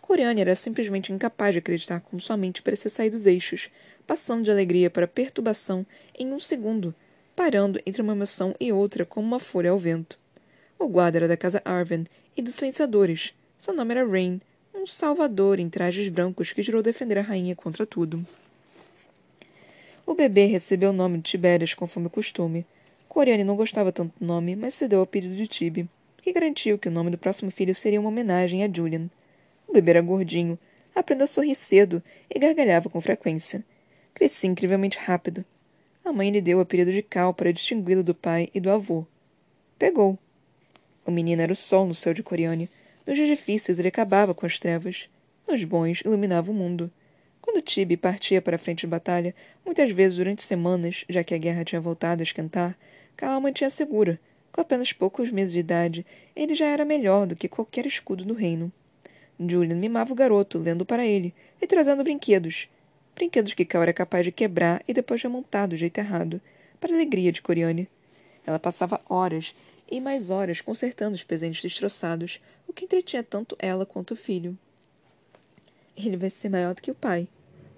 Coriane 0.02 0.42
era 0.42 0.54
simplesmente 0.54 1.10
incapaz 1.10 1.54
de 1.54 1.60
acreditar 1.60 2.00
como 2.00 2.20
sua 2.20 2.36
mente 2.36 2.60
parecia 2.60 2.90
sair 2.90 3.08
dos 3.08 3.24
eixos, 3.24 3.70
passando 4.06 4.44
de 4.44 4.50
alegria 4.50 4.90
para 4.90 5.08
perturbação 5.08 5.86
em 6.14 6.30
um 6.30 6.38
segundo, 6.38 6.94
parando 7.34 7.80
entre 7.86 8.02
uma 8.02 8.12
emoção 8.12 8.54
e 8.60 8.70
outra 8.70 9.06
como 9.06 9.26
uma 9.26 9.40
folha 9.40 9.70
ao 9.70 9.78
vento. 9.78 10.18
O 10.78 10.86
guarda 10.88 11.20
era 11.20 11.28
da 11.28 11.38
casa 11.38 11.62
Arven 11.64 12.04
e 12.36 12.42
dos 12.42 12.56
silenciadores. 12.56 13.32
Seu 13.58 13.72
nome 13.72 13.94
era 13.94 14.06
Rain, 14.06 14.42
um 14.74 14.86
salvador 14.86 15.58
em 15.58 15.70
trajes 15.70 16.10
brancos 16.10 16.52
que 16.52 16.62
jurou 16.62 16.82
defender 16.82 17.16
a 17.16 17.22
rainha 17.22 17.56
contra 17.56 17.86
tudo. 17.86 18.26
O 20.08 20.14
bebê 20.14 20.46
recebeu 20.46 20.88
o 20.88 20.92
nome 20.94 21.18
de 21.18 21.24
Tibérias, 21.24 21.74
conforme 21.74 22.06
o 22.06 22.10
costume. 22.10 22.64
Coriane 23.10 23.44
não 23.44 23.54
gostava 23.54 23.92
tanto 23.92 24.18
do 24.18 24.24
nome, 24.24 24.56
mas 24.56 24.72
cedeu 24.72 25.00
ao 25.00 25.06
pedido 25.06 25.36
de 25.36 25.46
Tibi, 25.46 25.86
que 26.22 26.32
garantiu 26.32 26.78
que 26.78 26.88
o 26.88 26.90
nome 26.90 27.10
do 27.10 27.18
próximo 27.18 27.50
filho 27.50 27.74
seria 27.74 28.00
uma 28.00 28.08
homenagem 28.08 28.64
a 28.64 28.72
Julian. 28.72 29.10
O 29.68 29.72
bebê 29.74 29.90
era 29.90 30.00
gordinho, 30.00 30.58
aprendeu 30.94 31.24
a 31.24 31.26
sorrir 31.26 31.54
cedo 31.54 32.02
e 32.34 32.38
gargalhava 32.38 32.88
com 32.88 33.02
frequência. 33.02 33.62
Crescia 34.14 34.48
incrivelmente 34.48 34.96
rápido. 34.96 35.44
A 36.02 36.10
mãe 36.10 36.30
lhe 36.30 36.40
deu 36.40 36.56
o 36.56 36.62
apelido 36.62 36.90
de 36.90 37.02
Cal 37.02 37.34
para 37.34 37.52
distingui-lo 37.52 38.02
do 38.02 38.14
pai 38.14 38.48
e 38.54 38.60
do 38.60 38.70
avô. 38.70 39.04
Pegou. 39.78 40.18
O 41.04 41.10
menino 41.10 41.42
era 41.42 41.52
o 41.52 41.56
sol 41.56 41.84
no 41.84 41.94
céu 41.94 42.14
de 42.14 42.22
Coriane. 42.22 42.70
Nos 43.06 43.14
dias 43.14 43.28
difíceis 43.28 43.78
ele 43.78 43.88
acabava 43.88 44.34
com 44.34 44.46
as 44.46 44.58
trevas. 44.58 45.06
Nos 45.46 45.62
bons 45.64 46.00
iluminava 46.00 46.50
o 46.50 46.54
mundo. 46.54 46.90
Quando 47.48 47.62
Tibi 47.62 47.96
partia 47.96 48.42
para 48.42 48.56
a 48.56 48.58
frente 48.58 48.80
de 48.80 48.86
batalha, 48.86 49.34
muitas 49.64 49.90
vezes 49.90 50.18
durante 50.18 50.42
semanas, 50.42 51.06
já 51.08 51.24
que 51.24 51.32
a 51.32 51.38
guerra 51.38 51.64
tinha 51.64 51.80
voltado 51.80 52.20
a 52.20 52.22
esquentar, 52.22 52.76
Cal 53.16 53.40
mantinha 53.40 53.70
segura. 53.70 54.20
Com 54.52 54.60
apenas 54.60 54.92
poucos 54.92 55.30
meses 55.30 55.52
de 55.52 55.60
idade, 55.60 56.04
ele 56.36 56.54
já 56.54 56.66
era 56.66 56.84
melhor 56.84 57.26
do 57.26 57.34
que 57.34 57.48
qualquer 57.48 57.86
escudo 57.86 58.22
do 58.22 58.34
reino. 58.34 58.70
Julian 59.40 59.76
mimava 59.76 60.12
o 60.12 60.14
garoto, 60.14 60.58
lendo 60.58 60.84
para 60.84 61.06
ele 61.06 61.34
e 61.60 61.66
trazendo 61.66 62.04
brinquedos. 62.04 62.68
Brinquedos 63.16 63.54
que 63.54 63.64
Cal 63.64 63.82
era 63.82 63.94
capaz 63.94 64.26
de 64.26 64.30
quebrar 64.30 64.84
e 64.86 64.92
depois 64.92 65.22
remontar 65.22 65.66
do 65.66 65.74
jeito 65.74 65.96
errado, 65.96 66.42
para 66.78 66.92
a 66.92 66.96
alegria 66.96 67.32
de 67.32 67.40
Coriane. 67.40 67.88
Ela 68.46 68.58
passava 68.58 69.00
horas 69.08 69.54
e 69.90 70.02
mais 70.02 70.28
horas 70.28 70.60
consertando 70.60 71.14
os 71.14 71.24
presentes 71.24 71.62
destroçados, 71.62 72.42
o 72.66 72.74
que 72.74 72.84
entretinha 72.84 73.22
tanto 73.22 73.56
ela 73.58 73.86
quanto 73.86 74.10
o 74.10 74.16
filho. 74.16 74.56
Ele 75.96 76.18
vai 76.18 76.28
ser 76.28 76.50
maior 76.50 76.74
do 76.74 76.82
que 76.82 76.90
o 76.90 76.94
pai, 76.94 77.26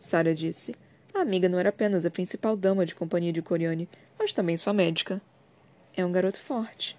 Sara 0.01 0.35
disse. 0.35 0.75
A 1.15 1.21
amiga 1.21 1.49
não 1.49 1.59
era 1.59 1.69
apenas 1.69 2.07
a 2.07 2.11
principal 2.11 2.57
dama 2.57 2.87
de 2.87 2.95
companhia 2.95 3.33
de 3.33 3.43
Coriane, 3.43 3.89
mas 4.19 4.33
também 4.33 4.57
sua 4.57 4.73
médica. 4.73 5.21
É 5.95 6.05
um 6.05 6.11
garoto 6.11 6.39
forte. 6.39 6.97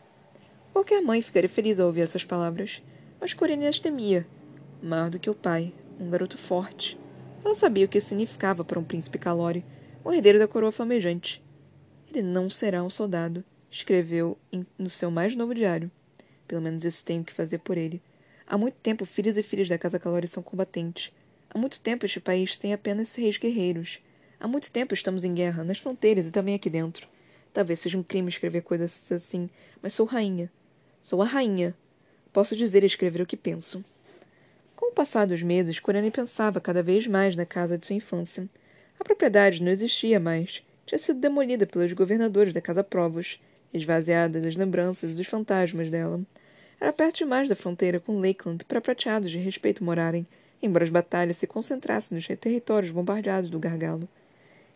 Qualquer 0.72 1.02
mãe 1.02 1.22
ficaria 1.22 1.50
feliz 1.50 1.80
ao 1.80 1.88
ouvir 1.88 2.02
essas 2.02 2.24
palavras, 2.24 2.82
mas 3.20 3.34
Coriane 3.34 3.66
as 3.66 3.80
temia. 3.80 4.26
Mais 4.84 5.10
do 5.10 5.20
que 5.20 5.30
o 5.30 5.36
pai, 5.36 5.74
um 6.00 6.10
garoto 6.10 6.38
forte. 6.38 6.98
Ela 7.44 7.56
sabia 7.56 7.86
o 7.86 7.88
que 7.88 7.98
isso 7.98 8.10
significava 8.10 8.64
para 8.64 8.80
um 8.80 8.84
príncipe 8.84 9.18
Calori, 9.18 9.66
o 10.04 10.14
herdeiro 10.14 10.38
da 10.38 10.48
coroa 10.48 10.72
flamejante. 10.72 11.44
Ele 12.10 12.22
não 12.22 12.50
será 12.50 12.84
um 12.84 12.90
soldado, 12.90 13.44
escreveu 13.70 14.38
no 14.78 14.90
seu 14.90 15.10
mais 15.10 15.36
novo 15.36 15.56
diário. 15.56 15.90
Pelo 16.48 16.62
menos 16.62 16.84
isso 16.84 17.04
tenho 17.04 17.24
que 17.24 17.34
fazer 17.34 17.58
por 17.60 17.78
ele. 17.78 18.02
Há 18.46 18.58
muito 18.58 18.76
tempo, 18.76 19.06
filhos 19.06 19.38
e 19.38 19.44
filhas 19.44 19.70
da 19.70 19.78
Casa 19.78 19.98
Calori 19.98 20.28
são 20.28 20.44
combatentes. 20.44 21.12
Há 21.54 21.58
muito 21.58 21.82
tempo 21.82 22.06
este 22.06 22.22
país 22.22 22.58
tem 22.58 22.72
apenas 22.72 23.14
reis 23.14 23.38
guerreiros. 23.38 24.00
Há 24.40 24.48
muito 24.48 24.72
tempo 24.72 24.94
estamos 24.94 25.26
em 25.26 25.34
guerra, 25.34 25.66
nas 25.66 25.80
fronteiras 25.80 26.26
e 26.26 26.32
também 26.32 26.56
aqui 26.56 26.70
dentro. 26.70 27.06
Talvez 27.54 27.82
seja 27.82 27.98
um 27.98 28.04
crime 28.04 28.30
escrever 28.30 28.62
coisas 28.62 29.12
assim, 29.12 29.50
mas 29.82 29.94
sou 29.94 30.06
rainha. 30.06 30.50
Sou 31.02 31.22
a 31.22 31.26
rainha. 31.26 31.76
Posso 32.32 32.56
dizer 32.56 32.84
e 32.84 32.86
escrever 32.86 33.22
o 33.22 33.26
que 33.26 33.36
penso. 33.36 33.84
Com 34.78 34.92
o 34.92 34.94
passar 34.94 35.28
dos 35.28 35.44
meses, 35.44 35.78
Corane 35.78 36.10
pensava 36.10 36.62
cada 36.62 36.82
vez 36.82 37.06
mais 37.06 37.36
na 37.36 37.46
casa 37.46 37.78
de 37.78 37.86
sua 37.86 37.98
infância. 37.98 38.48
A 38.98 39.04
propriedade 39.04 39.62
não 39.62 39.74
existia 39.74 40.22
mais. 40.22 40.64
Tinha 40.86 40.98
sido 40.98 41.20
demolida 41.20 41.68
pelos 41.68 41.92
governadores 41.92 42.54
da 42.54 42.62
Casa 42.62 42.82
Provos 42.82 43.42
esvaziada 43.74 44.40
das 44.40 44.56
lembranças 44.56 45.12
e 45.12 45.16
dos 45.16 45.28
fantasmas 45.28 45.90
dela. 45.90 46.22
Era 46.80 46.94
perto 46.94 47.18
demais 47.18 47.50
da 47.50 47.58
fronteira 47.58 48.00
com 48.00 48.22
Lakeland 48.22 48.64
para 48.64 48.80
prateados 48.80 49.32
de 49.32 49.38
respeito 49.38 49.84
morarem, 49.84 50.26
embora 50.62 50.84
as 50.84 50.90
batalhas 50.90 51.38
se 51.38 51.48
concentrassem 51.48 52.16
nos 52.16 52.28
territórios 52.28 52.92
bombardeados 52.92 53.50
do 53.50 53.60
gargalo. 53.60 54.08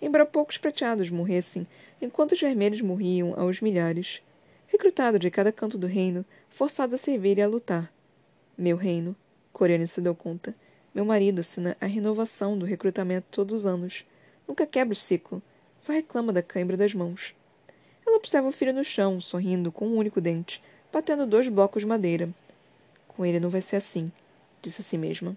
Embora 0.01 0.25
poucos 0.25 0.57
prateados 0.57 1.09
morressem, 1.09 1.65
enquanto 2.01 2.33
os 2.33 2.39
vermelhos 2.39 2.81
morriam 2.81 3.33
aos 3.39 3.61
milhares. 3.61 4.21
Recrutados 4.67 5.19
de 5.19 5.31
cada 5.31 5.51
canto 5.51 5.77
do 5.77 5.87
reino, 5.87 6.25
forçados 6.49 6.93
a 6.93 6.97
servir 6.97 7.37
e 7.37 7.41
a 7.41 7.47
lutar. 7.47 7.91
Meu 8.57 8.75
reino, 8.75 9.15
Coriane 9.53 9.87
se 9.87 10.01
deu 10.01 10.13
conta. 10.13 10.53
Meu 10.93 11.05
marido 11.05 11.39
assina 11.39 11.77
a 11.79 11.85
renovação 11.85 12.57
do 12.57 12.65
recrutamento 12.65 13.27
todos 13.31 13.53
os 13.53 13.65
anos. 13.65 14.05
Nunca 14.47 14.65
quebra 14.65 14.93
o 14.93 14.95
ciclo, 14.95 15.41
só 15.79 15.91
reclama 15.93 16.33
da 16.33 16.41
cãibra 16.41 16.77
das 16.77 16.93
mãos. 16.93 17.35
Ela 18.05 18.17
observa 18.17 18.47
o 18.47 18.51
filho 18.51 18.73
no 18.73 18.83
chão, 18.83 19.19
sorrindo 19.19 19.71
com 19.71 19.87
um 19.87 19.97
único 19.97 20.21
dente, 20.21 20.61
batendo 20.91 21.25
dois 21.25 21.47
blocos 21.47 21.81
de 21.81 21.87
madeira. 21.87 22.29
Com 23.07 23.25
ele 23.25 23.39
não 23.39 23.49
vai 23.49 23.61
ser 23.61 23.77
assim, 23.77 24.11
disse 24.61 24.81
a 24.81 24.83
si 24.83 24.97
mesma. 24.97 25.35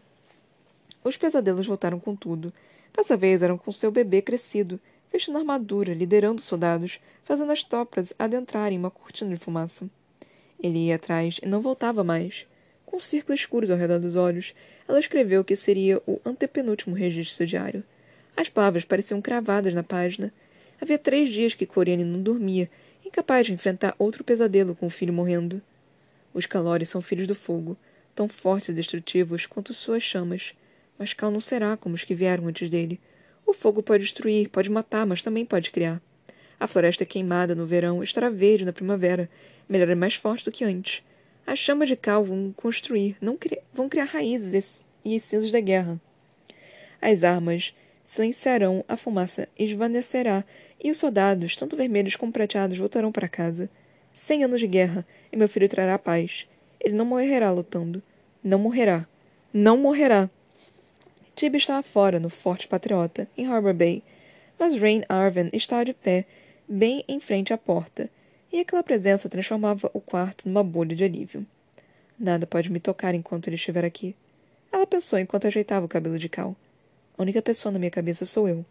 Os 1.09 1.17
pesadelos 1.17 1.67
voltaram 1.67 1.99
com 1.99 2.15
tudo. 2.15 2.53
Dessa 2.95 3.17
vez 3.17 3.43
eram 3.43 3.57
com 3.57 3.73
seu 3.73 3.91
bebê 3.91 4.21
crescido, 4.21 4.79
vestindo 5.11 5.39
armadura, 5.39 5.95
liderando 5.95 6.39
soldados, 6.39 7.01
fazendo 7.25 7.51
as 7.51 7.63
topas 7.63 8.13
adentrarem 8.19 8.79
uma 8.79 8.91
cortina 8.91 9.35
de 9.35 9.41
fumaça. 9.41 9.89
Ele 10.63 10.89
ia 10.89 10.97
atrás 10.97 11.41
e 11.43 11.47
não 11.47 11.63
voltava 11.63 12.05
mais. 12.05 12.47
Com 12.85 13.01
círculos 13.01 13.41
escuros 13.41 13.71
ao 13.71 13.79
redor 13.79 13.99
dos 13.99 14.17
olhos, 14.17 14.55
ela 14.87 15.01
escreveu 15.01 15.43
que 15.43 15.57
seria 15.57 16.03
o 16.07 16.21
antepenúltimo 16.27 16.95
registro 16.95 17.47
diário. 17.47 17.83
As 18.37 18.51
palavras 18.51 18.85
pareciam 18.85 19.23
cravadas 19.23 19.73
na 19.73 19.83
página, 19.83 20.31
Havia 20.79 20.99
três 20.99 21.31
dias 21.31 21.55
que 21.55 21.67
Coriane 21.67 22.05
não 22.05 22.23
dormia, 22.23 22.71
incapaz 23.05 23.47
de 23.47 23.53
enfrentar 23.53 23.97
outro 23.99 24.23
pesadelo 24.23 24.77
com 24.77 24.87
o 24.87 24.91
filho 24.91 25.13
morrendo. 25.13 25.61
Os 26.33 26.47
calores 26.47 26.89
são 26.89 27.03
filhos 27.03 27.27
do 27.27 27.35
fogo, 27.35 27.77
tão 28.15 28.29
fortes 28.29 28.69
e 28.69 28.73
destrutivos 28.73 29.45
quanto 29.45 29.75
suas 29.75 30.03
chamas. 30.03 30.55
Mas 30.99 31.13
Cal 31.13 31.31
não 31.31 31.41
será 31.41 31.77
como 31.77 31.95
os 31.95 32.05
que 32.05 32.15
vieram 32.15 32.47
antes 32.47 32.69
dele. 32.69 33.01
O 33.47 33.53
fogo 33.53 33.83
pode 33.83 34.05
destruir, 34.05 34.49
pode 34.49 34.71
matar, 34.71 35.07
mas 35.07 35.23
também 35.23 35.45
pode 35.45 35.71
criar. 35.71 36.03
A 36.61 36.67
floresta 36.67 37.07
queimada 37.07 37.55
no 37.55 37.67
verão 37.67 38.03
estará 38.03 38.29
verde 38.29 38.65
na 38.65 38.73
primavera, 38.73 39.31
melhor 39.69 39.89
e 39.91 39.95
mais 39.95 40.15
forte 40.15 40.45
do 40.45 40.51
que 40.51 40.65
antes. 40.65 41.03
As 41.47 41.59
chamas 41.59 41.89
de 41.89 41.97
Cal 41.97 42.25
vão 42.25 42.53
construir, 42.57 43.17
não 43.21 43.37
cri 43.37 43.59
vão 43.73 43.89
criar 43.89 44.05
raízes 44.05 44.85
e 45.05 45.19
cinzas 45.21 45.53
da 45.53 45.61
guerra. 45.61 46.01
As 47.01 47.23
armas 47.23 47.75
silenciarão, 48.05 48.85
a 48.89 48.97
fumaça 48.97 49.49
esvanecerá 49.59 50.45
e 50.83 50.91
os 50.91 50.99
soldados, 50.99 51.55
tanto 51.57 51.77
vermelhos 51.77 52.17
como 52.17 52.33
prateados, 52.33 52.77
voltarão 52.77 53.13
para 53.13 53.29
casa. 53.29 53.71
Cem 54.11 54.45
anos 54.45 54.61
de 54.61 54.67
guerra, 54.67 55.07
e 55.33 55.37
meu 55.37 55.49
filho 55.49 55.69
trará 55.69 55.99
paz. 55.99 56.47
Ele 56.81 56.95
não 56.95 57.05
morrerá 57.05 57.51
lutando. 57.51 58.03
Não 58.43 58.59
morrerá. 58.59 59.07
Não 59.53 59.77
morrerá. 59.77 60.31
Tib 61.39 61.55
estava 61.55 61.85
fora, 61.85 62.19
no 62.19 62.29
Forte 62.29 62.67
Patriota, 62.67 63.29
em 63.39 63.47
Harbor 63.47 63.73
Bay, 63.73 64.03
mas 64.59 64.77
Rain 64.77 65.03
Arven 65.09 65.49
estava 65.53 65.85
de 65.85 65.95
pé, 65.95 66.27
bem 66.69 67.05
em 67.07 67.21
frente 67.21 67.53
à 67.53 67.57
porta, 67.57 68.11
e 68.53 68.59
aquela 68.59 68.83
presença 68.83 69.29
transformava 69.29 69.89
o 69.95 70.01
quarto 70.01 70.49
numa 70.49 70.65
bolha 70.65 70.97
de 70.97 71.05
alívio. 71.05 71.47
Nada 72.19 72.45
pode 72.45 72.73
me 72.73 72.81
tocar 72.81 73.15
enquanto 73.15 73.47
ele 73.47 73.55
estiver 73.55 73.85
aqui. 73.85 74.17
Ela 74.73 74.85
pensou 74.85 75.17
enquanto 75.17 75.47
ajeitava 75.47 75.87
o 75.87 75.89
cabelo 75.89 76.19
de 76.19 76.29
Cal. 76.29 76.57
A 77.17 77.23
única 77.23 77.41
pessoa 77.41 77.71
na 77.71 77.79
minha 77.79 77.93
cabeça 77.93 78.27
sou 78.27 78.49
eu. 78.49 78.67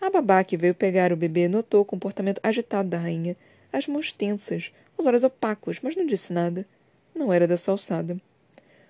A 0.00 0.10
babá 0.10 0.42
que 0.42 0.56
veio 0.56 0.74
pegar 0.74 1.12
o 1.12 1.16
bebê 1.16 1.46
notou 1.46 1.82
o 1.82 1.84
comportamento 1.84 2.40
agitado 2.42 2.88
da 2.88 2.98
rainha, 2.98 3.36
as 3.72 3.86
mãos 3.86 4.10
tensas, 4.10 4.72
os 4.98 5.06
olhos 5.06 5.22
opacos, 5.22 5.78
mas 5.80 5.94
não 5.94 6.04
disse 6.04 6.32
nada. 6.32 6.66
Não 7.14 7.32
era 7.32 7.46
da 7.46 7.56
sua 7.56 7.74
alçada. 7.74 8.16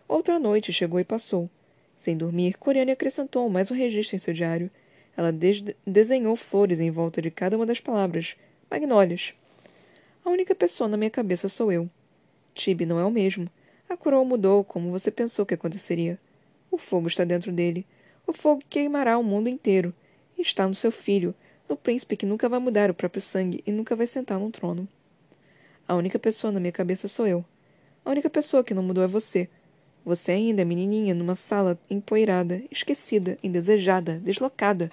Outra 0.09 0.39
noite 0.39 0.73
chegou 0.73 0.99
e 0.99 1.05
passou. 1.05 1.51
Sem 2.05 2.19
dormir, 2.19 2.59
Coriane 2.59 2.93
acrescentou 2.93 3.49
mais 3.49 3.71
um 3.71 3.75
registro 3.75 4.15
em 4.15 4.19
seu 4.19 4.35
diário. 4.35 4.71
Ela 5.17 5.33
desenhou 5.87 6.37
flores 6.37 6.79
em 6.79 6.91
volta 6.91 7.23
de 7.23 7.31
cada 7.31 7.57
uma 7.57 7.65
das 7.65 7.81
palavras. 7.81 8.37
Magnólias. 8.71 9.33
A 10.23 10.29
única 10.29 10.55
pessoa 10.55 10.87
na 10.87 10.99
minha 10.99 11.09
cabeça 11.09 11.49
sou 11.49 11.73
eu. 11.73 11.89
Tibe 12.55 12.85
não 12.85 12.99
é 13.01 13.05
o 13.07 13.11
mesmo. 13.11 13.49
A 13.89 13.97
coroa 13.97 14.23
mudou 14.23 14.63
como 14.63 14.91
você 14.91 15.11
pensou 15.11 15.47
que 15.47 15.55
aconteceria. 15.55 16.19
O 16.71 16.77
fogo 16.77 17.09
está 17.09 17.25
dentro 17.25 17.51
dele. 17.51 17.87
O 18.27 18.35
fogo 18.35 18.63
queimará 18.69 19.17
o 19.17 19.25
mundo 19.25 19.49
inteiro 19.49 19.95
está 20.37 20.69
no 20.69 20.75
seu 20.75 20.93
filho, 20.93 21.35
no 21.67 21.75
príncipe 21.75 22.19
que 22.19 22.27
nunca 22.27 22.51
vai 22.51 22.59
mudar 22.59 22.91
o 22.91 22.95
próprio 22.95 23.23
sangue 23.23 23.65
e 23.67 23.73
nunca 23.73 23.97
vai 23.97 24.07
sentar 24.07 24.39
num 24.39 24.51
trono. 24.51 24.87
A 25.89 25.95
única 25.95 26.19
pessoa 26.19 26.53
na 26.53 26.61
minha 26.61 26.71
cabeça 26.71 27.09
sou 27.09 27.27
eu. 27.27 27.43
A 28.05 28.11
única 28.11 28.29
pessoa 28.29 28.63
que 28.63 28.75
não 28.75 28.83
mudou 28.83 29.03
é 29.03 29.07
você. 29.07 29.49
Você 30.05 30.33
ainda 30.33 30.61
é 30.61 30.65
menininha 30.65 31.15
numa 31.15 31.35
sala 31.35 31.79
empoeirada, 31.89 32.63
esquecida, 32.71 33.39
indesejada, 33.43 34.19
deslocada. 34.19 34.91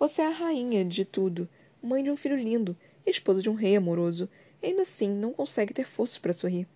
Você 0.00 0.20
é 0.20 0.26
a 0.26 0.30
rainha 0.30 0.84
de 0.84 1.04
tudo, 1.04 1.48
mãe 1.80 2.02
de 2.02 2.10
um 2.10 2.16
filho 2.16 2.36
lindo, 2.36 2.76
esposa 3.06 3.40
de 3.40 3.48
um 3.48 3.54
rei 3.54 3.76
amoroso, 3.76 4.28
e 4.60 4.66
ainda 4.66 4.82
assim 4.82 5.08
não 5.08 5.32
consegue 5.32 5.72
ter 5.72 5.86
forças 5.86 6.18
para 6.18 6.32
sorrir. 6.32 6.66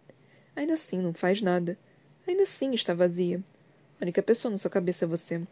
Ainda 0.55 0.75
assim 0.75 0.99
não 0.99 1.13
faz 1.13 1.43
nada. 1.43 1.77
Ainda 2.27 2.45
assim 2.45 2.73
está 2.73 2.95
vazia. 2.95 3.43
A 4.01 4.05
única 4.05 4.23
pessoa 4.23 4.51
na 4.51 4.59
sua 4.59 4.71
cabeça 4.71 5.05
é 5.05 5.09
você. 5.09 5.43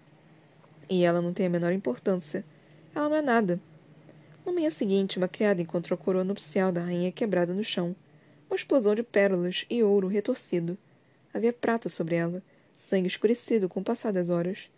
E 0.89 1.03
ela 1.03 1.21
não 1.21 1.33
tem 1.33 1.47
a 1.47 1.51
menor 1.51 1.73
importância. 1.73 2.45
Ela 2.95 3.09
não 3.09 3.17
é 3.17 3.23
nada. 3.23 3.61
Na 4.47 4.53
manhã 4.53 4.71
seguinte, 4.71 5.19
uma 5.19 5.27
criada 5.27 5.61
encontrou 5.61 5.99
a 5.99 6.03
coroa 6.03 6.23
nupcial 6.23 6.71
da 6.71 6.83
rainha 6.83 7.11
quebrada 7.11 7.53
no 7.53 7.65
chão. 7.65 7.97
Uma 8.49 8.57
explosão 8.57 8.95
de 8.95 9.03
pérolas 9.03 9.67
e 9.69 9.83
ouro 9.83 10.07
retorcido. 10.07 10.79
Havia 11.35 11.53
prata 11.53 11.89
sobre 11.89 12.15
ela, 12.15 12.41
sangue 12.77 13.09
escurecido 13.09 13.69
com 13.69 13.81
o 13.81 13.85
passar 13.85 14.13
das 14.13 14.31
horas. 14.31 14.71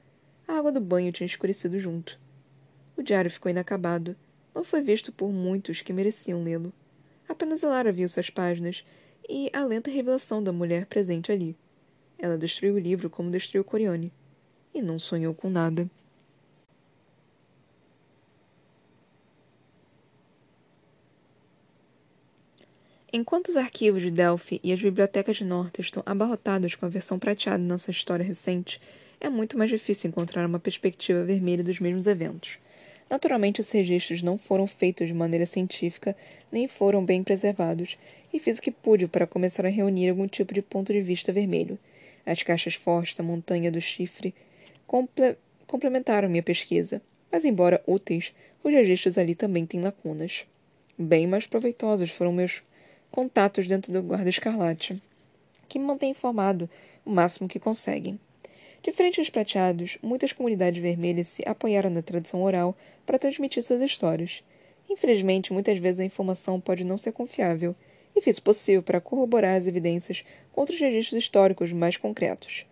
A 0.48 0.54
água 0.54 0.72
do 0.72 0.80
banho 0.80 1.12
tinha 1.12 1.26
escurecido 1.26 1.78
junto. 1.78 2.18
O 2.96 3.02
diário 3.02 3.30
ficou 3.30 3.50
inacabado. 3.50 4.16
Não 4.54 4.64
foi 4.64 4.80
visto 4.80 5.12
por 5.12 5.30
muitos 5.30 5.82
que 5.82 5.92
mereciam 5.92 6.42
lê-lo. 6.42 6.72
Apenas 7.28 7.62
Elara 7.62 7.92
viu 7.92 8.08
suas 8.08 8.30
páginas 8.30 8.86
e 9.28 9.50
a 9.52 9.62
lenta 9.66 9.90
revelação 9.90 10.42
da 10.42 10.50
mulher 10.50 10.86
presente 10.86 11.30
ali. 11.30 11.54
Ela 12.18 12.38
destruiu 12.38 12.76
o 12.76 12.78
livro 12.78 13.10
como 13.10 13.30
destruiu 13.30 13.62
Corione 13.62 14.10
e 14.72 14.80
não 14.80 14.98
sonhou 14.98 15.34
com 15.34 15.50
nada. 15.50 15.90
Enquanto 23.12 23.48
os 23.48 23.56
arquivos 23.56 24.02
de 24.02 24.10
Delphi 24.10 24.60
e 24.64 24.72
as 24.72 24.82
bibliotecas 24.82 25.36
de 25.36 25.44
Norte 25.44 25.80
estão 25.80 26.02
abarrotados 26.04 26.74
com 26.74 26.86
a 26.86 26.88
versão 26.88 27.20
prateada 27.20 27.58
de 27.58 27.64
nossa 27.64 27.92
história 27.92 28.24
recente, 28.24 28.80
é 29.20 29.28
muito 29.28 29.56
mais 29.56 29.70
difícil 29.70 30.10
encontrar 30.10 30.44
uma 30.44 30.58
perspectiva 30.58 31.22
vermelha 31.22 31.62
dos 31.62 31.78
mesmos 31.78 32.08
eventos. 32.08 32.58
Naturalmente, 33.08 33.60
esses 33.60 33.72
registros 33.72 34.24
não 34.24 34.36
foram 34.36 34.66
feitos 34.66 35.06
de 35.06 35.14
maneira 35.14 35.46
científica, 35.46 36.16
nem 36.50 36.66
foram 36.66 37.04
bem 37.04 37.22
preservados, 37.22 37.96
e 38.32 38.40
fiz 38.40 38.58
o 38.58 38.62
que 38.62 38.72
pude 38.72 39.06
para 39.06 39.26
começar 39.26 39.64
a 39.64 39.70
reunir 39.70 40.10
algum 40.10 40.26
tipo 40.26 40.52
de 40.52 40.60
ponto 40.60 40.92
de 40.92 41.00
vista 41.00 41.32
vermelho. 41.32 41.78
As 42.26 42.42
caixas 42.42 42.74
fortes 42.74 43.14
da 43.14 43.22
montanha 43.22 43.70
do 43.70 43.80
chifre 43.80 44.34
comple 44.84 45.36
complementaram 45.66 46.28
minha 46.28 46.42
pesquisa, 46.42 47.00
mas, 47.30 47.44
embora 47.44 47.82
úteis, 47.86 48.32
os 48.62 48.72
registros 48.72 49.16
ali 49.16 49.34
também 49.34 49.64
têm 49.64 49.80
lacunas. 49.80 50.44
Bem 50.98 51.26
mais 51.26 51.46
proveitosos 51.46 52.10
foram 52.10 52.32
meus 52.32 52.62
contatos 53.16 53.66
dentro 53.66 53.90
do 53.90 54.02
Guarda 54.02 54.28
Escarlate, 54.28 55.02
que 55.66 55.78
mantém 55.78 56.10
informado 56.10 56.68
o 57.02 57.10
máximo 57.10 57.48
que 57.48 57.58
conseguem. 57.58 58.20
Diferente 58.82 59.22
dos 59.22 59.30
prateados, 59.30 59.96
muitas 60.02 60.34
comunidades 60.34 60.82
vermelhas 60.82 61.28
se 61.28 61.42
apoiaram 61.48 61.88
na 61.88 62.02
tradição 62.02 62.42
oral 62.42 62.76
para 63.06 63.18
transmitir 63.18 63.62
suas 63.62 63.80
histórias. 63.80 64.44
Infelizmente, 64.86 65.50
muitas 65.50 65.78
vezes 65.78 66.00
a 66.00 66.04
informação 66.04 66.60
pode 66.60 66.84
não 66.84 66.98
ser 66.98 67.12
confiável, 67.12 67.74
e 68.14 68.20
fiz 68.20 68.36
o 68.36 68.42
possível 68.42 68.82
para 68.82 69.00
corroborar 69.00 69.56
as 69.56 69.66
evidências 69.66 70.22
contra 70.52 70.74
os 70.74 70.80
registros 70.80 71.18
históricos 71.18 71.72
mais 71.72 71.96
concretos. 71.96 72.66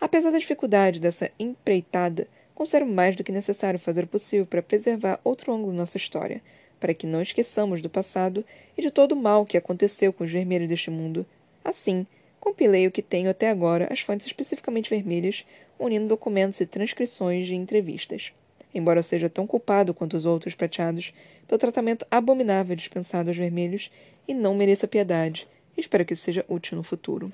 Apesar 0.00 0.32
da 0.32 0.38
dificuldade 0.40 0.98
dessa 0.98 1.30
empreitada, 1.38 2.26
considero 2.52 2.84
mais 2.84 3.14
do 3.14 3.22
que 3.22 3.30
necessário 3.30 3.78
fazer 3.78 4.02
o 4.02 4.08
possível 4.08 4.44
para 4.44 4.60
preservar 4.60 5.20
outro 5.22 5.52
ângulo 5.52 5.70
da 5.70 5.78
nossa 5.78 5.96
história, 5.96 6.42
para 6.84 6.92
que 6.92 7.06
não 7.06 7.22
esqueçamos 7.22 7.80
do 7.80 7.88
passado 7.88 8.44
e 8.76 8.82
de 8.82 8.90
todo 8.90 9.12
o 9.12 9.16
mal 9.16 9.46
que 9.46 9.56
aconteceu 9.56 10.12
com 10.12 10.22
os 10.22 10.30
vermelhos 10.30 10.68
deste 10.68 10.90
mundo. 10.90 11.24
Assim, 11.64 12.06
compilei 12.38 12.86
o 12.86 12.90
que 12.90 13.00
tenho 13.00 13.30
até 13.30 13.48
agora, 13.48 13.88
as 13.90 14.00
fontes 14.00 14.26
especificamente 14.26 14.90
vermelhas, 14.90 15.46
unindo 15.78 16.08
documentos 16.08 16.60
e 16.60 16.66
transcrições 16.66 17.46
de 17.46 17.54
entrevistas. 17.54 18.32
Embora 18.74 18.98
eu 18.98 19.02
seja 19.02 19.30
tão 19.30 19.46
culpado 19.46 19.94
quanto 19.94 20.14
os 20.14 20.26
outros 20.26 20.54
prateados 20.54 21.14
pelo 21.48 21.58
tratamento 21.58 22.06
abominável 22.10 22.76
dispensado 22.76 23.30
aos 23.30 23.38
vermelhos 23.38 23.90
e 24.28 24.34
não 24.34 24.54
mereça 24.54 24.86
piedade, 24.86 25.48
espero 25.78 26.04
que 26.04 26.12
isso 26.12 26.24
seja 26.24 26.44
útil 26.50 26.76
no 26.76 26.82
futuro. 26.82 27.32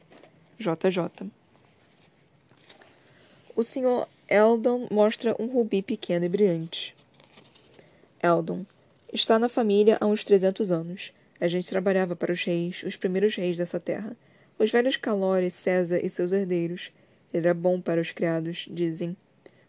JJ. 0.61 1.29
O 3.57 3.65
Sr. 3.65 4.07
Eldon 4.29 4.87
mostra 4.93 5.35
um 5.41 5.47
rubi 5.47 5.83
pequeno 5.83 6.25
e 6.25 6.29
brilhante. 6.29 6.95
Eldon. 8.23 8.65
Está 9.13 9.41
na 9.41 9.49
família 9.49 9.99
há 10.01 10.07
uns 10.07 10.23
trezentos 10.23 10.71
anos. 10.71 11.13
A 11.41 11.49
gente 11.49 11.69
trabalhava 11.69 12.15
para 12.15 12.33
os 12.33 12.45
reis, 12.45 12.85
os 12.85 12.95
primeiros 12.95 13.35
reis 13.35 13.57
dessa 13.57 13.81
terra. 13.81 14.17
Os 14.57 14.71
velhos 14.71 14.97
Calores, 14.97 15.53
César 15.55 15.99
e 16.01 16.09
seus 16.09 16.31
herdeiros. 16.31 16.93
Ele 17.35 17.49
era 17.49 17.55
bom 17.55 17.81
para 17.81 18.01
os 18.01 18.13
criados, 18.13 18.69
dizem. 18.71 19.17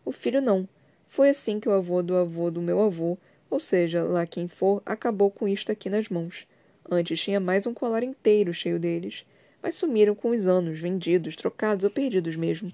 O 0.06 0.12
filho 0.12 0.42
não. 0.42 0.70
Foi 1.10 1.30
assim 1.30 1.60
que 1.60 1.68
o 1.68 1.72
avô 1.72 2.04
do 2.04 2.16
avô 2.16 2.52
do 2.52 2.62
meu 2.62 2.82
avô, 2.82 3.18
ou 3.50 3.60
seja, 3.60 4.04
lá 4.04 4.28
quem 4.28 4.48
for, 4.48 4.84
acabou 4.86 5.32
com 5.32 5.48
isto 5.48 5.72
aqui 5.72 5.90
nas 5.90 6.08
mãos. 6.08 6.46
Antes 6.90 7.20
tinha 7.20 7.40
mais 7.40 7.66
um 7.66 7.74
colar 7.74 8.04
inteiro 8.04 8.54
cheio 8.54 8.80
deles, 8.80 9.26
mas 9.62 9.74
sumiram 9.74 10.14
com 10.14 10.30
os 10.30 10.46
anos, 10.46 10.80
vendidos, 10.80 11.36
trocados 11.36 11.84
ou 11.84 11.90
perdidos 11.90 12.36
mesmo. 12.36 12.72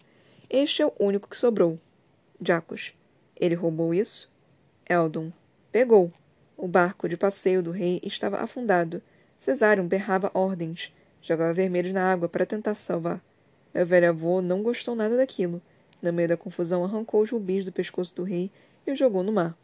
Este 0.49 0.81
é 0.81 0.85
o 0.85 0.93
único 0.99 1.29
que 1.29 1.37
sobrou. 1.37 1.79
Jacos. 2.41 2.93
Ele 3.37 3.55
roubou 3.55 3.93
isso? 3.93 4.29
Eldon. 4.89 5.31
Pegou. 5.71 6.11
O 6.57 6.67
barco 6.67 7.07
de 7.07 7.15
passeio 7.15 7.61
do 7.61 7.69
rei 7.69 8.01
estava 8.03 8.39
afundado. 8.39 8.99
Cesário 9.37 9.83
berrava 9.83 10.31
ordens. 10.33 10.91
Jogava 11.21 11.53
vermelhos 11.53 11.93
na 11.93 12.11
água 12.11 12.27
para 12.27 12.47
tentar 12.47 12.73
salvar. 12.73 13.21
Meu 13.71 13.85
velho 13.85 14.09
avô 14.09 14.41
não 14.41 14.63
gostou 14.63 14.95
nada 14.95 15.15
daquilo. 15.15 15.61
No 16.01 16.11
meio 16.11 16.29
da 16.29 16.35
confusão, 16.35 16.83
arrancou 16.83 17.21
os 17.21 17.29
rubis 17.29 17.63
do 17.63 17.71
pescoço 17.71 18.15
do 18.15 18.23
rei 18.23 18.49
e 18.87 18.91
os 18.91 18.97
jogou 18.97 19.21
no 19.21 19.31
mar. 19.31 19.55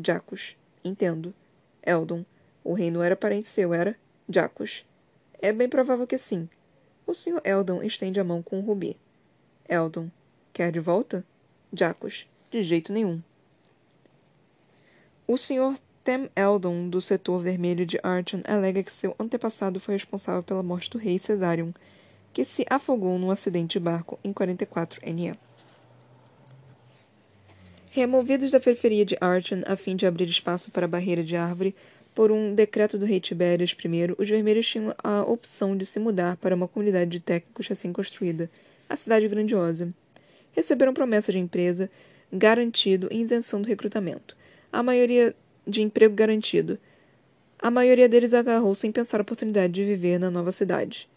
Jacos. 0.00 0.56
Entendo. 0.84 1.34
Eldon. 1.82 2.24
O 2.62 2.74
rei 2.74 2.92
não 2.92 3.02
era 3.02 3.16
parente 3.16 3.48
seu, 3.48 3.74
era? 3.74 3.96
Jacos. 4.28 4.84
É 5.42 5.52
bem 5.52 5.68
provável 5.68 6.06
que 6.06 6.16
sim. 6.16 6.48
O 7.04 7.12
Sr. 7.12 7.40
Eldon 7.42 7.82
estende 7.82 8.20
a 8.20 8.24
mão 8.24 8.40
com 8.40 8.58
o 8.60 8.62
rubi. 8.62 8.96
Eldon. 9.68 10.08
Quer 10.52 10.70
de 10.70 10.78
volta? 10.78 11.24
Jacos. 11.72 12.28
De 12.52 12.62
jeito 12.62 12.92
nenhum. 12.92 13.20
O 15.26 15.36
Sr. 15.36 15.76
Tem 16.06 16.30
Eldon, 16.36 16.88
do 16.88 17.00
setor 17.00 17.40
vermelho 17.40 17.84
de 17.84 17.98
Archon, 18.00 18.40
alega 18.44 18.80
que 18.80 18.92
seu 18.92 19.16
antepassado 19.18 19.80
foi 19.80 19.94
responsável 19.94 20.40
pela 20.40 20.62
morte 20.62 20.88
do 20.88 20.98
rei 20.98 21.18
Cesarion, 21.18 21.72
que 22.32 22.44
se 22.44 22.64
afogou 22.70 23.18
num 23.18 23.32
acidente 23.32 23.72
de 23.72 23.80
barco 23.80 24.16
em 24.22 24.32
44 24.32 25.00
NE. 25.04 25.34
Removidos 27.90 28.52
da 28.52 28.60
periferia 28.60 29.04
de 29.04 29.18
Archon 29.20 29.62
a 29.66 29.74
fim 29.74 29.96
de 29.96 30.06
abrir 30.06 30.28
espaço 30.28 30.70
para 30.70 30.84
a 30.84 30.88
barreira 30.88 31.24
de 31.24 31.34
árvore, 31.34 31.74
por 32.14 32.30
um 32.30 32.54
decreto 32.54 32.96
do 32.96 33.04
rei 33.04 33.18
Tibérias 33.18 33.72
I, 33.72 34.14
os 34.16 34.28
vermelhos 34.28 34.68
tinham 34.68 34.94
a 35.02 35.22
opção 35.22 35.76
de 35.76 35.84
se 35.84 35.98
mudar 35.98 36.36
para 36.36 36.54
uma 36.54 36.68
comunidade 36.68 37.10
de 37.10 37.18
técnicos 37.18 37.68
assim 37.68 37.92
construída, 37.92 38.48
a 38.88 38.94
cidade 38.94 39.26
grandiosa. 39.26 39.92
Receberam 40.52 40.94
promessa 40.94 41.32
de 41.32 41.38
empresa, 41.40 41.90
garantido 42.32 43.08
e 43.10 43.20
isenção 43.20 43.60
do 43.60 43.66
recrutamento. 43.66 44.36
A 44.72 44.84
maioria 44.84 45.34
de 45.66 45.82
emprego 45.82 46.14
garantido. 46.14 46.78
A 47.58 47.70
maioria 47.70 48.08
deles 48.08 48.34
agarrou 48.34 48.74
sem 48.74 48.92
pensar 48.92 49.18
a 49.18 49.22
oportunidade 49.22 49.72
de 49.72 49.84
viver 49.84 50.18
na 50.18 50.30
nova 50.30 50.52
cidade. 50.52 51.08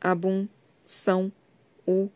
Abum, 0.00 0.46
São, 0.84 1.32
U, 1.86 2.08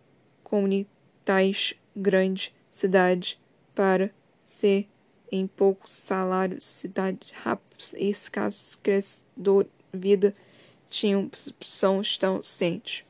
Comunitais, 0.43 1.75
Grande, 1.97 2.53
Cidade, 2.71 3.38
para, 3.75 4.11
ser, 4.45 4.88
em 5.31 5.47
poucos 5.47 5.90
salários, 5.90 6.64
cidade, 6.66 7.19
rápidos 7.43 7.93
e 7.95 8.11
escassos, 8.11 8.77
crescedor, 8.77 9.66
vida, 9.93 10.35
tinham, 10.88 11.31
são, 11.62 12.01
estão, 12.01 12.43
sente. 12.43 13.07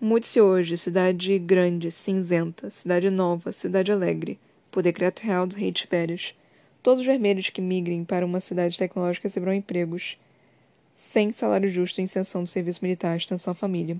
Mude-se 0.00 0.40
hoje, 0.40 0.76
cidade 0.76 1.38
grande, 1.38 1.90
cinzenta, 1.90 2.70
cidade 2.70 3.10
nova, 3.10 3.52
cidade 3.52 3.90
alegre, 3.90 4.38
por 4.70 4.82
decreto 4.82 5.20
real 5.20 5.46
do 5.46 5.56
rei 5.56 5.72
de 5.72 5.86
férias. 5.86 6.34
Todos 6.82 7.00
os 7.00 7.06
vermelhos 7.06 7.50
que 7.50 7.60
migrem 7.60 8.04
para 8.04 8.24
uma 8.24 8.40
cidade 8.40 8.78
tecnológica 8.78 9.28
receberão 9.28 9.52
empregos 9.52 10.18
sem 10.94 11.30
salário 11.32 11.68
justo 11.68 12.00
e 12.00 12.04
isenção 12.04 12.42
do 12.42 12.48
serviço 12.48 12.80
militar, 12.82 13.16
extensão 13.16 13.52
à 13.52 13.54
família. 13.54 13.96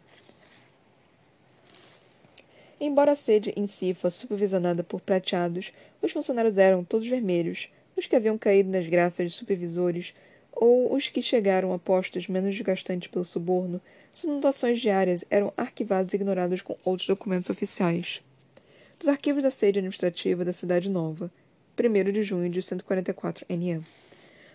Embora 2.80 3.12
a 3.12 3.16
sede 3.16 3.52
em 3.56 3.66
si 3.66 3.92
fosse 3.92 4.18
supervisionada 4.18 4.84
por 4.84 5.00
prateados, 5.00 5.72
os 6.00 6.12
funcionários 6.12 6.58
eram 6.58 6.84
todos 6.84 7.08
vermelhos, 7.08 7.68
os 7.96 8.06
que 8.06 8.14
haviam 8.14 8.38
caído 8.38 8.70
nas 8.70 8.86
graças 8.86 9.32
de 9.32 9.36
supervisores 9.36 10.14
ou 10.52 10.92
os 10.94 11.08
que 11.08 11.22
chegaram 11.22 11.72
a 11.72 11.78
postos 11.78 12.26
menos 12.26 12.54
desgastantes 12.54 13.08
pelo 13.08 13.24
suborno, 13.24 13.80
suas 14.12 14.32
anotações 14.32 14.80
diárias 14.80 15.24
eram 15.30 15.52
arquivadas 15.56 16.12
e 16.12 16.16
ignoradas 16.16 16.62
com 16.62 16.76
outros 16.84 17.06
documentos 17.06 17.48
oficiais. 17.48 18.20
Dos 18.98 19.06
arquivos 19.06 19.42
da 19.42 19.50
sede 19.50 19.78
administrativa 19.78 20.44
da 20.44 20.52
Cidade 20.52 20.90
Nova, 20.90 21.30
1 21.80 22.10
de 22.10 22.22
junho 22.24 22.50
de 22.50 22.60
144 22.60 23.46
NE. 23.48 23.80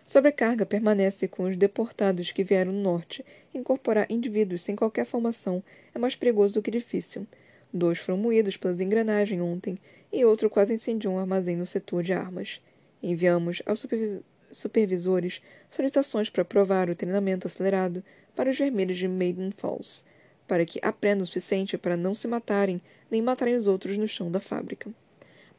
Sobrecarga 0.06 0.66
permanece 0.66 1.28
com 1.28 1.44
os 1.44 1.56
deportados 1.56 2.32
que 2.32 2.44
vieram 2.44 2.74
do 2.74 2.78
norte. 2.80 3.26
Incorporar 3.54 4.12
indivíduos 4.12 4.62
sem 4.62 4.76
qualquer 4.76 5.06
formação 5.06 5.64
é 5.96 6.00
mais 6.00 6.16
perigoso 6.16 6.56
do 6.56 6.62
que 6.62 6.70
difícil. 6.70 7.26
Dois 7.72 7.98
foram 7.98 8.18
moídos 8.18 8.58
pelas 8.58 8.82
engrenagens 8.82 9.42
ontem 9.42 9.80
e 10.12 10.26
outro 10.26 10.50
quase 10.50 10.74
incendiou 10.74 11.14
um 11.14 11.20
armazém 11.20 11.56
no 11.56 11.66
setor 11.66 12.04
de 12.04 12.12
armas. 12.12 12.60
Enviamos 13.02 13.62
aos 13.66 13.80
supervis 13.80 14.20
supervisores 14.52 15.42
solicitações 15.72 16.30
para 16.30 16.44
aprovar 16.44 16.88
o 16.88 16.96
treinamento 16.96 17.48
acelerado 17.48 18.04
para 18.36 18.52
os 18.52 18.58
vermelhos 18.58 19.00
de 19.00 19.08
Maiden 19.08 19.52
Falls, 19.58 20.04
para 20.48 20.64
que 20.64 20.80
aprendam 20.84 21.24
o 21.24 21.28
suficiente 21.28 21.76
para 21.76 21.98
não 21.98 22.14
se 22.14 22.28
matarem 22.28 22.80
nem 23.10 23.20
matarem 23.20 23.56
os 23.56 23.66
outros 23.66 23.98
no 23.98 24.08
chão 24.08 24.30
da 24.30 24.40
fábrica 24.40 24.92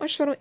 mas 0.05 0.15
foram 0.15 0.37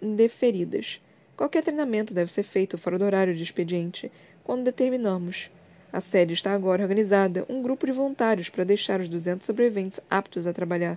indeferidas. 0.00 1.00
Qualquer 1.36 1.64
treinamento 1.64 2.14
deve 2.14 2.30
ser 2.30 2.44
feito 2.44 2.78
fora 2.78 2.96
do 2.96 3.04
horário 3.04 3.34
de 3.34 3.42
expediente, 3.42 4.08
quando 4.44 4.62
determinamos. 4.62 5.50
A 5.92 6.00
sede 6.00 6.32
está 6.32 6.54
agora 6.54 6.84
organizada 6.84 7.44
um 7.48 7.60
grupo 7.60 7.86
de 7.86 7.90
voluntários 7.90 8.48
para 8.48 8.62
deixar 8.62 9.00
os 9.00 9.08
200 9.08 9.44
sobreviventes 9.44 9.98
aptos 10.08 10.46
a 10.46 10.52
trabalhar. 10.52 10.96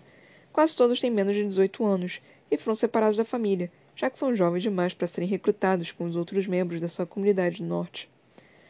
Quase 0.51 0.75
todos 0.75 0.99
têm 0.99 1.09
menos 1.09 1.33
de 1.33 1.43
18 1.43 1.83
anos 1.83 2.21
e 2.51 2.55
foram 2.55 2.75
separados 2.75 3.17
da 3.17 3.25
família, 3.25 3.71
já 3.95 4.11
que 4.11 4.19
são 4.19 4.35
jovens 4.35 4.61
demais 4.61 4.93
para 4.93 5.07
serem 5.07 5.27
recrutados 5.27 5.91
com 5.91 6.03
os 6.03 6.15
outros 6.15 6.45
membros 6.45 6.79
da 6.79 6.87
sua 6.87 7.07
comunidade 7.07 7.63
do 7.63 7.67
norte. 7.67 8.07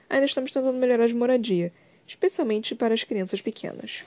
Ainda 0.10 0.26
estamos 0.26 0.54
tentando 0.54 0.78
melhorar 0.78 1.10
a 1.10 1.14
moradia, 1.14 1.70
especialmente 2.08 2.76
para 2.76 2.94
as 2.94 3.04
crianças 3.04 3.42
pequenas. 3.42 4.06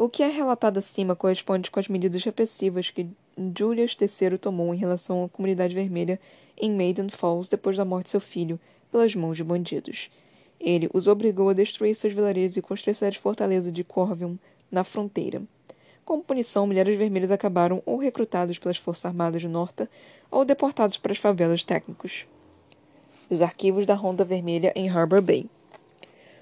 O 0.00 0.08
que 0.08 0.22
é 0.22 0.28
relatado 0.28 0.78
acima 0.78 1.14
corresponde 1.14 1.70
com 1.70 1.78
as 1.78 1.86
medidas 1.86 2.24
repressivas 2.24 2.88
que 2.88 3.06
Julius 3.56 3.96
III 4.00 4.38
tomou 4.38 4.74
em 4.74 4.78
relação 4.78 5.24
à 5.24 5.28
comunidade 5.28 5.74
vermelha 5.74 6.20
em 6.56 6.70
Maiden 6.70 7.08
Falls 7.08 7.50
depois 7.50 7.76
da 7.76 7.84
morte 7.84 8.06
de 8.06 8.10
seu 8.10 8.20
filho, 8.20 8.58
pelas 8.90 9.14
mãos 9.14 9.36
de 9.36 9.44
bandidos. 9.44 10.10
Ele 10.58 10.90
os 10.92 11.06
obrigou 11.06 11.48
a 11.48 11.54
destruir 11.54 11.94
seus 11.94 12.12
vilarejos 12.12 12.56
e 12.56 12.62
construir 12.62 12.96
a 13.06 13.12
fortaleza 13.12 13.72
de 13.72 13.82
Corvium, 13.82 14.38
na 14.70 14.84
fronteira. 14.84 15.42
Como 16.04 16.22
punição, 16.22 16.66
milhares 16.66 16.92
de 16.92 16.98
vermelhos 16.98 17.30
acabaram 17.30 17.82
ou 17.86 17.96
recrutados 17.96 18.58
pelas 18.58 18.76
Forças 18.76 19.06
Armadas 19.06 19.42
do 19.42 19.48
Norte 19.48 19.88
ou 20.30 20.44
deportados 20.44 20.98
para 20.98 21.12
as 21.12 21.18
favelas 21.18 21.62
técnicos. 21.62 22.26
Os 23.28 23.42
arquivos 23.42 23.86
da 23.86 23.94
Ronda 23.94 24.24
Vermelha 24.24 24.72
em 24.74 24.88
Harbor 24.88 25.22
Bay 25.22 25.48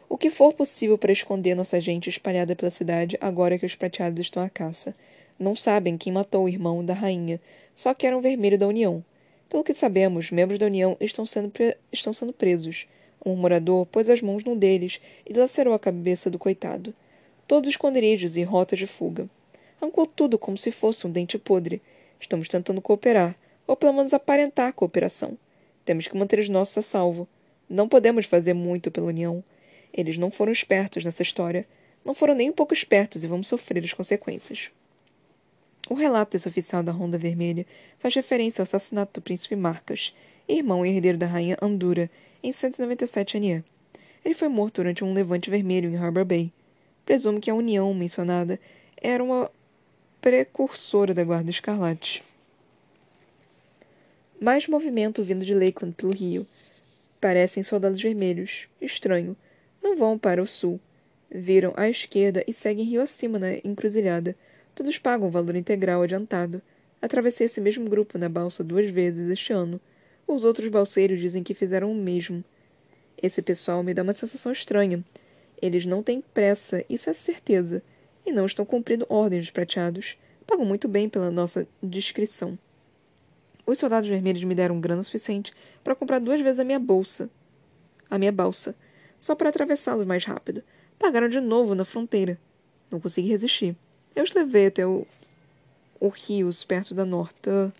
o 0.08 0.16
que 0.16 0.30
for 0.30 0.54
possível 0.54 0.96
para 0.96 1.12
esconder 1.12 1.54
nossa 1.54 1.78
gente 1.80 2.08
espalhada 2.08 2.56
pela 2.56 2.70
cidade 2.70 3.18
agora 3.20 3.58
que 3.58 3.66
os 3.66 3.74
prateados 3.74 4.20
estão 4.20 4.42
à 4.42 4.48
caça. 4.48 4.94
Não 5.38 5.54
sabem 5.54 5.96
quem 5.96 6.12
matou 6.12 6.44
o 6.44 6.48
irmão 6.48 6.84
da 6.84 6.92
rainha, 6.92 7.40
só 7.74 7.94
que 7.94 8.06
era 8.06 8.16
um 8.16 8.20
vermelho 8.20 8.58
da 8.58 8.66
União. 8.66 9.04
Pelo 9.48 9.62
que 9.62 9.72
sabemos, 9.72 10.32
membros 10.32 10.58
da 10.58 10.66
União 10.66 10.96
estão 11.00 11.24
sendo, 11.24 11.52
estão 11.92 12.12
sendo 12.12 12.32
presos. 12.32 12.88
Um 13.24 13.36
morador 13.36 13.86
pôs 13.86 14.08
as 14.08 14.20
mãos 14.20 14.42
num 14.42 14.56
deles 14.56 15.00
e 15.24 15.32
lacerou 15.32 15.74
a 15.74 15.78
cabeça 15.78 16.28
do 16.28 16.38
coitado. 16.38 16.92
Todos 17.46 17.70
esconderijos 17.70 18.36
e 18.36 18.42
rotas 18.42 18.80
de 18.80 18.86
fuga. 18.86 19.28
Arrancou 19.80 20.06
tudo 20.06 20.38
como 20.38 20.58
se 20.58 20.72
fosse 20.72 21.06
um 21.06 21.10
dente 21.10 21.38
podre. 21.38 21.80
Estamos 22.20 22.48
tentando 22.48 22.82
cooperar, 22.82 23.36
ou 23.64 23.76
pelo 23.76 23.92
menos 23.92 24.12
aparentar 24.12 24.72
cooperação. 24.72 25.38
Temos 25.84 26.08
que 26.08 26.16
manter 26.16 26.40
os 26.40 26.48
nossos 26.48 26.78
a 26.78 26.82
salvo. 26.82 27.28
Não 27.70 27.88
podemos 27.88 28.26
fazer 28.26 28.54
muito 28.54 28.90
pela 28.90 29.06
União. 29.06 29.42
Eles 29.94 30.18
não 30.18 30.32
foram 30.32 30.50
espertos 30.50 31.04
nessa 31.04 31.22
história. 31.22 31.64
Não 32.04 32.12
foram 32.12 32.34
nem 32.34 32.50
um 32.50 32.52
pouco 32.52 32.74
espertos 32.74 33.22
e 33.22 33.28
vamos 33.28 33.46
sofrer 33.46 33.84
as 33.84 33.92
consequências. 33.92 34.70
O 35.88 35.94
relato 35.94 36.32
desse 36.32 36.46
oficial 36.46 36.82
da 36.82 36.92
Ronda 36.92 37.16
Vermelha 37.16 37.64
faz 37.98 38.14
referência 38.14 38.60
ao 38.60 38.64
assassinato 38.64 39.14
do 39.14 39.22
príncipe 39.22 39.56
Marcas, 39.56 40.14
irmão 40.46 40.84
e 40.84 40.90
herdeiro 40.90 41.16
da 41.16 41.26
rainha 41.26 41.56
Andura, 41.62 42.10
em 42.42 42.52
197 42.52 43.38
ANE. 43.38 43.64
Ele 44.22 44.34
foi 44.34 44.48
morto 44.48 44.76
durante 44.76 45.02
um 45.02 45.14
levante 45.14 45.48
vermelho 45.48 45.88
em 45.88 45.96
Harbor 45.96 46.26
Bay. 46.26 46.52
Presumo 47.06 47.40
que 47.40 47.50
a 47.50 47.54
união 47.54 47.92
mencionada 47.94 48.60
era 48.98 49.24
uma 49.24 49.50
precursora 50.20 51.14
da 51.14 51.24
Guarda 51.24 51.50
Escarlate. 51.50 52.22
Mais 54.38 54.68
movimento 54.68 55.22
vindo 55.22 55.44
de 55.44 55.54
Lakeland 55.54 55.94
pelo 55.96 56.12
rio. 56.12 56.46
Parecem 57.18 57.62
soldados 57.62 58.00
vermelhos. 58.00 58.68
Estranho. 58.80 59.34
Não 59.82 59.96
vão 59.96 60.18
para 60.18 60.42
o 60.42 60.46
sul. 60.46 60.78
Viram 61.30 61.72
à 61.76 61.88
esquerda 61.88 62.44
e 62.46 62.52
seguem 62.52 62.84
rio 62.84 63.00
acima 63.00 63.38
na 63.38 63.54
encruzilhada. 63.54 64.36
Todos 64.78 64.96
pagam 64.96 65.26
o 65.26 65.30
valor 65.32 65.56
integral 65.56 66.02
adiantado. 66.02 66.62
Atravessei 67.02 67.46
esse 67.46 67.60
mesmo 67.60 67.90
grupo 67.90 68.16
na 68.16 68.28
balsa 68.28 68.62
duas 68.62 68.88
vezes 68.88 69.28
este 69.28 69.52
ano. 69.52 69.80
Os 70.24 70.44
outros 70.44 70.68
balseiros 70.68 71.18
dizem 71.18 71.42
que 71.42 71.52
fizeram 71.52 71.90
o 71.90 71.94
mesmo. 71.96 72.44
Esse 73.20 73.42
pessoal 73.42 73.82
me 73.82 73.92
dá 73.92 74.04
uma 74.04 74.12
sensação 74.12 74.52
estranha. 74.52 75.04
Eles 75.60 75.84
não 75.84 76.00
têm 76.00 76.20
pressa, 76.20 76.84
isso 76.88 77.10
é 77.10 77.12
certeza. 77.12 77.82
E 78.24 78.30
não 78.30 78.46
estão 78.46 78.64
cumprindo 78.64 79.04
ordens 79.08 79.46
dos 79.46 79.50
prateados. 79.50 80.16
Pagam 80.46 80.64
muito 80.64 80.86
bem 80.86 81.08
pela 81.08 81.28
nossa 81.28 81.66
discrição. 81.82 82.56
Os 83.66 83.80
soldados 83.80 84.08
vermelhos 84.08 84.44
me 84.44 84.54
deram 84.54 84.80
grana 84.80 85.02
suficiente 85.02 85.52
para 85.82 85.96
comprar 85.96 86.20
duas 86.20 86.40
vezes 86.40 86.60
a 86.60 86.64
minha 86.64 86.78
bolsa. 86.78 87.28
A 88.08 88.16
minha 88.16 88.30
balsa. 88.30 88.76
Só 89.18 89.34
para 89.34 89.48
atravessá-los 89.48 90.06
mais 90.06 90.24
rápido. 90.24 90.62
Pagaram 91.00 91.28
de 91.28 91.40
novo 91.40 91.74
na 91.74 91.84
fronteira. 91.84 92.38
Não 92.88 93.00
consegui 93.00 93.28
resistir. 93.28 93.76
Eu 94.18 94.24
os 94.24 94.34
levei 94.34 94.66
até 94.66 94.84
o, 94.84 95.06
o 96.00 96.08
rios, 96.08 96.64
perto 96.64 96.92
da 96.92 97.04
Norta. 97.04 97.72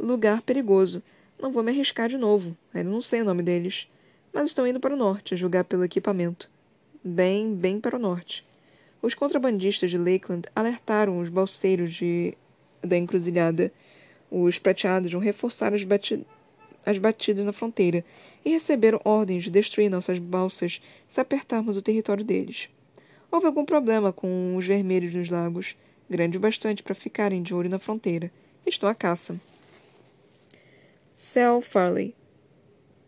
Lugar 0.00 0.40
perigoso. 0.40 1.02
Não 1.38 1.52
vou 1.52 1.62
me 1.62 1.70
arriscar 1.70 2.08
de 2.08 2.16
novo. 2.16 2.56
Ainda 2.72 2.88
não 2.88 3.02
sei 3.02 3.20
o 3.20 3.26
nome 3.26 3.42
deles. 3.42 3.86
Mas 4.32 4.46
estão 4.46 4.66
indo 4.66 4.80
para 4.80 4.94
o 4.94 4.96
norte, 4.96 5.34
a 5.34 5.36
julgar 5.36 5.64
pelo 5.64 5.84
equipamento. 5.84 6.48
Bem, 7.04 7.54
bem 7.54 7.78
para 7.78 7.94
o 7.94 7.98
norte. 7.98 8.42
Os 9.02 9.12
contrabandistas 9.12 9.90
de 9.90 9.98
Lakeland 9.98 10.48
alertaram 10.56 11.20
os 11.20 11.28
balseiros 11.28 11.92
de, 11.92 12.32
da 12.80 12.96
encruzilhada. 12.96 13.70
Os 14.30 14.58
prateados 14.58 15.12
vão 15.12 15.20
reforçar 15.20 15.74
as, 15.74 15.84
bati 15.84 16.26
as 16.86 16.96
batidas 16.96 17.44
na 17.44 17.52
fronteira 17.52 18.02
e 18.42 18.48
receberam 18.48 18.98
ordens 19.04 19.44
de 19.44 19.50
destruir 19.50 19.90
nossas 19.90 20.18
balsas 20.18 20.80
se 21.06 21.20
apertarmos 21.20 21.76
o 21.76 21.82
território 21.82 22.24
deles. 22.24 22.70
Houve 23.30 23.46
algum 23.46 23.64
problema 23.64 24.12
com 24.12 24.56
os 24.56 24.66
vermelhos 24.66 25.14
nos 25.14 25.28
lagos, 25.30 25.76
grande 26.08 26.36
o 26.36 26.40
bastante 26.40 26.82
para 26.82 26.94
ficarem 26.94 27.42
de 27.42 27.54
olho 27.54 27.68
na 27.68 27.78
fronteira. 27.78 28.30
Estou 28.64 28.88
à 28.88 28.94
caça. 28.94 29.40
Cell 31.14 31.60
Farley. 31.60 32.14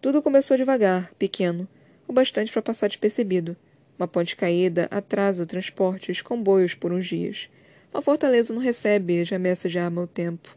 Tudo 0.01 0.23
começou 0.23 0.57
devagar, 0.57 1.13
pequeno, 1.19 1.69
o 2.07 2.13
bastante 2.13 2.53
para 2.53 2.63
passar 2.63 2.89
despercebido. 2.89 3.57
Uma 3.99 4.09
ponte 4.09 4.37
caída 4.37 4.89
atrasa 4.91 5.43
o 5.43 5.47
transporte 5.47 6.09
e 6.09 6.13
os 6.13 6.23
comboios 6.23 6.75
por 6.75 6.93
uns 6.93 7.07
dias. 7.07 7.51
Uma 7.93 8.01
fortaleza 8.01 8.55
não 8.55 8.61
recebe 8.61 9.21
as 9.21 9.29
remessas 9.29 9.73
de 9.73 9.79
arma 9.79 10.01
ao 10.01 10.07
tempo. 10.07 10.57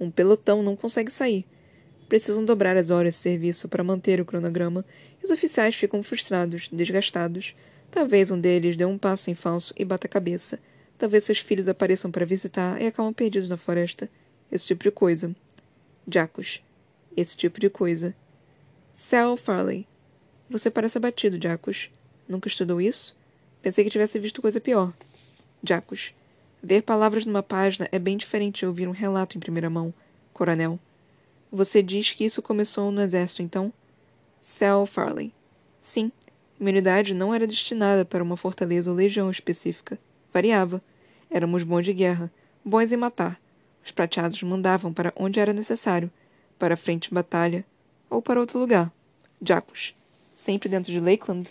Um 0.00 0.10
pelotão 0.10 0.62
não 0.62 0.74
consegue 0.74 1.12
sair. 1.12 1.44
Precisam 2.08 2.44
dobrar 2.44 2.76
as 2.76 2.90
horas 2.90 3.14
de 3.14 3.20
serviço 3.20 3.68
para 3.68 3.84
manter 3.84 4.20
o 4.20 4.24
cronograma 4.24 4.84
e 5.20 5.24
os 5.24 5.30
oficiais 5.30 5.74
ficam 5.74 6.02
frustrados, 6.02 6.68
desgastados, 6.72 7.54
Talvez 7.94 8.32
um 8.32 8.40
deles 8.40 8.76
dê 8.76 8.84
um 8.84 8.98
passo 8.98 9.30
em 9.30 9.36
falso 9.36 9.72
e 9.76 9.84
bata 9.84 10.08
a 10.08 10.10
cabeça. 10.10 10.58
Talvez 10.98 11.22
seus 11.22 11.38
filhos 11.38 11.68
apareçam 11.68 12.10
para 12.10 12.26
visitar 12.26 12.82
e 12.82 12.88
acabam 12.88 13.14
perdidos 13.14 13.48
na 13.48 13.56
floresta. 13.56 14.10
Esse 14.50 14.66
tipo 14.66 14.82
de 14.82 14.90
coisa. 14.90 15.32
Jacos. 16.10 16.60
Esse 17.16 17.36
tipo 17.36 17.60
de 17.60 17.70
coisa. 17.70 18.12
Sal 18.92 19.36
Farley. 19.36 19.86
Você 20.50 20.72
parece 20.72 20.98
abatido, 20.98 21.40
Jacos. 21.40 21.88
Nunca 22.28 22.48
estudou 22.48 22.80
isso? 22.80 23.16
Pensei 23.62 23.84
que 23.84 23.90
tivesse 23.90 24.18
visto 24.18 24.42
coisa 24.42 24.60
pior. 24.60 24.92
Jacos. 25.62 26.12
Ver 26.60 26.82
palavras 26.82 27.24
numa 27.24 27.44
página 27.44 27.88
é 27.92 27.98
bem 28.00 28.16
diferente 28.16 28.58
de 28.58 28.66
ouvir 28.66 28.88
um 28.88 28.90
relato 28.90 29.36
em 29.36 29.40
primeira 29.40 29.70
mão, 29.70 29.94
coronel. 30.32 30.80
Você 31.52 31.80
diz 31.80 32.10
que 32.10 32.24
isso 32.24 32.42
começou 32.42 32.90
no 32.90 33.00
exército, 33.00 33.40
então? 33.40 33.72
Sal 34.40 34.84
Farley. 34.84 35.32
Sim, 35.80 36.10
minha 36.58 36.72
unidade 36.72 37.14
não 37.14 37.34
era 37.34 37.46
destinada 37.46 38.04
para 38.04 38.22
uma 38.22 38.36
fortaleza 38.36 38.90
ou 38.90 38.96
legião 38.96 39.30
específica. 39.30 39.98
Variava. 40.32 40.82
Éramos 41.30 41.62
bons 41.64 41.84
de 41.84 41.92
guerra, 41.92 42.30
bons 42.64 42.92
em 42.92 42.96
matar. 42.96 43.40
Os 43.84 43.90
prateados 43.90 44.42
mandavam 44.42 44.92
para 44.92 45.12
onde 45.16 45.40
era 45.40 45.52
necessário, 45.52 46.10
para 46.58 46.74
a 46.74 46.76
frente 46.76 47.08
de 47.08 47.14
batalha 47.14 47.64
ou 48.08 48.22
para 48.22 48.40
outro 48.40 48.58
lugar. 48.58 48.92
Jacos. 49.42 49.94
Sempre 50.34 50.68
dentro 50.68 50.92
de 50.92 51.00
Lakeland? 51.00 51.50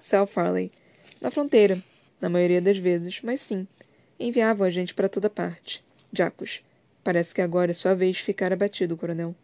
Sal 0.00 0.26
Farley. 0.26 0.70
Na 1.20 1.30
fronteira, 1.30 1.82
na 2.20 2.28
maioria 2.28 2.60
das 2.60 2.76
vezes, 2.76 3.20
mas 3.22 3.40
sim. 3.40 3.66
Enviavam 4.18 4.66
a 4.66 4.70
gente 4.70 4.92
para 4.92 5.08
toda 5.08 5.30
parte. 5.30 5.82
Jacos. 6.12 6.62
Parece 7.02 7.34
que 7.34 7.40
agora 7.40 7.70
é 7.70 7.74
sua 7.74 7.94
vez 7.94 8.16
de 8.16 8.22
ficar 8.22 8.52
abatido, 8.52 8.96
coronel. 8.96 9.34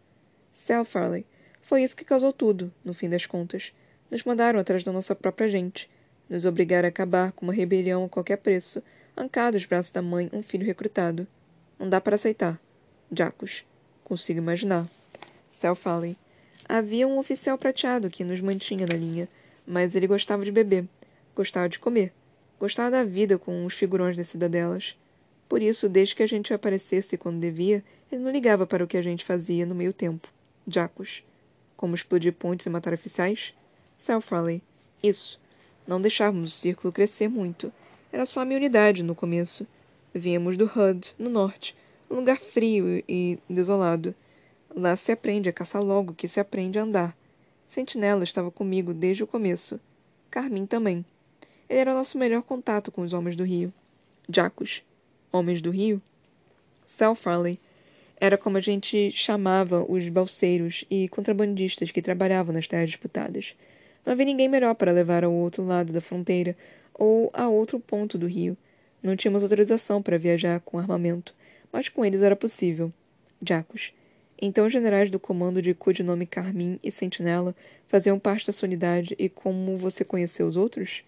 Sal 0.53 0.85
Farley. 0.85 1.25
Foi 1.63 1.83
isso 1.83 1.97
que 1.97 2.05
causou 2.05 2.33
tudo, 2.33 2.73
no 2.85 2.93
fim 2.93 3.09
das 3.09 3.27
contas. 3.27 3.73
Nos 4.11 4.25
mandaram 4.25 4.59
atrás 4.59 4.83
da 4.83 4.93
nossa 4.93 5.15
própria 5.15 5.49
gente. 5.49 5.89
Nos 6.29 6.45
obrigaram 6.45 6.87
a 6.87 6.89
acabar 6.89 7.33
com 7.33 7.47
uma 7.47 7.53
rebelião 7.53 8.05
a 8.05 8.09
qualquer 8.09 8.39
preço, 8.39 8.83
arrancar 9.17 9.53
dos 9.53 9.65
braços 9.65 9.93
da 9.93 10.03
mãe 10.03 10.29
um 10.33 10.43
filho 10.43 10.67
recrutado. 10.67 11.27
Não 11.79 11.89
dá 11.89 12.01
para 12.01 12.17
aceitar. 12.17 12.61
Jacos. 13.13 13.65
Consigo 14.05 14.39
imaginar. 14.39 14.89
Cell 15.49 15.77
Fallen. 15.77 16.17
Havia 16.69 17.07
um 17.07 17.19
oficial 17.19 17.59
prateado 17.59 18.11
que 18.11 18.25
nos 18.25 18.41
mantinha 18.41 18.87
na 18.87 18.97
linha, 18.97 19.29
mas 19.67 19.95
ele 19.95 20.07
gostava 20.07 20.45
de 20.45 20.53
beber, 20.53 20.85
gostava 21.35 21.69
de 21.69 21.79
comer, 21.79 22.13
gostava 22.61 22.91
da 22.91 23.05
vida 23.05 23.39
com 23.39 23.65
os 23.65 23.75
figurões 23.75 24.17
das 24.17 24.29
cidadelas. 24.29 24.97
Por 25.49 25.61
isso, 25.61 25.89
desde 25.89 26.15
que 26.15 26.23
a 26.23 26.29
gente 26.29 26.55
aparecesse 26.55 27.17
quando 27.17 27.41
devia, 27.41 27.83
ele 28.11 28.23
não 28.23 28.31
ligava 28.31 28.67
para 28.67 28.85
o 28.85 28.87
que 28.87 28.97
a 28.97 29.03
gente 29.03 29.25
fazia 29.25 29.67
no 29.67 29.75
meio 29.75 29.93
tempo. 29.93 30.29
Jacos. 30.67 31.25
Como 31.77 31.95
explodir 31.95 32.33
pontes 32.33 32.67
e 32.67 32.71
matar 32.71 32.93
oficiais? 32.93 33.53
Selfrally. 34.01 34.63
Isso. 35.03 35.39
Não 35.87 36.01
deixávamos 36.01 36.55
o 36.55 36.57
círculo 36.57 36.91
crescer 36.91 37.29
muito. 37.29 37.71
Era 38.11 38.25
só 38.25 38.41
a 38.41 38.45
minha 38.47 38.57
unidade 38.57 39.03
no 39.03 39.15
começo. 39.15 39.67
Vínhamos 40.15 40.57
do 40.57 40.65
Hud, 40.65 41.15
no 41.19 41.29
norte, 41.29 41.77
um 42.11 42.15
lugar 42.15 42.39
frio 42.39 43.05
e 43.07 43.39
desolado. 43.49 44.15
Lá 44.75 44.97
se 44.97 45.13
aprende 45.13 45.51
a 45.51 45.53
caçar 45.53 45.85
logo 45.85 46.15
que 46.15 46.27
se 46.27 46.41
aprende 46.41 46.79
a 46.79 46.83
andar. 46.83 47.15
Sentinela 47.69 48.25
estava 48.25 48.51
comigo 48.51 48.95
desde 48.95 49.23
o 49.23 49.27
começo. 49.27 49.79
Carmin 50.31 50.65
também. 50.65 51.05
Ele 51.69 51.81
era 51.81 51.93
nosso 51.93 52.17
melhor 52.17 52.41
contato 52.43 52.91
com 52.91 53.03
os 53.03 53.13
homens 53.13 53.37
do 53.37 53.45
rio. 53.45 53.71
Jacos. 54.31 54.83
Homens 55.31 55.61
do 55.61 55.71
rio? 55.71 56.01
Selfrally. 56.87 57.61
Era 58.19 58.39
como 58.39 58.57
a 58.57 58.61
gente 58.61 59.13
chamava 59.13 59.85
os 59.87 60.09
balseiros 60.09 60.87
e 60.91 61.07
contrabandistas 61.11 61.91
que 61.91 62.01
trabalhavam 62.01 62.55
nas 62.55 62.67
terras 62.67 62.89
disputadas. 62.89 63.55
Não 64.11 64.15
havia 64.15 64.27
ninguém 64.27 64.49
melhor 64.49 64.75
para 64.75 64.91
levar 64.91 65.23
ao 65.23 65.33
outro 65.33 65.65
lado 65.65 65.93
da 65.93 66.01
fronteira 66.01 66.57
ou 66.93 67.31
a 67.33 67.49
outro 67.49 67.79
ponto 67.79 68.19
do 68.19 68.27
rio. 68.27 68.57
Não 69.01 69.15
tínhamos 69.15 69.45
autorização 69.45 70.03
para 70.03 70.19
viajar 70.19 70.59
com 70.59 70.81
armamento, 70.81 71.33
mas 71.73 71.89
com 71.89 72.05
eles 72.05 72.21
era 72.21 72.35
possível. 72.35 72.93
Jacos. 73.41 73.95
Então 74.43 74.67
os 74.67 74.73
generais 74.73 75.11
do 75.11 75.21
comando 75.21 75.63
de 75.63 75.75
codinome 75.75 76.27
Carmin 76.27 76.77
e 76.83 76.91
Sentinela 76.91 77.55
faziam 77.87 78.19
parte 78.19 78.49
da 78.49 78.53
sua 78.53 78.67
unidade 78.67 79.15
e 79.17 79.29
como 79.29 79.77
você 79.77 80.05
conheceu 80.05 80.49
os 80.49 80.57
outros? 80.57 81.05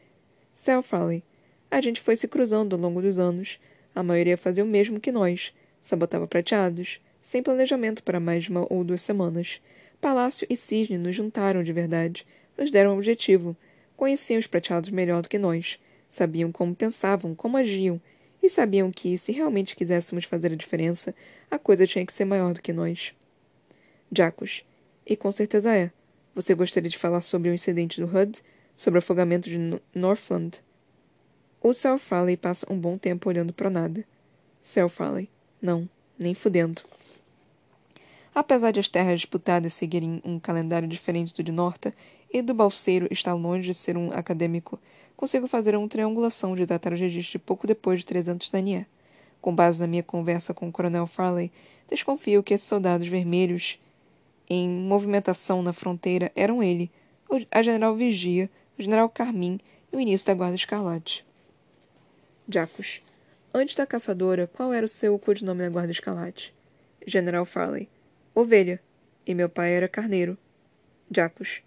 Farley. 0.85 1.25
A 1.73 1.81
gente 1.81 2.01
foi 2.01 2.15
se 2.15 2.29
cruzando 2.29 2.77
ao 2.77 2.83
longo 2.83 3.03
dos 3.03 3.19
anos. 3.19 3.59
A 3.97 4.05
maioria 4.05 4.37
fazia 4.37 4.63
o 4.63 4.69
mesmo 4.69 5.01
que 5.01 5.11
nós. 5.11 5.53
Sabotava 5.81 6.29
prateados, 6.29 7.01
sem 7.21 7.43
planejamento 7.43 8.05
para 8.05 8.21
mais 8.21 8.45
de 8.45 8.51
uma 8.51 8.65
ou 8.73 8.85
duas 8.85 9.03
semanas. 9.03 9.61
Palácio 10.01 10.47
e 10.49 10.57
Cisne 10.57 10.99
nos 10.99 11.17
juntaram 11.17 11.65
de 11.65 11.73
verdade, 11.73 12.25
nos 12.63 12.71
deram 12.71 12.93
um 12.93 12.97
objetivo. 12.97 13.57
Conheciam 13.97 14.39
os 14.39 14.47
prateados 14.47 14.91
melhor 14.91 15.21
do 15.21 15.29
que 15.29 15.39
nós. 15.39 15.79
Sabiam 16.09 16.53
como 16.53 16.75
pensavam, 16.75 17.35
como 17.35 17.57
agiam, 17.57 18.01
e 18.43 18.49
sabiam 18.49 18.91
que, 18.91 19.19
se 19.19 19.33
realmente 19.33 19.77
quiséssemos 19.77 20.25
fazer 20.25 20.53
a 20.53 20.57
diferença, 20.57 21.15
a 21.51 21.59
coisa 21.59 21.87
tinha 21.87 22.07
que 22.07 22.13
ser 22.13 22.25
maior 22.25 22.55
do 22.55 22.63
que 22.63 22.73
nós. 22.73 23.13
Jacos. 24.11 24.65
E 25.07 25.17
com 25.17 25.33
certeza 25.33 25.75
é. 25.75 25.91
Você 26.35 26.55
gostaria 26.55 26.89
de 26.89 26.99
falar 26.99 27.21
sobre 27.21 27.51
o 27.51 27.55
incidente 27.55 28.01
do 28.01 28.07
HUD? 28.07 28.41
Sobre 28.77 28.99
o 28.99 29.01
afogamento 29.01 29.49
de 29.49 29.59
no 29.59 29.81
Northland? 29.95 30.63
O 31.61 31.73
Sal 31.73 31.99
Farley 31.99 32.37
passa 32.37 32.73
um 32.73 32.79
bom 32.79 32.97
tempo 32.97 33.29
olhando 33.29 33.53
para 33.53 33.71
nada. 33.71 34.05
Sal 34.63 34.89
Farley. 34.89 35.29
Não, 35.61 35.89
nem 36.19 36.35
fudendo. 36.35 36.83
Apesar 38.35 38.71
de 38.71 38.81
as 38.81 38.89
terras 38.89 39.21
disputadas 39.21 39.75
seguirem 39.75 40.21
um 40.25 40.41
calendário 40.41 40.89
diferente 40.89 41.35
do 41.35 41.43
de 41.43 41.53
Norta, 41.53 41.95
e 42.33 42.41
do 42.41 42.55
Balseiro 42.55 43.07
estar 43.11 43.35
longe 43.35 43.67
de 43.67 43.75
ser 43.75 43.97
um 43.97 44.11
acadêmico, 44.13 44.81
consigo 45.17 45.47
fazer 45.47 45.77
uma 45.77 45.89
triangulação 45.89 46.57
de 46.57 46.65
datar 46.65 46.93
o 46.93 46.97
registro 46.97 47.39
pouco 47.39 47.67
depois 47.67 48.01
de 48.01 48.07
300 48.07 48.51
Danier. 48.51 48.87
Com 49.41 49.55
base 49.55 49.81
na 49.81 49.87
minha 49.87 50.03
conversa 50.03 50.55
com 50.55 50.69
o 50.69 50.73
Coronel 50.73 51.07
Farley, 51.07 51.53
desconfio 51.91 52.43
que 52.43 52.55
esses 52.55 52.67
soldados 52.67 53.07
vermelhos 53.07 53.79
em 54.49 54.69
movimentação 54.69 55.63
na 55.63 55.73
fronteira 55.73 56.33
eram 56.35 56.63
ele, 56.63 56.91
a 57.51 57.63
General 57.63 57.95
Vigia, 57.95 58.51
o 58.79 58.83
General 58.83 59.09
Carmin 59.09 59.61
e 59.93 59.97
o 59.97 60.01
início 60.01 60.27
da 60.27 60.35
Guarda 60.35 60.55
Escarlate. 60.55 61.25
Jacos. 62.49 63.03
Antes 63.55 63.75
da 63.75 63.87
caçadora, 63.87 64.47
qual 64.47 64.73
era 64.73 64.85
o 64.87 64.89
seu 64.89 65.19
codinome 65.19 65.63
na 65.63 65.69
Guarda 65.69 65.93
Escarlate? 65.93 66.55
General 67.07 67.45
Farley. 67.45 67.89
Ovelha. 68.35 68.81
E 69.27 69.35
meu 69.35 69.49
pai 69.49 69.73
era 69.73 69.89
carneiro. 69.89 70.37
Jacos. 71.11 71.63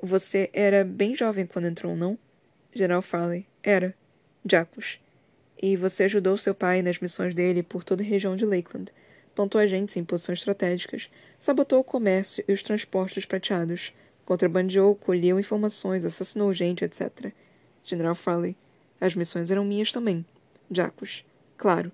Você 0.00 0.48
era 0.52 0.84
bem 0.84 1.16
jovem 1.16 1.44
quando 1.44 1.66
entrou, 1.66 1.96
não? 1.96 2.16
General 2.72 3.02
Farley. 3.02 3.46
Era. 3.62 3.94
Jacos. 4.48 5.00
E 5.60 5.76
você 5.76 6.04
ajudou 6.04 6.38
seu 6.38 6.54
pai 6.54 6.82
nas 6.82 7.00
missões 7.00 7.34
dele 7.34 7.64
por 7.64 7.82
toda 7.82 8.00
a 8.00 8.06
região 8.06 8.36
de 8.36 8.44
Lakeland. 8.44 8.92
Plantou 9.34 9.60
agentes 9.60 9.96
em 9.96 10.04
posições 10.04 10.38
estratégicas. 10.38 11.10
Sabotou 11.36 11.80
o 11.80 11.84
comércio 11.84 12.44
e 12.46 12.52
os 12.52 12.62
transportes 12.62 13.24
prateados. 13.24 13.92
Contrabandeou, 14.24 14.94
colheu 14.94 15.40
informações, 15.40 16.04
assassinou 16.04 16.52
gente, 16.52 16.84
etc. 16.84 17.32
General 17.82 18.14
Farley. 18.14 18.56
As 19.00 19.16
missões 19.16 19.50
eram 19.50 19.64
minhas 19.64 19.90
também. 19.90 20.24
Jacos. 20.70 21.24
Claro. 21.56 21.90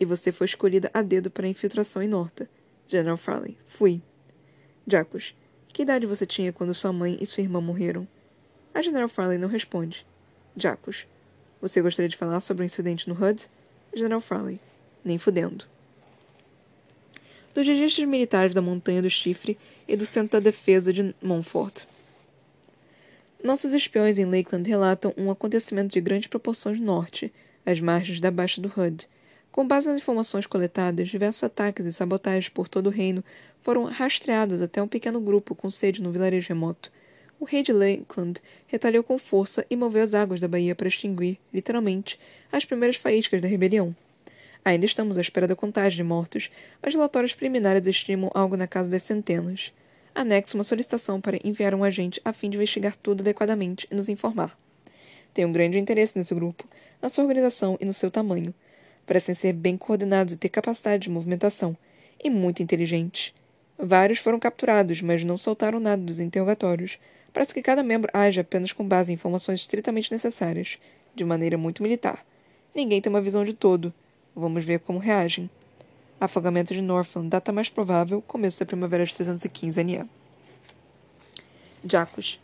E 0.00 0.06
você 0.06 0.32
foi 0.32 0.46
escolhida 0.46 0.90
a 0.94 1.02
dedo 1.02 1.30
para 1.30 1.46
a 1.46 1.50
infiltração 1.50 2.02
em 2.02 2.08
Norta. 2.08 2.48
General 2.86 3.18
Farley. 3.18 3.58
Fui. 3.66 4.00
Jacos. 4.86 5.34
Que 5.72 5.82
idade 5.82 6.06
você 6.06 6.26
tinha 6.26 6.52
quando 6.52 6.74
sua 6.74 6.92
mãe 6.92 7.16
e 7.20 7.26
sua 7.26 7.42
irmã 7.42 7.60
morreram? 7.60 8.06
A 8.74 8.82
General 8.82 9.08
Farley 9.08 9.38
não 9.38 9.48
responde. 9.48 10.04
Jacos. 10.56 11.06
Você 11.62 11.80
gostaria 11.80 12.08
de 12.08 12.16
falar 12.16 12.40
sobre 12.40 12.62
o 12.62 12.66
incidente 12.66 13.08
no 13.08 13.14
HUD? 13.14 13.48
General 13.94 14.20
Farley. 14.20 14.60
Nem 15.04 15.16
fudendo. 15.16 15.64
Dos 17.54 17.66
registros 17.66 18.06
militares 18.06 18.54
da 18.54 18.60
Montanha 18.60 19.00
do 19.00 19.08
Chifre 19.08 19.58
e 19.88 19.96
do 19.96 20.04
Centro 20.04 20.32
da 20.32 20.40
Defesa 20.40 20.92
de 20.92 21.14
Montfort. 21.22 21.84
Nossos 23.42 23.72
espiões 23.72 24.18
em 24.18 24.24
Lakeland 24.24 24.68
relatam 24.68 25.12
um 25.16 25.30
acontecimento 25.30 25.92
de 25.92 26.00
grandes 26.00 26.28
proporções 26.28 26.78
no 26.78 26.86
norte, 26.86 27.32
às 27.64 27.80
margens 27.80 28.20
da 28.20 28.30
Baixa 28.30 28.60
do 28.60 28.68
HUD. 28.68 29.08
Com 29.52 29.68
base 29.68 29.86
nas 29.86 29.98
informações 29.98 30.46
coletadas, 30.46 31.10
diversos 31.10 31.44
ataques 31.44 31.84
e 31.84 31.92
sabotagens 31.92 32.48
por 32.48 32.68
todo 32.68 32.86
o 32.86 32.90
reino 32.90 33.22
foram 33.60 33.84
rastreados 33.84 34.62
até 34.62 34.82
um 34.82 34.88
pequeno 34.88 35.20
grupo 35.20 35.54
com 35.54 35.68
sede 35.68 36.00
no 36.00 36.10
vilarejo 36.10 36.48
remoto. 36.48 36.90
O 37.38 37.44
rei 37.44 37.62
de 37.62 37.70
Lakeland 37.70 38.40
retalhou 38.66 39.04
com 39.04 39.18
força 39.18 39.66
e 39.68 39.76
moveu 39.76 40.02
as 40.02 40.14
águas 40.14 40.40
da 40.40 40.48
baía 40.48 40.74
para 40.74 40.88
extinguir, 40.88 41.38
literalmente, 41.52 42.18
as 42.50 42.64
primeiras 42.64 42.96
faíscas 42.96 43.42
da 43.42 43.48
rebelião. 43.48 43.94
Ainda 44.64 44.86
estamos 44.86 45.18
à 45.18 45.20
espera 45.20 45.46
da 45.46 45.54
contagem 45.54 45.98
de 45.98 46.02
mortos, 46.02 46.50
mas 46.80 46.94
relatórios 46.94 47.34
preliminares 47.34 47.86
estimam 47.86 48.30
algo 48.32 48.56
na 48.56 48.66
casa 48.66 48.88
das 48.88 49.02
centenas. 49.02 49.70
Anexo 50.14 50.56
uma 50.56 50.64
solicitação 50.64 51.20
para 51.20 51.38
enviar 51.44 51.74
um 51.74 51.84
agente 51.84 52.22
a 52.24 52.32
fim 52.32 52.48
de 52.48 52.56
investigar 52.56 52.96
tudo 52.96 53.20
adequadamente 53.20 53.86
e 53.90 53.94
nos 53.94 54.08
informar. 54.08 54.56
Tenho 55.34 55.48
um 55.48 55.52
grande 55.52 55.78
interesse 55.78 56.16
nesse 56.16 56.34
grupo, 56.34 56.64
na 57.02 57.10
sua 57.10 57.24
organização 57.24 57.76
e 57.78 57.84
no 57.84 57.92
seu 57.92 58.10
tamanho. 58.10 58.54
Parecem 59.06 59.34
ser 59.34 59.52
bem 59.52 59.76
coordenados 59.76 60.32
e 60.32 60.36
ter 60.36 60.48
capacidade 60.48 61.04
de 61.04 61.10
movimentação, 61.10 61.76
e 62.22 62.30
muito 62.30 62.62
inteligentes. 62.62 63.34
Vários 63.78 64.18
foram 64.18 64.38
capturados, 64.38 65.00
mas 65.02 65.24
não 65.24 65.36
soltaram 65.36 65.80
nada 65.80 66.00
dos 66.00 66.20
interrogatórios. 66.20 66.98
Parece 67.32 67.52
que 67.52 67.62
cada 67.62 67.82
membro 67.82 68.10
age 68.14 68.40
apenas 68.40 68.72
com 68.72 68.86
base 68.86 69.10
em 69.10 69.14
informações 69.14 69.60
estritamente 69.60 70.12
necessárias, 70.12 70.78
de 71.14 71.24
maneira 71.24 71.58
muito 71.58 71.82
militar. 71.82 72.24
Ninguém 72.74 73.00
tem 73.00 73.10
uma 73.10 73.20
visão 73.20 73.44
de 73.44 73.54
todo. 73.54 73.92
Vamos 74.34 74.64
ver 74.64 74.80
como 74.80 74.98
reagem. 74.98 75.50
Afogamento 76.20 76.72
de 76.72 76.80
Northland, 76.80 77.28
data 77.28 77.50
mais 77.50 77.68
provável, 77.68 78.22
começo 78.22 78.60
da 78.60 78.66
primavera 78.66 79.04
de 79.04 79.14
315 79.14 79.82
NE. 79.82 80.04
Jacos. 81.84 82.38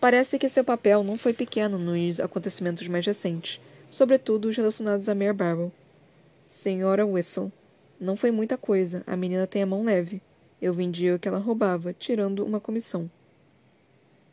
Parece 0.00 0.38
que 0.38 0.48
seu 0.48 0.64
papel 0.64 1.04
não 1.04 1.16
foi 1.16 1.32
pequeno 1.32 1.78
nos 1.78 2.18
acontecimentos 2.18 2.88
mais 2.88 3.06
recentes, 3.06 3.60
sobretudo 3.90 4.48
os 4.48 4.56
relacionados 4.56 5.08
a 5.08 5.14
Mare 5.14 5.32
Barrow. 5.32 5.70
Senhora 6.50 7.06
Whistle. 7.06 7.52
Não 7.98 8.16
foi 8.16 8.32
muita 8.32 8.58
coisa. 8.58 9.04
A 9.06 9.14
menina 9.14 9.46
tem 9.46 9.62
a 9.62 9.66
mão 9.66 9.84
leve. 9.84 10.20
Eu 10.60 10.74
vendia 10.74 11.14
o 11.14 11.18
que 11.18 11.28
ela 11.28 11.38
roubava, 11.38 11.92
tirando 11.92 12.44
uma 12.44 12.58
comissão. 12.58 13.08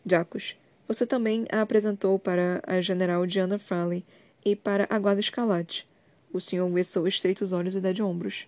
Jacos. 0.03 0.57
Você 0.87 1.05
também 1.05 1.45
a 1.51 1.61
apresentou 1.61 2.17
para 2.17 2.59
a 2.65 2.81
general 2.81 3.27
Diana 3.27 3.59
Farley 3.59 4.03
e 4.43 4.55
para 4.55 4.87
a 4.89 4.97
guarda 4.97 5.21
escalate. 5.21 5.87
O 6.33 6.41
Sr. 6.41 6.63
Whistle 6.63 7.07
estreita 7.07 7.45
os 7.45 7.53
olhos 7.53 7.75
e 7.75 7.79
dá 7.79 7.91
de 7.91 8.01
ombros. 8.01 8.47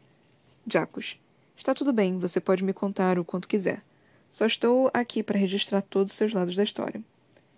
Jacos. 0.66 1.20
Está 1.56 1.76
tudo 1.76 1.94
bem, 1.94 2.18
você 2.18 2.42
pode 2.42 2.64
me 2.64 2.74
contar 2.74 3.20
o 3.20 3.24
quanto 3.24 3.48
quiser. 3.48 3.84
Só 4.32 4.48
estou 4.48 4.90
aqui 4.92 5.22
para 5.22 5.38
registrar 5.38 5.84
todos 5.84 6.12
os 6.14 6.18
seus 6.18 6.34
lados 6.34 6.56
da 6.56 6.64
história. 6.64 7.04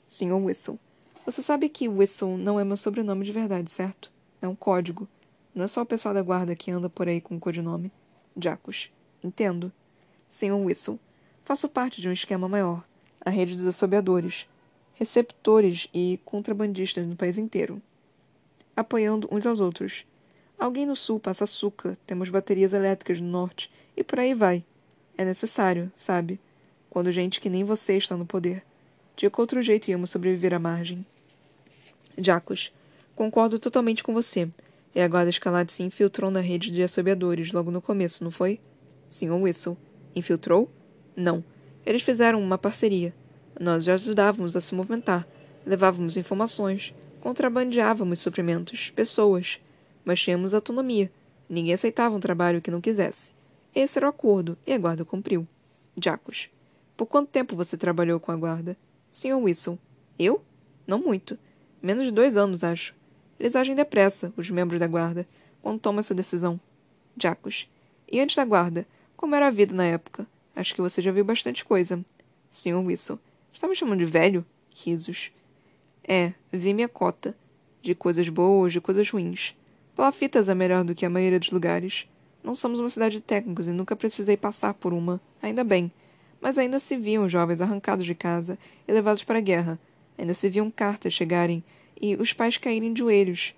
Sr. 0.06 0.34
Whistle. 0.34 0.78
Você 1.26 1.42
sabe 1.42 1.70
que 1.70 1.88
Whistle 1.88 2.38
não 2.38 2.60
é 2.60 2.66
meu 2.66 2.76
sobrenome 2.76 3.24
de 3.24 3.32
verdade, 3.32 3.72
certo? 3.72 4.12
É 4.42 4.48
um 4.48 4.56
código. 4.56 5.08
Não 5.54 5.66
é 5.66 5.68
só 5.68 5.82
o 5.82 5.86
pessoal 5.86 6.14
da 6.14 6.22
guarda 6.22 6.56
que 6.56 6.72
anda 6.72 6.90
por 6.90 7.08
aí 7.08 7.20
com 7.20 7.36
o 7.36 7.40
codinome. 7.40 7.92
Jacos. 8.38 8.90
Entendo. 9.24 9.72
Senhor 10.30 10.58
Whistle. 10.58 11.00
Faço 11.44 11.68
parte 11.68 12.02
de 12.02 12.08
um 12.08 12.14
esquema 12.14 12.48
maior. 12.48 12.84
A 13.20 13.30
rede 13.30 13.56
dos 13.56 13.68
assobiadores. 13.68 14.48
Receptores 14.94 15.90
e 15.94 16.20
contrabandistas 16.24 17.06
no 17.06 17.16
país 17.16 17.38
inteiro. 17.38 17.82
Apoiando 18.76 19.28
uns 19.32 19.46
aos 19.46 19.60
outros. 19.60 20.06
Alguém 20.58 20.86
no 20.86 20.96
sul 20.96 21.20
passa 21.20 21.44
açúcar, 21.44 21.98
temos 22.06 22.30
baterias 22.30 22.72
elétricas 22.72 23.20
no 23.20 23.28
norte, 23.28 23.72
e 23.98 24.04
por 24.04 24.20
aí 24.20 24.36
vai. 24.36 24.64
É 25.18 25.26
necessário, 25.26 25.92
sabe? 25.96 26.40
Quando 26.88 27.12
gente 27.12 27.42
que 27.42 27.50
nem 27.50 27.64
você 27.64 27.98
está 27.98 28.16
no 28.16 28.28
poder. 28.28 28.64
De 29.16 29.28
que 29.28 29.42
outro 29.42 29.60
jeito 29.62 29.90
íamos 29.90 30.12
sobreviver 30.12 30.54
à 30.54 30.60
margem? 30.60 31.04
Jacos. 32.16 32.72
Concordo 33.16 33.58
totalmente 33.58 34.04
com 34.04 34.14
você. 34.14 34.48
E 34.94 35.02
a 35.02 35.08
guarda 35.08 35.30
escalade 35.30 35.72
se 35.72 35.84
infiltrou 35.84 36.30
na 36.30 36.42
rede 36.42 36.70
de 36.70 36.84
assobiadores 36.84 37.52
logo 37.54 37.72
no 37.72 37.82
começo, 37.82 38.24
não 38.24 38.32
foi? 38.32 38.60
Sr. 39.08 39.34
Whistle. 39.34 39.78
Infiltrou? 40.16 40.70
Não. 41.16 41.44
Eles 41.86 42.02
fizeram 42.02 42.42
uma 42.42 42.58
parceria. 42.58 43.14
Nós 43.60 43.84
já 43.84 43.94
ajudávamos 43.94 44.56
a 44.56 44.62
se 44.62 44.76
movimentar. 44.76 45.28
Levávamos 45.66 46.18
informações. 46.18 46.94
Contrabandeávamos 47.22 48.20
suprimentos, 48.20 48.90
pessoas. 48.92 49.60
Mas 50.04 50.22
tínhamos 50.22 50.54
autonomia. 50.54 51.12
Ninguém 51.48 51.74
aceitava 51.74 52.16
um 52.16 52.20
trabalho 52.20 52.62
que 52.62 52.72
não 52.72 52.82
quisesse. 52.82 53.32
Esse 53.74 53.98
era 54.00 54.08
o 54.08 54.10
acordo, 54.10 54.58
e 54.66 54.74
a 54.74 54.78
guarda 54.78 55.06
cumpriu. 55.06 55.48
Jacos. 56.02 56.50
Por 56.98 57.06
quanto 57.06 57.30
tempo 57.30 57.56
você 57.56 57.78
trabalhou 57.78 58.20
com 58.20 58.32
a 58.32 58.36
guarda? 58.36 58.76
Sr. 59.12 59.36
Whistle. 59.36 59.80
Eu? 60.18 60.44
Não 60.86 61.00
muito. 61.00 61.38
Menos 61.82 62.06
de 62.06 62.12
dois 62.12 62.38
anos, 62.38 62.64
acho. 62.64 62.94
Eles 63.42 63.56
agem 63.56 63.74
depressa, 63.74 64.32
os 64.38 64.52
membros 64.52 64.80
da 64.80 64.86
guarda, 64.86 65.28
quando 65.64 65.80
tomam 65.80 66.00
essa 66.00 66.14
decisão. 66.14 66.60
Jacos. 67.18 67.68
E 68.08 68.20
antes 68.20 68.36
da 68.36 68.46
guarda, 68.46 68.86
como 69.18 69.34
era 69.34 69.48
a 69.48 69.50
vida 69.50 69.74
na 69.74 69.84
época? 69.84 70.28
Acho 70.56 70.76
que 70.76 70.82
você 70.82 71.02
já 71.02 71.12
viu 71.12 71.26
bastante 71.26 71.66
coisa. 71.66 72.06
Sr. 72.52 72.78
Whistle. 72.86 73.18
Está 73.52 73.68
me 73.68 73.76
chamando 73.76 73.98
de 73.98 74.06
velho? 74.06 74.46
Risos. 74.70 75.32
É, 76.08 76.34
vi 76.54 76.72
minha 76.72 76.88
cota. 76.88 77.36
De 77.82 77.96
coisas 77.96 78.30
boas, 78.30 78.74
de 78.74 78.80
coisas 78.80 79.10
ruins. 79.10 79.56
Palafitas 79.96 80.48
é 80.48 80.54
melhor 80.54 80.84
do 80.84 80.94
que 80.94 81.04
a 81.04 81.10
maioria 81.10 81.40
dos 81.40 81.50
lugares. 81.50 82.08
Não 82.44 82.54
somos 82.54 82.80
uma 82.80 82.92
cidade 82.92 83.16
de 83.16 83.22
técnicos 83.22 83.68
e 83.68 83.72
nunca 83.72 83.96
precisei 83.96 84.38
passar 84.38 84.76
por 84.76 84.94
uma. 84.94 85.20
Ainda 85.42 85.64
bem. 85.64 85.92
Mas 86.40 86.60
ainda 86.60 86.80
se 86.80 86.96
viam 86.96 87.28
jovens 87.28 87.60
arrancados 87.60 88.06
de 88.06 88.14
casa 88.14 88.56
e 88.88 88.92
levados 88.92 89.24
para 89.24 89.40
a 89.40 89.42
guerra. 89.42 89.80
Ainda 90.16 90.36
se 90.36 90.48
viam 90.48 90.70
cartas 90.70 91.12
chegarem 91.12 91.64
e 92.02 92.16
os 92.16 92.34
pais 92.34 92.58
caírem 92.58 92.92
de 92.92 93.00
joelhos. 93.00 93.54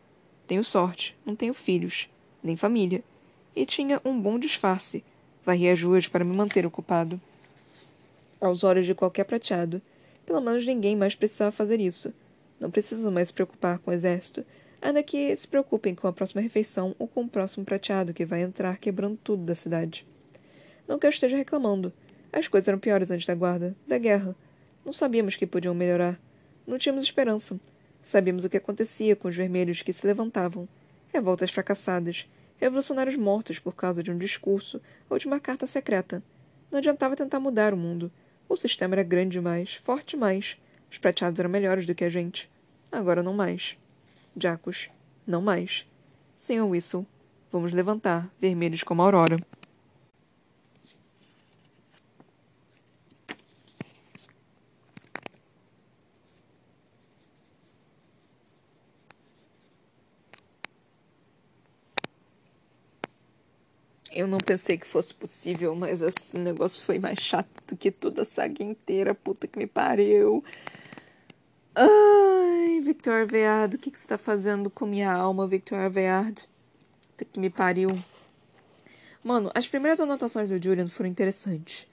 Tenho 0.45 0.63
sorte, 0.63 1.15
não 1.25 1.35
tenho 1.35 1.53
filhos, 1.53 2.09
nem 2.43 2.57
família. 2.57 3.01
E 3.55 3.65
tinha 3.65 4.01
um 4.03 4.19
bom 4.19 4.37
disfarce. 4.37 5.03
Varri 5.43 5.69
as 5.69 5.81
ruas 5.81 6.07
para 6.07 6.25
me 6.25 6.35
manter 6.35 6.65
ocupado. 6.65 7.19
Aos 8.41 8.63
olhos 8.63 8.85
de 8.85 8.93
qualquer 8.93 9.23
prateado, 9.23 9.81
pelo 10.25 10.41
menos 10.41 10.65
ninguém 10.65 10.95
mais 10.95 11.15
precisava 11.15 11.51
fazer 11.51 11.79
isso. 11.79 12.13
Não 12.59 12.69
precisam 12.69 13.11
mais 13.11 13.29
se 13.29 13.33
preocupar 13.33 13.79
com 13.79 13.91
o 13.91 13.93
exército, 13.93 14.45
ainda 14.81 15.01
que 15.01 15.33
se 15.35 15.47
preocupem 15.47 15.95
com 15.95 16.07
a 16.07 16.13
próxima 16.13 16.41
refeição 16.41 16.93
ou 16.99 17.07
com 17.07 17.21
o 17.21 17.29
próximo 17.29 17.65
prateado 17.65 18.13
que 18.13 18.25
vai 18.25 18.41
entrar 18.41 18.77
quebrando 18.77 19.17
tudo 19.23 19.43
da 19.43 19.55
cidade. 19.55 20.05
Não 20.87 20.99
que 20.99 21.05
eu 21.05 21.09
esteja 21.09 21.37
reclamando. 21.37 21.93
As 22.31 22.47
coisas 22.47 22.67
eram 22.67 22.79
piores 22.79 23.11
antes 23.11 23.25
da 23.25 23.35
guarda, 23.35 23.75
da 23.87 23.97
guerra. 23.97 24.35
Não 24.85 24.91
sabíamos 24.91 25.35
que 25.35 25.47
podiam 25.47 25.73
melhorar. 25.73 26.19
Não 26.67 26.77
tínhamos 26.77 27.03
esperança. 27.03 27.59
Sabíamos 28.03 28.43
o 28.43 28.49
que 28.49 28.57
acontecia 28.57 29.15
com 29.15 29.29
os 29.29 29.35
vermelhos 29.35 29.81
que 29.81 29.93
se 29.93 30.05
levantavam. 30.05 30.67
Revoltas 31.13 31.51
fracassadas. 31.51 32.29
Revolucionários 32.57 33.15
mortos 33.15 33.59
por 33.59 33.73
causa 33.73 34.03
de 34.03 34.11
um 34.11 34.17
discurso 34.17 34.81
ou 35.09 35.17
de 35.17 35.25
uma 35.25 35.39
carta 35.39 35.65
secreta. 35.65 36.21
Não 36.69 36.79
adiantava 36.79 37.15
tentar 37.15 37.39
mudar 37.39 37.73
o 37.73 37.77
mundo. 37.77 38.11
O 38.49 38.57
sistema 38.57 38.95
era 38.95 39.03
grande 39.03 39.31
demais, 39.31 39.75
forte 39.83 40.11
demais. 40.11 40.57
Os 40.91 40.97
prateados 40.97 41.39
eram 41.39 41.49
melhores 41.49 41.85
do 41.85 41.95
que 41.95 42.03
a 42.03 42.09
gente. 42.09 42.51
Agora 42.91 43.23
não 43.23 43.33
mais. 43.33 43.77
Jacos, 44.35 44.89
não 45.25 45.41
mais. 45.41 45.85
Senhor 46.37 46.67
Whistle, 46.67 47.07
vamos 47.51 47.71
levantar, 47.71 48.29
vermelhos 48.39 48.83
como 48.83 49.01
a 49.01 49.05
aurora. 49.05 49.37
Eu 64.16 64.28
não 64.28 64.38
pensei 64.38 64.78
que 64.78 64.86
fosse 64.86 65.11
possível, 65.11 65.74
mas 65.74 66.03
esse 66.03 66.38
negócio 66.38 66.80
foi 66.84 66.99
mais 66.99 67.20
chato 67.20 67.49
do 67.68 67.76
que 67.76 67.89
toda 67.89 68.22
a 68.22 68.26
saga 68.26 68.64
inteira. 68.64 69.16
Puta 69.16 69.47
que 69.47 69.57
me 69.57 69.66
pariu. 69.66 70.43
Ai, 71.74 72.80
Victor 72.82 73.26
Veard, 73.26 73.76
o 73.76 73.80
que, 73.80 73.89
que 73.89 73.97
você 73.97 74.07
tá 74.07 74.18
fazendo 74.20 74.70
com 74.70 74.86
minha 74.86 75.11
alma, 75.11 75.47
Victor 75.47 75.89
Veard? 75.89 76.47
Puta 77.09 77.26
que 77.26 77.39
me 77.39 77.49
pariu. 77.49 77.89
Mano, 79.24 79.49
as 79.55 79.68
primeiras 79.68 79.99
anotações 79.99 80.47
do 80.47 80.61
Julian 80.61 80.88
foram 80.88 81.09
interessantes. 81.09 81.88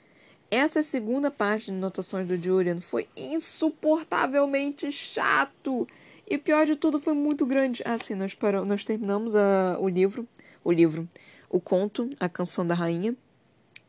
Essa 0.51 0.83
segunda 0.83 1.31
parte 1.31 1.71
de 1.71 1.79
anotações 1.79 2.29
do 2.29 2.37
Julian 2.37 2.83
foi 2.83 3.09
insuportavelmente 3.16 4.93
chato. 4.93 5.87
E 6.29 6.37
o 6.37 6.39
pior 6.39 6.66
de 6.66 6.77
tudo 6.77 7.01
foi 7.01 7.14
muito 7.14 7.47
grande. 7.47 7.83
Ah, 7.87 7.97
sim, 7.97 8.14
nós, 8.14 8.35
paramos, 8.35 8.68
nós 8.68 8.85
terminamos 8.85 9.35
a, 9.35 9.79
o 9.81 9.89
livro. 9.89 10.29
O 10.62 10.71
livro 10.71 11.09
o 11.51 11.61
conto, 11.61 12.09
a 12.18 12.28
canção 12.28 12.64
da 12.66 12.74
rainha. 12.74 13.14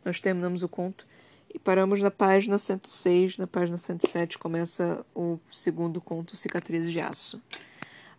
Nós 0.04 0.20
terminamos 0.20 0.64
o 0.64 0.68
conto 0.68 1.06
e 1.54 1.60
paramos 1.60 2.02
na 2.02 2.10
página 2.10 2.58
106. 2.58 3.38
Na 3.38 3.46
página 3.46 3.78
107 3.78 4.40
começa 4.40 5.06
o 5.16 5.40
segundo 5.52 6.02
conto, 6.02 6.36
Cicatrizes 6.36 6.92
de 6.92 7.00
Aço. 7.00 7.42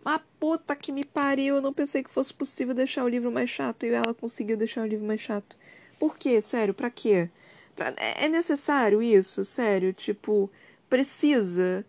Mas 0.04 0.20
puta 0.38 0.74
que 0.74 0.92
me 0.92 1.04
pariu, 1.04 1.56
eu 1.56 1.60
não 1.60 1.72
pensei 1.72 2.02
que 2.02 2.10
fosse 2.10 2.32
possível 2.32 2.74
deixar 2.74 3.04
o 3.04 3.08
livro 3.08 3.30
mais 3.30 3.50
chato 3.50 3.84
e 3.84 3.90
ela 3.90 4.14
conseguiu 4.14 4.56
deixar 4.56 4.82
o 4.82 4.86
livro 4.86 5.06
mais 5.06 5.20
chato. 5.20 5.56
Por 5.98 6.16
quê? 6.16 6.40
Sério, 6.40 6.74
pra 6.74 6.90
quê? 6.90 7.28
Pra... 7.74 7.94
É, 7.96 8.24
é 8.24 8.28
necessário 8.28 9.02
isso? 9.02 9.44
Sério, 9.44 9.92
tipo, 9.92 10.50
precisa? 10.88 11.84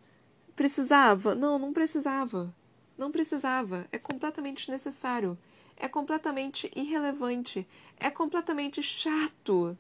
Precisava? 0.55 1.33
Não, 1.33 1.57
não 1.57 1.73
precisava. 1.73 2.53
Não 2.95 3.11
precisava. 3.11 3.87
É 3.91 3.97
completamente 3.97 4.59
desnecessário 4.59 5.37
é 5.77 5.87
completamente 5.87 6.71
irrelevante, 6.75 7.67
é 7.99 8.09
completamente 8.09 8.81
chato. 8.81 9.77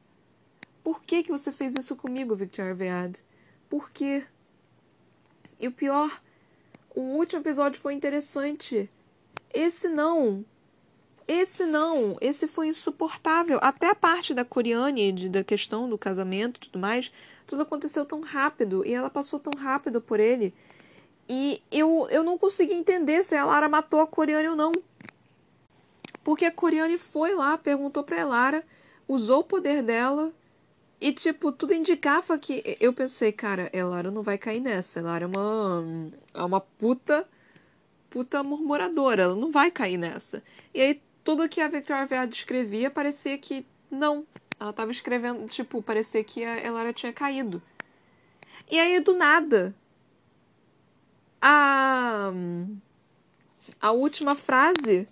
Por 0.83 1.01
que, 1.01 1.23
que 1.23 1.31
você 1.31 1.51
fez 1.51 1.75
isso 1.75 1.95
comigo, 1.95 2.35
Victor 2.35 2.75
Vead? 2.75 3.23
Por 3.69 3.89
quê? 3.89 4.25
E 5.59 5.67
o 5.67 5.71
pior, 5.71 6.21
o 6.93 7.01
último 7.01 7.41
episódio 7.41 7.79
foi 7.79 7.93
interessante. 7.93 8.89
Esse 9.53 9.87
não. 9.87 10.43
Esse 11.27 11.65
não. 11.65 12.17
Esse 12.19 12.47
foi 12.47 12.67
insuportável. 12.67 13.59
Até 13.61 13.89
a 13.89 13.95
parte 13.95 14.33
da 14.33 14.43
Coriane, 14.43 15.29
da 15.29 15.43
questão 15.43 15.87
do 15.87 15.97
casamento 15.97 16.57
e 16.57 16.61
tudo 16.67 16.79
mais, 16.79 17.11
tudo 17.47 17.61
aconteceu 17.61 18.05
tão 18.05 18.21
rápido 18.21 18.85
e 18.85 18.93
ela 18.93 19.09
passou 19.09 19.39
tão 19.39 19.53
rápido 19.57 20.01
por 20.01 20.19
ele. 20.19 20.53
E 21.27 21.61
eu, 21.71 22.07
eu 22.09 22.23
não 22.23 22.37
consegui 22.37 22.73
entender 22.73 23.23
se 23.23 23.35
a 23.35 23.45
Lara 23.45 23.69
matou 23.69 24.01
a 24.01 24.07
Coriane 24.07 24.49
ou 24.49 24.55
não. 24.55 24.73
Porque 26.23 26.45
a 26.45 26.51
Coriane 26.51 26.97
foi 26.97 27.35
lá, 27.35 27.57
perguntou 27.57 28.03
pra 28.03 28.19
Elara, 28.19 28.63
usou 29.07 29.41
o 29.41 29.43
poder 29.43 29.83
dela 29.83 30.31
e, 31.03 31.11
tipo, 31.11 31.51
tudo 31.51 31.73
indicava 31.73 32.37
que. 32.39 32.77
Eu 32.79 32.93
pensei, 32.93 33.33
cara, 33.33 33.69
Elara 33.73 34.09
não 34.09 34.23
vai 34.23 34.37
cair 34.37 34.61
nessa. 34.61 34.99
Elara 34.99 35.25
é 35.25 35.27
uma. 35.27 35.83
É 36.33 36.43
uma 36.43 36.61
puta. 36.61 37.27
Puta 38.09 38.41
murmuradora. 38.41 39.23
Ela 39.23 39.35
não 39.35 39.51
vai 39.51 39.69
cair 39.69 39.97
nessa. 39.97 40.41
E 40.73 40.81
aí, 40.81 41.01
tudo 41.21 41.49
que 41.49 41.59
a 41.59 41.67
Victoria 41.67 42.05
Veado 42.05 42.33
escrevia 42.33 42.89
parecia 42.89 43.37
que 43.37 43.65
não. 43.91 44.25
Ela 44.57 44.71
tava 44.71 44.91
escrevendo, 44.91 45.45
tipo, 45.47 45.81
parecia 45.81 46.23
que 46.23 46.45
a 46.45 46.65
Elara 46.65 46.93
tinha 46.93 47.11
caído. 47.11 47.61
E 48.71 48.79
aí, 48.79 48.97
do 49.01 49.13
nada. 49.13 49.75
A. 51.41 52.31
A 53.81 53.91
última 53.91 54.35
frase 54.35 55.05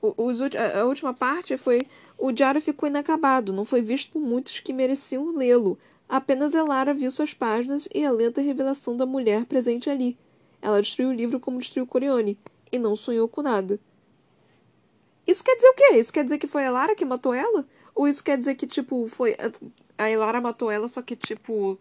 os, 0.00 0.40
a 0.40 0.84
última 0.84 1.12
parte 1.12 1.56
foi: 1.56 1.80
o 2.16 2.32
diário 2.32 2.60
ficou 2.60 2.88
inacabado, 2.88 3.52
não 3.52 3.64
foi 3.64 3.82
visto 3.82 4.12
por 4.12 4.20
muitos 4.20 4.60
que 4.60 4.72
mereciam 4.72 5.36
lê-lo. 5.36 5.78
Apenas 6.08 6.54
Elara 6.54 6.94
viu 6.94 7.10
suas 7.10 7.34
páginas 7.34 7.88
e 7.94 8.04
a 8.04 8.10
lenta 8.10 8.40
revelação 8.40 8.96
da 8.96 9.04
mulher 9.04 9.44
presente 9.44 9.90
ali. 9.90 10.16
Ela 10.62 10.80
destruiu 10.80 11.10
o 11.10 11.12
livro 11.12 11.38
como 11.38 11.58
destruiu 11.58 11.86
Corione, 11.86 12.38
e 12.72 12.78
não 12.78 12.96
sonhou 12.96 13.28
com 13.28 13.42
nada. 13.42 13.78
Isso 15.26 15.44
quer 15.44 15.56
dizer 15.56 15.68
o 15.68 15.74
quê? 15.74 15.96
Isso 15.98 16.12
quer 16.12 16.24
dizer 16.24 16.38
que 16.38 16.46
foi 16.46 16.64
a 16.64 16.68
Elara 16.68 16.94
que 16.94 17.04
matou 17.04 17.34
ela? 17.34 17.66
Ou 17.94 18.08
isso 18.08 18.24
quer 18.24 18.38
dizer 18.38 18.54
que, 18.54 18.66
tipo, 18.66 19.06
foi. 19.08 19.36
A 19.96 20.08
Elara 20.08 20.40
matou 20.40 20.70
ela, 20.70 20.88
só 20.88 21.02
que, 21.02 21.16
tipo. 21.16 21.78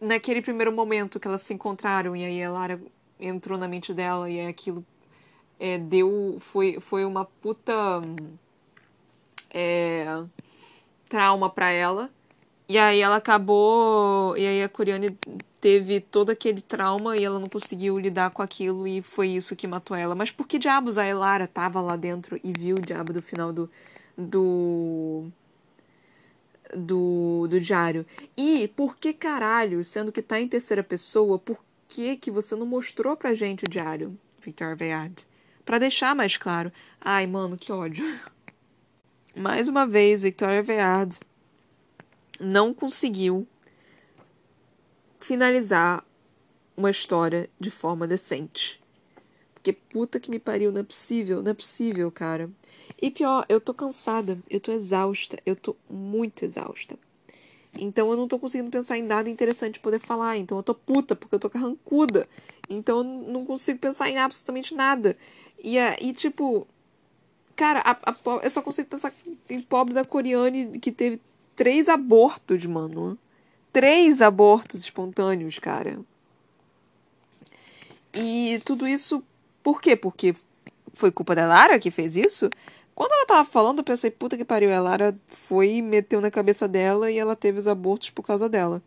Naquele 0.00 0.40
primeiro 0.40 0.72
momento 0.72 1.20
que 1.20 1.28
elas 1.28 1.42
se 1.42 1.52
encontraram 1.52 2.16
e 2.16 2.24
aí 2.24 2.42
a 2.42 2.46
Elara 2.46 2.80
entrou 3.18 3.58
na 3.58 3.68
mente 3.68 3.92
dela 3.92 4.30
e 4.30 4.40
aí 4.40 4.46
aquilo 4.46 4.84
é, 5.60 5.78
deu. 5.78 6.38
Foi, 6.40 6.80
foi 6.80 7.04
uma 7.04 7.26
puta. 7.26 8.00
É, 9.52 10.24
trauma 11.08 11.50
para 11.50 11.70
ela. 11.70 12.10
E 12.68 12.78
aí 12.78 13.00
ela 13.00 13.16
acabou. 13.16 14.36
E 14.36 14.46
aí 14.46 14.62
a 14.62 14.68
Coriane 14.68 15.16
teve 15.60 16.00
todo 16.00 16.30
aquele 16.30 16.62
trauma 16.62 17.16
e 17.16 17.24
ela 17.24 17.38
não 17.38 17.48
conseguiu 17.48 17.98
lidar 17.98 18.30
com 18.30 18.40
aquilo 18.40 18.88
e 18.88 19.02
foi 19.02 19.28
isso 19.28 19.54
que 19.54 19.66
matou 19.66 19.96
ela. 19.96 20.14
Mas 20.14 20.30
por 20.30 20.48
que 20.48 20.58
diabos 20.58 20.96
a 20.96 21.06
Elara 21.06 21.46
tava 21.46 21.80
lá 21.80 21.96
dentro 21.96 22.40
e 22.42 22.52
viu 22.52 22.76
o 22.76 22.80
diabo 22.80 23.12
do 23.12 23.20
final 23.20 23.52
do. 23.52 23.70
do. 24.16 25.26
do, 26.74 27.46
do 27.48 27.60
diário? 27.60 28.06
E 28.36 28.68
por 28.68 28.96
que 28.96 29.12
caralho, 29.12 29.84
sendo 29.84 30.12
que 30.12 30.22
tá 30.22 30.40
em 30.40 30.48
terceira 30.48 30.82
pessoa, 30.82 31.38
por 31.38 31.58
que 31.88 32.16
que 32.16 32.30
você 32.30 32.54
não 32.56 32.66
mostrou 32.66 33.16
pra 33.16 33.34
gente 33.34 33.64
o 33.64 33.68
diário, 33.68 34.16
Victor 34.40 34.76
Veard? 34.76 35.26
Para 35.64 35.78
deixar 35.78 36.14
mais 36.14 36.36
claro. 36.36 36.72
Ai, 37.00 37.26
mano, 37.26 37.56
que 37.56 37.72
ódio. 37.72 38.04
Mais 39.34 39.68
uma 39.68 39.86
vez, 39.86 40.22
Victoria 40.22 40.62
Veard 40.62 41.18
não 42.40 42.74
conseguiu 42.74 43.46
finalizar 45.20 46.04
uma 46.76 46.90
história 46.90 47.48
de 47.60 47.70
forma 47.70 48.06
decente. 48.06 48.80
Porque 49.54 49.72
puta 49.72 50.18
que 50.18 50.30
me 50.30 50.38
pariu, 50.38 50.72
não 50.72 50.80
é 50.80 50.84
possível, 50.84 51.42
não 51.42 51.50
é 51.50 51.54
possível, 51.54 52.10
cara. 52.10 52.50
E 53.00 53.10
pior, 53.10 53.44
eu 53.48 53.60
tô 53.60 53.74
cansada, 53.74 54.38
eu 54.48 54.58
tô 54.58 54.72
exausta, 54.72 55.38
eu 55.44 55.54
tô 55.54 55.76
muito 55.88 56.44
exausta. 56.44 56.98
Então 57.78 58.10
eu 58.10 58.16
não 58.16 58.26
tô 58.26 58.38
conseguindo 58.38 58.70
pensar 58.70 58.98
em 58.98 59.02
nada 59.02 59.30
interessante 59.30 59.78
poder 59.78 60.00
falar. 60.00 60.38
Então 60.38 60.56
eu 60.56 60.62
tô 60.62 60.74
puta, 60.74 61.14
porque 61.14 61.34
eu 61.34 61.38
tô 61.38 61.50
carrancuda. 61.50 62.26
Então 62.68 62.98
eu 62.98 63.04
não 63.04 63.44
consigo 63.44 63.78
pensar 63.78 64.08
em 64.08 64.18
absolutamente 64.18 64.74
nada. 64.74 65.16
E, 65.62 65.76
e 66.00 66.12
tipo, 66.12 66.66
cara, 67.54 67.80
a, 67.80 67.90
a, 68.10 68.16
eu 68.42 68.50
só 68.50 68.62
consigo 68.62 68.88
pensar 68.88 69.12
em 69.48 69.60
pobre 69.60 69.94
da 69.94 70.04
Coriane 70.04 70.78
que 70.78 70.90
teve 70.90 71.20
três 71.54 71.88
abortos, 71.88 72.64
mano. 72.64 73.18
Três 73.72 74.20
abortos 74.20 74.80
espontâneos, 74.80 75.58
cara. 75.58 76.00
E 78.12 78.60
tudo 78.64 78.88
isso 78.88 79.22
por 79.62 79.80
quê? 79.80 79.94
Porque 79.94 80.34
foi 80.94 81.10
culpa 81.12 81.34
da 81.34 81.46
Lara 81.46 81.78
que 81.78 81.90
fez 81.90 82.16
isso? 82.16 82.50
Quando 82.94 83.12
ela 83.12 83.26
tava 83.26 83.44
falando, 83.44 83.78
eu 83.78 83.84
pensei, 83.84 84.10
puta 84.10 84.36
que 84.36 84.44
pariu, 84.44 84.74
a 84.74 84.80
Lara 84.80 85.16
foi 85.26 85.80
meteu 85.80 86.20
na 86.20 86.30
cabeça 86.30 86.66
dela 86.68 87.10
e 87.10 87.18
ela 87.18 87.36
teve 87.36 87.58
os 87.58 87.68
abortos 87.68 88.10
por 88.10 88.22
causa 88.22 88.48
dela. 88.48 88.82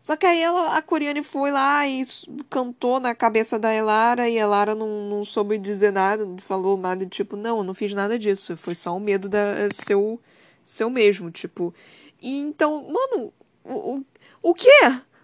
Só 0.00 0.16
que 0.16 0.24
aí 0.24 0.40
ela, 0.40 0.76
a 0.76 0.82
Coriane 0.82 1.22
foi 1.22 1.50
lá 1.50 1.86
e 1.86 2.06
cantou 2.48 3.00
na 3.00 3.14
cabeça 3.14 3.58
da 3.58 3.74
Elara 3.74 4.28
e 4.28 4.38
a 4.38 4.42
Elara 4.42 4.74
não, 4.74 5.08
não 5.08 5.24
soube 5.24 5.58
dizer 5.58 5.92
nada, 5.92 6.24
não 6.24 6.38
falou 6.38 6.76
nada, 6.76 7.04
tipo, 7.06 7.36
não, 7.36 7.58
eu 7.58 7.64
não 7.64 7.74
fiz 7.74 7.92
nada 7.92 8.18
disso, 8.18 8.56
foi 8.56 8.74
só 8.74 8.96
um 8.96 9.00
medo 9.00 9.28
da 9.28 9.68
seu, 9.72 10.20
seu 10.64 10.88
mesmo, 10.88 11.30
tipo. 11.30 11.74
E 12.22 12.38
então, 12.38 12.84
mano, 12.84 13.32
o, 13.64 13.96
o, 13.96 14.04
o 14.42 14.54
quê? 14.54 14.68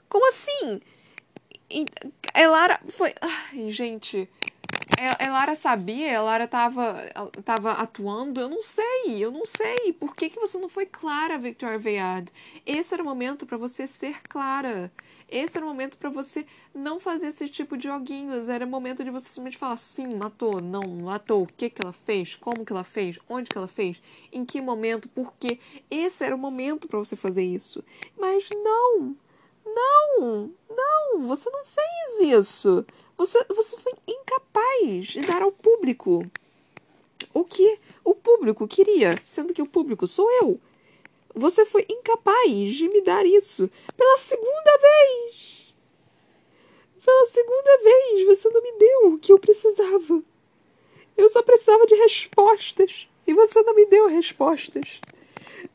Como 0.08 0.28
assim? 0.28 0.80
E, 1.70 1.86
a 2.32 2.40
Elara 2.40 2.80
foi. 2.88 3.14
Ai, 3.20 3.70
gente. 3.72 4.28
A 5.00 5.24
a 5.24 5.32
Lara 5.32 5.56
sabia, 5.56 6.18
a 6.18 6.22
Lara 6.22 6.46
tava, 6.46 7.10
tava 7.44 7.72
atuando, 7.72 8.40
eu 8.40 8.48
não 8.48 8.62
sei, 8.62 9.16
eu 9.18 9.30
não 9.30 9.44
sei. 9.46 9.92
Por 9.92 10.14
que, 10.14 10.28
que 10.28 10.38
você 10.38 10.58
não 10.58 10.68
foi 10.68 10.84
clara, 10.84 11.38
Victoria 11.38 11.78
Vead? 11.78 12.30
Esse 12.66 12.92
era 12.94 13.02
o 13.02 13.06
momento 13.06 13.46
para 13.46 13.56
você 13.56 13.86
ser 13.86 14.22
clara. 14.22 14.92
Esse 15.28 15.56
era 15.56 15.64
o 15.64 15.68
momento 15.68 15.96
para 15.96 16.10
você 16.10 16.46
não 16.74 17.00
fazer 17.00 17.28
esse 17.28 17.48
tipo 17.48 17.76
de 17.76 17.88
joguinhos. 17.88 18.48
Era 18.48 18.66
o 18.66 18.68
momento 18.68 19.02
de 19.02 19.10
você 19.10 19.26
simplesmente 19.26 19.56
falar 19.56 19.76
sim, 19.76 20.14
matou, 20.14 20.60
não, 20.60 20.82
matou, 21.02 21.42
o 21.42 21.46
que 21.46 21.70
que 21.70 21.82
ela 21.82 21.92
fez, 21.92 22.36
como 22.36 22.64
que 22.64 22.72
ela 22.72 22.84
fez, 22.84 23.18
onde 23.28 23.48
que 23.48 23.56
ela 23.56 23.68
fez, 23.68 24.00
em 24.30 24.44
que 24.44 24.60
momento, 24.60 25.08
por 25.08 25.32
quê. 25.40 25.58
Esse 25.90 26.24
era 26.24 26.36
o 26.36 26.38
momento 26.38 26.86
para 26.86 26.98
você 26.98 27.16
fazer 27.16 27.42
isso. 27.42 27.82
Mas 28.18 28.48
não, 28.50 29.16
não, 29.64 30.52
não, 30.70 31.26
você 31.26 31.48
não 31.50 31.64
fez 31.64 32.38
isso. 32.38 32.84
Você, 33.16 33.44
você 33.44 33.76
foi 33.76 33.92
incapaz 34.06 35.06
de 35.06 35.20
dar 35.20 35.42
ao 35.42 35.52
público 35.52 36.24
o 37.32 37.44
que 37.44 37.78
o 38.04 38.14
público 38.14 38.66
queria, 38.66 39.20
sendo 39.24 39.54
que 39.54 39.62
o 39.62 39.68
público 39.68 40.06
sou 40.06 40.30
eu. 40.42 40.60
Você 41.34 41.64
foi 41.64 41.84
incapaz 41.88 42.74
de 42.74 42.88
me 42.88 43.00
dar 43.00 43.26
isso 43.26 43.70
pela 43.96 44.18
segunda 44.18 44.78
vez. 44.78 45.74
Pela 47.04 47.26
segunda 47.26 47.82
vez, 47.82 48.26
você 48.26 48.48
não 48.48 48.62
me 48.62 48.72
deu 48.78 49.08
o 49.08 49.18
que 49.18 49.32
eu 49.32 49.38
precisava. 49.38 50.22
Eu 51.16 51.28
só 51.28 51.42
precisava 51.42 51.86
de 51.86 51.94
respostas 51.94 53.08
e 53.26 53.34
você 53.34 53.62
não 53.62 53.74
me 53.74 53.86
deu 53.86 54.06
respostas. 54.06 55.00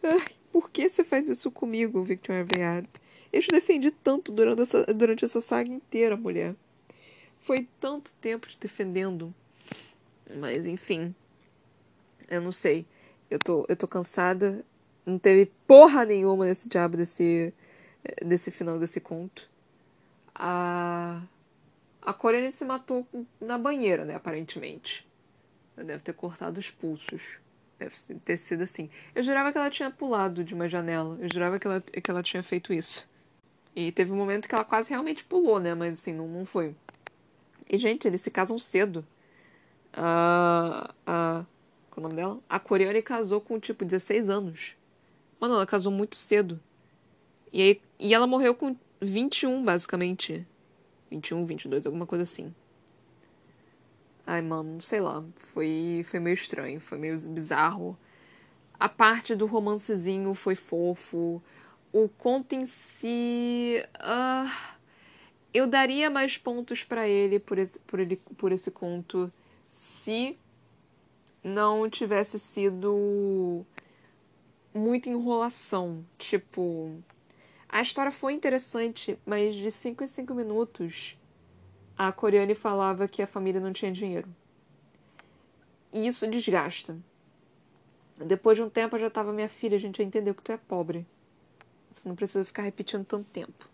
Ai, 0.02 0.28
por 0.52 0.70
que 0.70 0.90
você 0.90 1.04
faz 1.04 1.30
isso 1.30 1.52
comigo, 1.52 2.04
Victor 2.04 2.46
Vead? 2.46 2.88
Eu 3.32 3.42
te 3.42 3.50
defendi 3.50 3.92
tanto 3.92 4.32
durante 4.32 4.62
essa, 4.62 4.84
durante 4.86 5.24
essa 5.24 5.40
saga 5.40 5.72
inteira, 5.72 6.18
mulher. 6.18 6.56
Foi 7.40 7.68
tanto 7.80 8.14
tempo 8.16 8.48
te 8.48 8.58
defendendo. 8.60 9.34
Mas, 10.38 10.66
enfim. 10.66 11.14
Eu 12.30 12.42
não 12.42 12.52
sei. 12.52 12.86
Eu 13.30 13.40
tô, 13.40 13.66
eu 13.68 13.76
tô 13.76 13.88
cansada. 13.88 14.64
Não 15.06 15.18
teve 15.18 15.52
porra 15.66 16.06
nenhuma 16.06 16.46
nesse 16.46 16.70
diabo 16.70 16.98
desse, 16.98 17.54
desse 18.24 18.52
final 18.52 18.78
desse 18.78 19.00
conto. 19.00 19.50
A, 20.36 21.22
a 22.02 22.14
Coreane 22.14 22.52
se 22.52 22.64
matou 22.64 23.08
na 23.42 23.58
banheira, 23.58 24.06
né? 24.06 24.16
Aparentemente. 24.16 25.08
Deve 25.76 26.04
ter 26.04 26.14
cortado 26.14 26.60
os 26.60 26.70
pulsos. 26.70 27.22
Deve 27.80 27.96
ter 28.26 28.38
sido 28.38 28.64
assim. 28.64 28.90
Eu 29.16 29.24
jurava 29.24 29.52
que 29.52 29.58
ela 29.58 29.70
tinha 29.70 29.90
pulado 29.90 30.44
de 30.44 30.54
uma 30.54 30.68
janela. 30.68 31.18
Eu 31.20 31.30
jurava 31.32 31.58
que 31.58 31.66
ela, 31.66 31.82
que 31.82 32.12
ela 32.12 32.22
tinha 32.22 32.44
feito 32.44 32.74
isso. 32.74 33.08
E 33.76 33.92
teve 33.92 34.12
um 34.12 34.16
momento 34.16 34.48
que 34.48 34.56
ela 34.56 34.66
quase 34.66 34.90
realmente 34.90 35.24
pulou, 35.24 35.60
né? 35.60 35.74
Mas 35.74 36.00
assim, 36.00 36.14
não, 36.14 36.28
não 36.28 36.46
foi. 36.46 36.76
E, 37.70 37.78
gente, 37.78 38.08
eles 38.08 38.22
se 38.22 38.32
casam 38.32 38.58
cedo. 38.58 39.06
A. 39.94 40.94
qual 41.92 41.98
é 41.98 42.00
o 42.00 42.02
nome 42.02 42.16
dela? 42.16 42.40
A 42.50 42.60
Coriane 42.60 43.02
casou 43.02 43.40
com, 43.40 43.60
tipo, 43.60 43.86
16 43.86 44.30
anos. 44.30 44.74
Mano, 45.40 45.54
ela 45.54 45.66
casou 45.66 45.92
muito 45.92 46.16
cedo. 46.16 46.60
E, 47.54 47.62
aí, 47.62 47.82
e 48.00 48.14
ela 48.14 48.28
morreu 48.28 48.56
com 48.56 48.76
21, 49.00 49.64
basicamente. 49.64 50.46
21, 51.12 51.46
22, 51.46 51.86
alguma 51.86 52.06
coisa 52.06 52.24
assim. 52.24 52.54
Ai, 54.26 54.42
mano, 54.42 54.82
sei 54.82 55.00
lá. 55.00 55.24
Foi, 55.54 56.06
foi 56.10 56.20
meio 56.20 56.34
estranho, 56.34 56.80
foi 56.80 56.98
meio 56.98 57.16
bizarro. 57.30 57.98
A 58.80 58.90
parte 58.90 59.36
do 59.36 59.46
romancezinho 59.46 60.34
foi 60.34 60.56
fofo 60.56 61.42
o 61.92 62.08
conto 62.10 62.54
em 62.54 62.66
si. 62.66 63.84
Uh, 63.96 64.79
eu 65.54 65.68
daria 65.68 66.10
mais 66.10 66.38
pontos 66.38 66.84
para 66.84 67.08
ele 67.08 67.40
por 67.40 67.58
esse, 67.58 67.80
por 67.80 68.00
ele 68.00 68.18
por 68.38 68.52
esse 68.52 68.70
conto 68.70 69.32
se 69.70 70.38
não 71.44 71.90
tivesse 71.90 72.38
sido 72.38 73.66
muita 74.74 75.10
enrolação. 75.10 76.06
Tipo, 76.18 77.02
a 77.68 77.82
história 77.82 78.12
foi 78.12 78.34
interessante, 78.34 79.18
mas 79.26 79.56
de 79.56 79.72
5 79.72 80.04
em 80.04 80.08
5 80.08 80.34
minutos 80.34 81.18
a 81.98 82.12
Coriane 82.12 82.56
falava 82.56 83.08
que 83.08 83.22
a 83.22 83.28
família 83.28 83.60
não 83.60 83.74
tinha 83.74 83.92
dinheiro. 83.92 84.28
E 85.92 86.08
isso 86.08 86.28
desgasta. 86.28 86.98
Depois 88.16 88.58
de 88.58 88.64
um 88.64 88.70
tempo 88.70 88.96
eu 88.96 89.02
já 89.02 89.10
tava, 89.10 89.34
minha 89.34 89.50
filha, 89.50 89.76
a 89.76 89.80
gente 89.80 90.02
entendeu 90.04 90.36
que 90.36 90.42
tu 90.42 90.52
é 90.52 90.58
pobre. 90.58 91.06
Você 91.92 92.08
não 92.08 92.16
precisa 92.16 92.46
ficar 92.46 92.62
repetindo 92.62 93.04
tanto 93.06 93.28
tempo. 93.30 93.70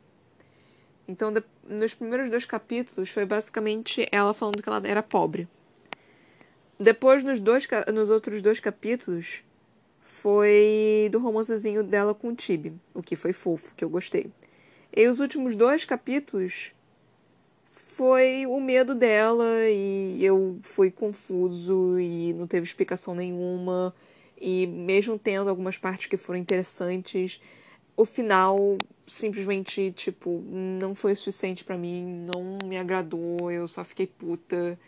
Então, 1.07 1.31
de, 1.31 1.43
nos 1.67 1.93
primeiros 1.93 2.29
dois 2.29 2.45
capítulos, 2.45 3.09
foi 3.09 3.25
basicamente 3.25 4.07
ela 4.11 4.33
falando 4.33 4.61
que 4.61 4.69
ela 4.69 4.81
era 4.85 5.03
pobre. 5.03 5.47
Depois, 6.79 7.23
nos, 7.23 7.39
dois, 7.39 7.67
nos 7.93 8.09
outros 8.09 8.41
dois 8.41 8.59
capítulos, 8.59 9.43
foi 10.01 11.09
do 11.11 11.19
romancezinho 11.19 11.83
dela 11.83 12.13
com 12.13 12.29
o 12.29 12.35
Tibi, 12.35 12.73
o 12.93 13.01
que 13.01 13.15
foi 13.15 13.33
fofo, 13.33 13.73
que 13.75 13.83
eu 13.83 13.89
gostei. 13.89 14.31
E 14.95 15.07
os 15.07 15.19
últimos 15.19 15.55
dois 15.55 15.83
capítulos 15.83 16.73
foi 17.69 18.45
o 18.45 18.59
medo 18.59 18.93
dela 18.93 19.45
e 19.69 20.23
eu 20.23 20.59
fui 20.61 20.91
confuso 20.91 21.99
e 21.99 22.33
não 22.33 22.45
teve 22.45 22.65
explicação 22.65 23.15
nenhuma. 23.15 23.93
E 24.37 24.67
mesmo 24.67 25.17
tendo 25.17 25.49
algumas 25.49 25.77
partes 25.77 26.07
que 26.07 26.17
foram 26.17 26.39
interessantes, 26.39 27.41
o 27.95 28.05
final 28.05 28.77
simplesmente, 29.07 29.91
tipo, 29.91 30.43
não 30.49 30.95
foi 30.95 31.13
o 31.13 31.17
suficiente 31.17 31.63
para 31.63 31.77
mim, 31.77 32.27
não 32.33 32.57
me 32.67 32.77
agradou, 32.77 33.51
eu 33.51 33.67
só 33.67 33.83
fiquei 33.83 34.07
puta. 34.07 34.79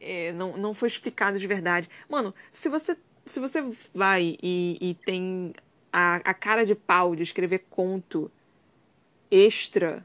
É, 0.00 0.32
não, 0.32 0.56
não 0.56 0.74
foi 0.74 0.88
explicado 0.88 1.38
de 1.38 1.46
verdade. 1.46 1.88
Mano, 2.08 2.34
se 2.52 2.68
você, 2.68 2.96
se 3.26 3.38
você 3.38 3.62
vai 3.94 4.36
e, 4.42 4.78
e 4.80 4.94
tem 4.94 5.52
a, 5.92 6.16
a 6.16 6.34
cara 6.34 6.64
de 6.64 6.74
pau 6.74 7.14
de 7.14 7.22
escrever 7.22 7.66
conto 7.70 8.30
extra 9.30 10.04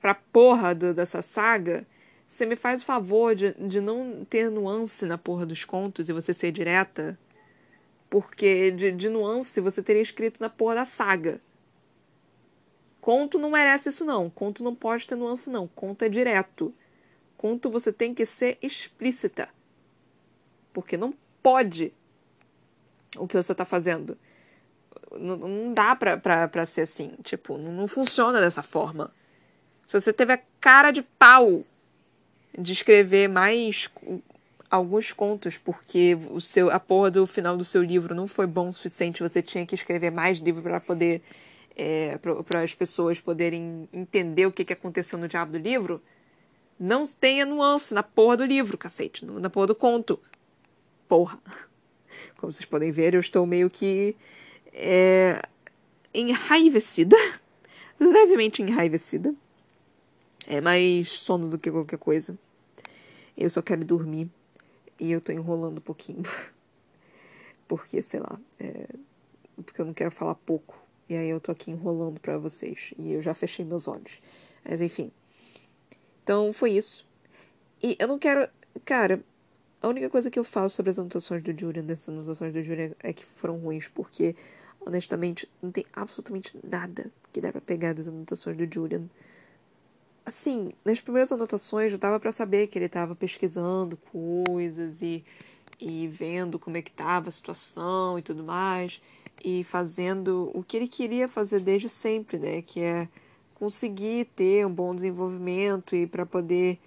pra 0.00 0.14
porra 0.14 0.74
do, 0.74 0.94
da 0.94 1.04
sua 1.06 1.22
saga, 1.22 1.86
você 2.26 2.44
me 2.46 2.56
faz 2.56 2.82
o 2.82 2.84
favor 2.84 3.34
de, 3.34 3.52
de 3.54 3.80
não 3.80 4.24
ter 4.28 4.50
nuance 4.50 5.06
na 5.06 5.16
porra 5.16 5.46
dos 5.46 5.64
contos 5.64 6.08
e 6.08 6.12
você 6.12 6.34
ser 6.34 6.52
direta. 6.52 7.18
Porque 8.10 8.70
de, 8.70 8.90
de 8.90 9.08
nuance 9.08 9.60
você 9.60 9.82
teria 9.82 10.02
escrito 10.02 10.40
na 10.40 10.48
porra 10.48 10.76
da 10.76 10.84
saga. 10.84 11.40
Conto 13.00 13.38
não 13.38 13.50
merece 13.50 13.88
isso, 13.88 14.04
não. 14.04 14.28
Conto 14.28 14.62
não 14.62 14.74
pode 14.74 15.06
ter 15.06 15.14
nuance, 15.14 15.48
não. 15.48 15.66
Conto 15.68 16.02
é 16.02 16.08
direto. 16.08 16.74
Conto 17.36 17.70
você 17.70 17.92
tem 17.92 18.12
que 18.12 18.26
ser 18.26 18.58
explícita. 18.60 19.48
Porque 20.72 20.96
não 20.96 21.14
pode 21.42 21.92
o 23.16 23.26
que 23.26 23.36
você 23.36 23.52
está 23.52 23.64
fazendo. 23.64 24.18
Não, 25.12 25.36
não 25.36 25.72
dá 25.72 25.96
pra, 25.96 26.16
pra, 26.16 26.48
pra 26.48 26.66
ser 26.66 26.82
assim. 26.82 27.12
Tipo, 27.22 27.56
não, 27.56 27.72
não 27.72 27.88
funciona 27.88 28.40
dessa 28.40 28.62
forma. 28.62 29.12
Se 29.86 29.98
você 29.98 30.12
teve 30.12 30.34
a 30.34 30.40
cara 30.60 30.90
de 30.90 31.02
pau 31.02 31.64
de 32.58 32.72
escrever 32.72 33.28
mais 33.28 33.88
alguns 34.70 35.12
contos 35.12 35.56
porque 35.56 36.18
o 36.30 36.40
seu 36.40 36.70
a 36.70 36.78
porra 36.78 37.10
do 37.10 37.26
final 37.26 37.56
do 37.56 37.64
seu 37.64 37.82
livro 37.82 38.14
não 38.14 38.26
foi 38.26 38.46
bom 38.46 38.68
o 38.68 38.72
suficiente, 38.72 39.22
você 39.22 39.40
tinha 39.40 39.64
que 39.64 39.74
escrever 39.74 40.10
mais 40.10 40.38
livro 40.38 40.62
para 40.62 40.80
poder 40.80 41.22
é, 41.78 42.18
para 42.18 42.62
as 42.62 42.74
pessoas 42.74 43.20
poderem 43.20 43.88
entender 43.92 44.44
o 44.46 44.52
que, 44.52 44.64
que 44.64 44.72
aconteceu 44.72 45.16
no 45.16 45.28
diabo 45.28 45.52
do 45.52 45.58
livro, 45.58 46.02
não 46.78 47.06
tenha 47.06 47.46
nuance 47.46 47.94
na 47.94 48.02
porra 48.02 48.38
do 48.38 48.44
livro, 48.44 48.76
cacete, 48.76 49.24
na 49.24 49.48
porra 49.48 49.68
do 49.68 49.74
conto. 49.76 50.20
Porra. 51.06 51.38
Como 52.36 52.52
vocês 52.52 52.66
podem 52.66 52.90
ver, 52.90 53.14
eu 53.14 53.20
estou 53.20 53.46
meio 53.46 53.70
que 53.70 54.16
é, 54.72 55.40
enraivecida, 56.12 57.16
levemente 57.98 58.60
enraivecida. 58.60 59.32
É 60.46 60.60
mais 60.60 61.10
sono 61.10 61.48
do 61.48 61.58
que 61.58 61.70
qualquer 61.70 61.98
coisa. 61.98 62.36
Eu 63.36 63.48
só 63.50 63.62
quero 63.62 63.84
dormir 63.84 64.28
e 64.98 65.12
eu 65.12 65.20
tô 65.20 65.30
enrolando 65.30 65.78
um 65.78 65.82
pouquinho. 65.82 66.22
Porque, 67.68 68.02
sei 68.02 68.18
lá, 68.18 68.40
é, 68.58 68.88
porque 69.62 69.80
eu 69.80 69.84
não 69.84 69.92
quero 69.92 70.10
falar 70.10 70.34
pouco. 70.34 70.87
E 71.08 71.16
aí 71.16 71.28
eu 71.28 71.40
tô 71.40 71.50
aqui 71.50 71.70
enrolando 71.70 72.20
para 72.20 72.36
vocês. 72.36 72.92
E 72.98 73.12
eu 73.12 73.22
já 73.22 73.32
fechei 73.32 73.64
meus 73.64 73.88
olhos. 73.88 74.20
Mas 74.64 74.80
enfim. 74.80 75.10
Então 76.22 76.52
foi 76.52 76.72
isso. 76.72 77.06
E 77.82 77.96
eu 77.98 78.06
não 78.06 78.18
quero. 78.18 78.48
Cara, 78.84 79.24
a 79.80 79.88
única 79.88 80.10
coisa 80.10 80.30
que 80.30 80.38
eu 80.38 80.44
falo 80.44 80.68
sobre 80.68 80.90
as 80.90 80.98
anotações 80.98 81.42
do 81.42 81.58
Julian, 81.58 81.84
dessas 81.84 82.08
anotações 82.08 82.52
do 82.52 82.62
Julian, 82.62 82.92
é 83.02 83.12
que 83.12 83.24
foram 83.24 83.56
ruins, 83.56 83.88
porque, 83.88 84.36
honestamente, 84.80 85.48
não 85.62 85.70
tem 85.70 85.86
absolutamente 85.92 86.58
nada 86.62 87.10
que 87.32 87.40
dá 87.40 87.50
pra 87.50 87.60
pegar 87.60 87.94
das 87.94 88.08
anotações 88.08 88.56
do 88.56 88.72
Julian. 88.72 89.08
Assim, 90.26 90.68
nas 90.84 91.00
primeiras 91.00 91.32
anotações 91.32 91.92
já 91.92 91.96
dava 91.96 92.20
para 92.20 92.30
saber 92.30 92.66
que 92.66 92.78
ele 92.78 92.88
tava 92.88 93.14
pesquisando 93.16 93.96
coisas 93.96 95.00
e, 95.00 95.24
e 95.80 96.06
vendo 96.08 96.58
como 96.58 96.76
é 96.76 96.82
que 96.82 96.92
tava 96.92 97.30
a 97.30 97.32
situação 97.32 98.18
e 98.18 98.22
tudo 98.22 98.44
mais 98.44 99.00
e 99.44 99.64
fazendo 99.64 100.50
o 100.54 100.62
que 100.62 100.76
ele 100.76 100.88
queria 100.88 101.28
fazer 101.28 101.60
desde 101.60 101.88
sempre, 101.88 102.38
né? 102.38 102.62
Que 102.62 102.80
é 102.80 103.08
conseguir 103.54 104.26
ter 104.36 104.66
um 104.66 104.72
bom 104.72 104.94
desenvolvimento 104.94 105.96
e 105.96 106.06
para 106.06 106.24
poder 106.24 106.78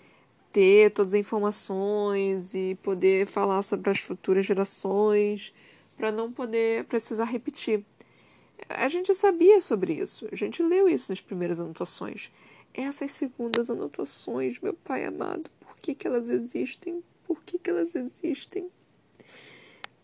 ter 0.51 0.91
todas 0.91 1.13
as 1.13 1.19
informações 1.19 2.53
e 2.53 2.75
poder 2.83 3.25
falar 3.27 3.61
sobre 3.63 3.89
as 3.89 3.99
futuras 3.99 4.45
gerações, 4.45 5.53
para 5.97 6.11
não 6.11 6.31
poder 6.31 6.85
precisar 6.85 7.25
repetir. 7.25 7.83
A 8.69 8.87
gente 8.89 9.13
sabia 9.15 9.61
sobre 9.61 9.93
isso, 9.93 10.27
a 10.31 10.35
gente 10.35 10.61
leu 10.61 10.87
isso 10.87 11.11
nas 11.11 11.21
primeiras 11.21 11.59
anotações. 11.59 12.31
Essas 12.73 13.11
segundas 13.13 13.69
anotações, 13.69 14.59
meu 14.59 14.73
pai 14.73 15.05
amado, 15.05 15.49
por 15.59 15.75
que, 15.77 15.93
que 15.93 16.07
elas 16.07 16.29
existem? 16.29 17.03
Por 17.25 17.41
que, 17.43 17.57
que 17.57 17.69
elas 17.69 17.95
existem? 17.95 18.69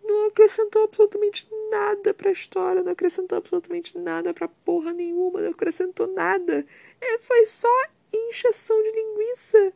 Não 0.08 0.28
acrescentou 0.28 0.84
absolutamente 0.84 1.48
nada 1.70 2.14
pra 2.14 2.32
história, 2.32 2.82
não 2.82 2.94
acrescentou 2.94 3.38
absolutamente 3.38 3.98
nada 3.98 4.34
pra 4.34 4.48
porra 4.48 4.94
nenhuma, 4.94 5.42
não 5.42 5.52
acrescentou 5.52 6.08
nada. 6.08 6.66
É, 7.02 7.20
foi 7.20 7.46
só 7.46 7.68
injeção 8.14 8.82
de 8.82 8.92
linguiça. 8.92 9.74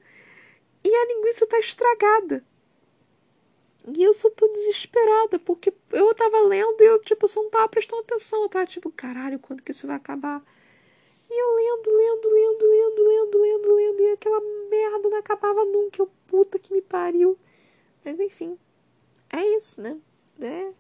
E 0.84 0.96
a 0.96 1.06
linguiça 1.08 1.46
tá 1.46 1.60
estragada. 1.60 2.44
E 3.96 4.04
eu 4.04 4.14
só 4.14 4.30
tô 4.30 4.48
desesperada, 4.48 5.40
porque 5.40 5.74
eu 5.92 6.14
tava 6.14 6.42
lendo 6.42 6.82
e 6.82 6.86
eu, 6.86 7.00
tipo, 7.00 7.28
só 7.28 7.42
não 7.42 7.50
tava 7.50 7.68
prestando 7.68 8.02
atenção. 8.04 8.44
Eu 8.44 8.50
tava 8.50 8.66
tipo, 8.66 8.92
caralho, 8.92 9.40
quando 9.40 9.62
que 9.64 9.72
isso 9.72 9.88
vai 9.88 9.96
acabar? 9.96 10.44
E 11.30 11.34
eu 11.34 11.56
lendo, 11.56 11.90
lendo, 11.90 12.30
lendo, 12.30 12.66
lendo, 12.66 13.04
lendo, 13.04 13.38
lendo, 13.40 13.76
lendo, 13.76 14.02
e 14.02 14.12
aquela 14.12 14.40
merda 14.70 15.10
não 15.10 15.18
acabava 15.18 15.66
nunca. 15.66 16.02
Eu, 16.02 16.10
puta 16.28 16.60
que 16.60 16.74
me 16.74 16.82
pariu. 16.82 17.38
Mas 18.04 18.20
enfim, 18.20 18.58
é 19.32 19.46
isso, 19.58 19.82
né? 19.82 19.98
É, 20.42 20.72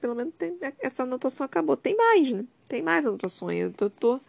pelo 0.00 0.14
menos 0.14 0.34
tem, 0.38 0.56
essa 0.80 1.02
anotação 1.02 1.44
acabou. 1.44 1.76
Tem 1.76 1.96
mais, 1.96 2.30
né? 2.30 2.44
Tem 2.66 2.82
mais 2.82 3.06
anotações. 3.06 3.60
Eu 3.60 3.72
tô, 3.72 3.90
tô, 3.90 4.20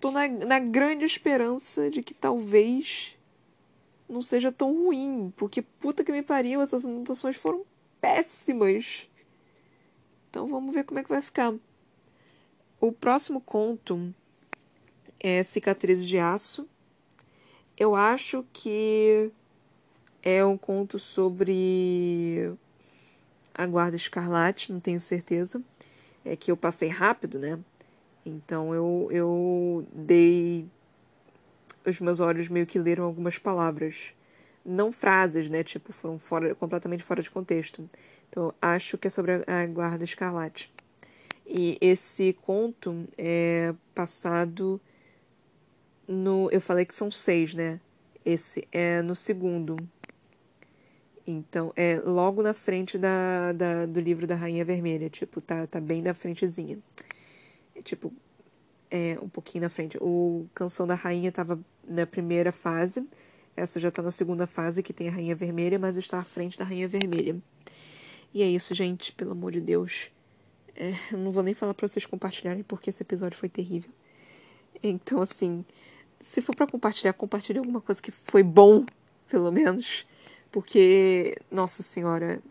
tô 0.00 0.10
na, 0.10 0.28
na 0.28 0.58
grande 0.58 1.04
esperança 1.04 1.90
de 1.90 2.02
que 2.02 2.14
talvez 2.14 3.16
não 4.08 4.22
seja 4.22 4.52
tão 4.52 4.72
ruim, 4.72 5.32
porque 5.36 5.62
puta 5.62 6.04
que 6.04 6.12
me 6.12 6.22
pariu, 6.22 6.60
essas 6.60 6.84
anotações 6.84 7.36
foram 7.36 7.64
péssimas. 8.00 9.08
Então 10.30 10.46
vamos 10.46 10.74
ver 10.74 10.84
como 10.84 11.00
é 11.00 11.02
que 11.02 11.08
vai 11.08 11.22
ficar. 11.22 11.54
O 12.80 12.92
próximo 12.92 13.40
conto 13.40 14.14
é 15.18 15.42
Cicatrizes 15.42 16.06
de 16.06 16.18
Aço. 16.18 16.68
Eu 17.76 17.94
acho 17.94 18.44
que 18.52 19.30
é 20.22 20.44
um 20.44 20.56
conto 20.56 20.98
sobre 20.98 22.52
a 23.56 23.66
Guarda 23.66 23.96
Escarlate, 23.96 24.72
não 24.72 24.80
tenho 24.80 25.00
certeza. 25.00 25.62
É 26.24 26.36
que 26.36 26.50
eu 26.50 26.56
passei 26.56 26.88
rápido, 26.88 27.38
né? 27.38 27.58
Então 28.24 28.74
eu, 28.74 29.08
eu 29.10 29.86
dei 29.92 30.68
os 31.86 32.00
meus 32.00 32.20
olhos 32.20 32.48
meio 32.48 32.66
que 32.66 32.78
leram 32.78 33.04
algumas 33.04 33.38
palavras. 33.38 34.12
Não 34.64 34.90
frases, 34.90 35.48
né? 35.48 35.62
Tipo, 35.62 35.92
foram 35.92 36.18
fora, 36.18 36.54
completamente 36.54 37.04
fora 37.04 37.22
de 37.22 37.30
contexto. 37.30 37.88
Então, 38.28 38.52
acho 38.60 38.98
que 38.98 39.06
é 39.06 39.10
sobre 39.10 39.44
a 39.46 39.66
Guarda 39.66 40.04
Escarlate. 40.04 40.72
E 41.46 41.78
esse 41.80 42.32
conto 42.42 43.06
é 43.16 43.72
passado 43.94 44.80
no. 46.08 46.50
Eu 46.50 46.60
falei 46.60 46.84
que 46.84 46.94
são 46.94 47.10
seis, 47.10 47.54
né? 47.54 47.80
Esse 48.24 48.66
é 48.72 49.00
no 49.02 49.14
segundo. 49.14 49.76
Então, 51.26 51.72
é 51.74 52.00
logo 52.04 52.42
na 52.42 52.54
frente 52.54 52.96
da, 52.96 53.52
da, 53.52 53.86
do 53.86 53.98
livro 53.98 54.26
da 54.26 54.36
Rainha 54.36 54.64
Vermelha. 54.64 55.10
Tipo, 55.10 55.40
tá, 55.40 55.66
tá 55.66 55.80
bem 55.80 56.00
na 56.00 56.14
frentezinha. 56.14 56.78
É, 57.74 57.82
tipo, 57.82 58.12
é, 58.90 59.18
um 59.20 59.28
pouquinho 59.28 59.62
na 59.62 59.68
frente. 59.68 59.98
O 60.00 60.46
Canção 60.54 60.86
da 60.86 60.94
Rainha 60.94 61.30
estava 61.30 61.58
na 61.86 62.06
primeira 62.06 62.52
fase, 62.52 63.06
essa 63.56 63.80
já 63.80 63.88
está 63.88 64.02
na 64.02 64.12
segunda 64.12 64.46
fase, 64.46 64.82
que 64.82 64.92
tem 64.92 65.08
a 65.08 65.10
Rainha 65.10 65.34
Vermelha, 65.34 65.78
mas 65.78 65.96
está 65.96 66.18
à 66.18 66.24
frente 66.24 66.58
da 66.58 66.64
Rainha 66.64 66.86
Vermelha. 66.86 67.36
E 68.34 68.42
é 68.42 68.46
isso, 68.46 68.74
gente, 68.74 69.12
pelo 69.12 69.32
amor 69.32 69.52
de 69.52 69.60
Deus. 69.60 70.10
É, 70.74 70.92
não 71.16 71.32
vou 71.32 71.42
nem 71.42 71.54
falar 71.54 71.72
para 71.72 71.88
vocês 71.88 72.04
compartilharem, 72.04 72.62
porque 72.62 72.90
esse 72.90 73.02
episódio 73.02 73.38
foi 73.38 73.48
terrível. 73.48 73.90
Então, 74.82 75.22
assim, 75.22 75.64
se 76.20 76.42
for 76.42 76.54
para 76.54 76.66
compartilhar, 76.66 77.14
compartilhe 77.14 77.58
alguma 77.58 77.80
coisa 77.80 78.00
que 78.00 78.10
foi 78.10 78.42
bom, 78.42 78.84
pelo 79.28 79.50
menos. 79.50 80.06
Porque, 80.56 81.36
nossa 81.50 81.82
senhora, 81.82 82.42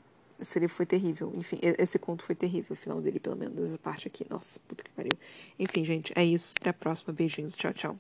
livro 0.60 0.76
foi 0.76 0.86
terrível. 0.86 1.34
Enfim, 1.34 1.58
esse 1.60 1.98
conto 1.98 2.24
foi 2.24 2.36
terrível, 2.36 2.74
o 2.74 2.76
final 2.76 3.02
dele, 3.02 3.20
pelo 3.20 3.36
menos, 3.36 3.58
essa 3.58 3.80
parte 3.80 4.08
aqui. 4.08 4.24
Nossa, 4.30 4.60
puta 4.68 4.84
que 4.84 4.92
pariu. 4.92 5.18
Enfim, 5.58 5.84
gente, 5.84 6.14
é 6.16 6.24
isso. 6.24 6.54
Até 6.62 6.70
a 6.70 6.74
próxima. 6.74 7.12
Beijinhos. 7.12 7.56
Tchau, 7.56 7.74
tchau. 7.74 8.00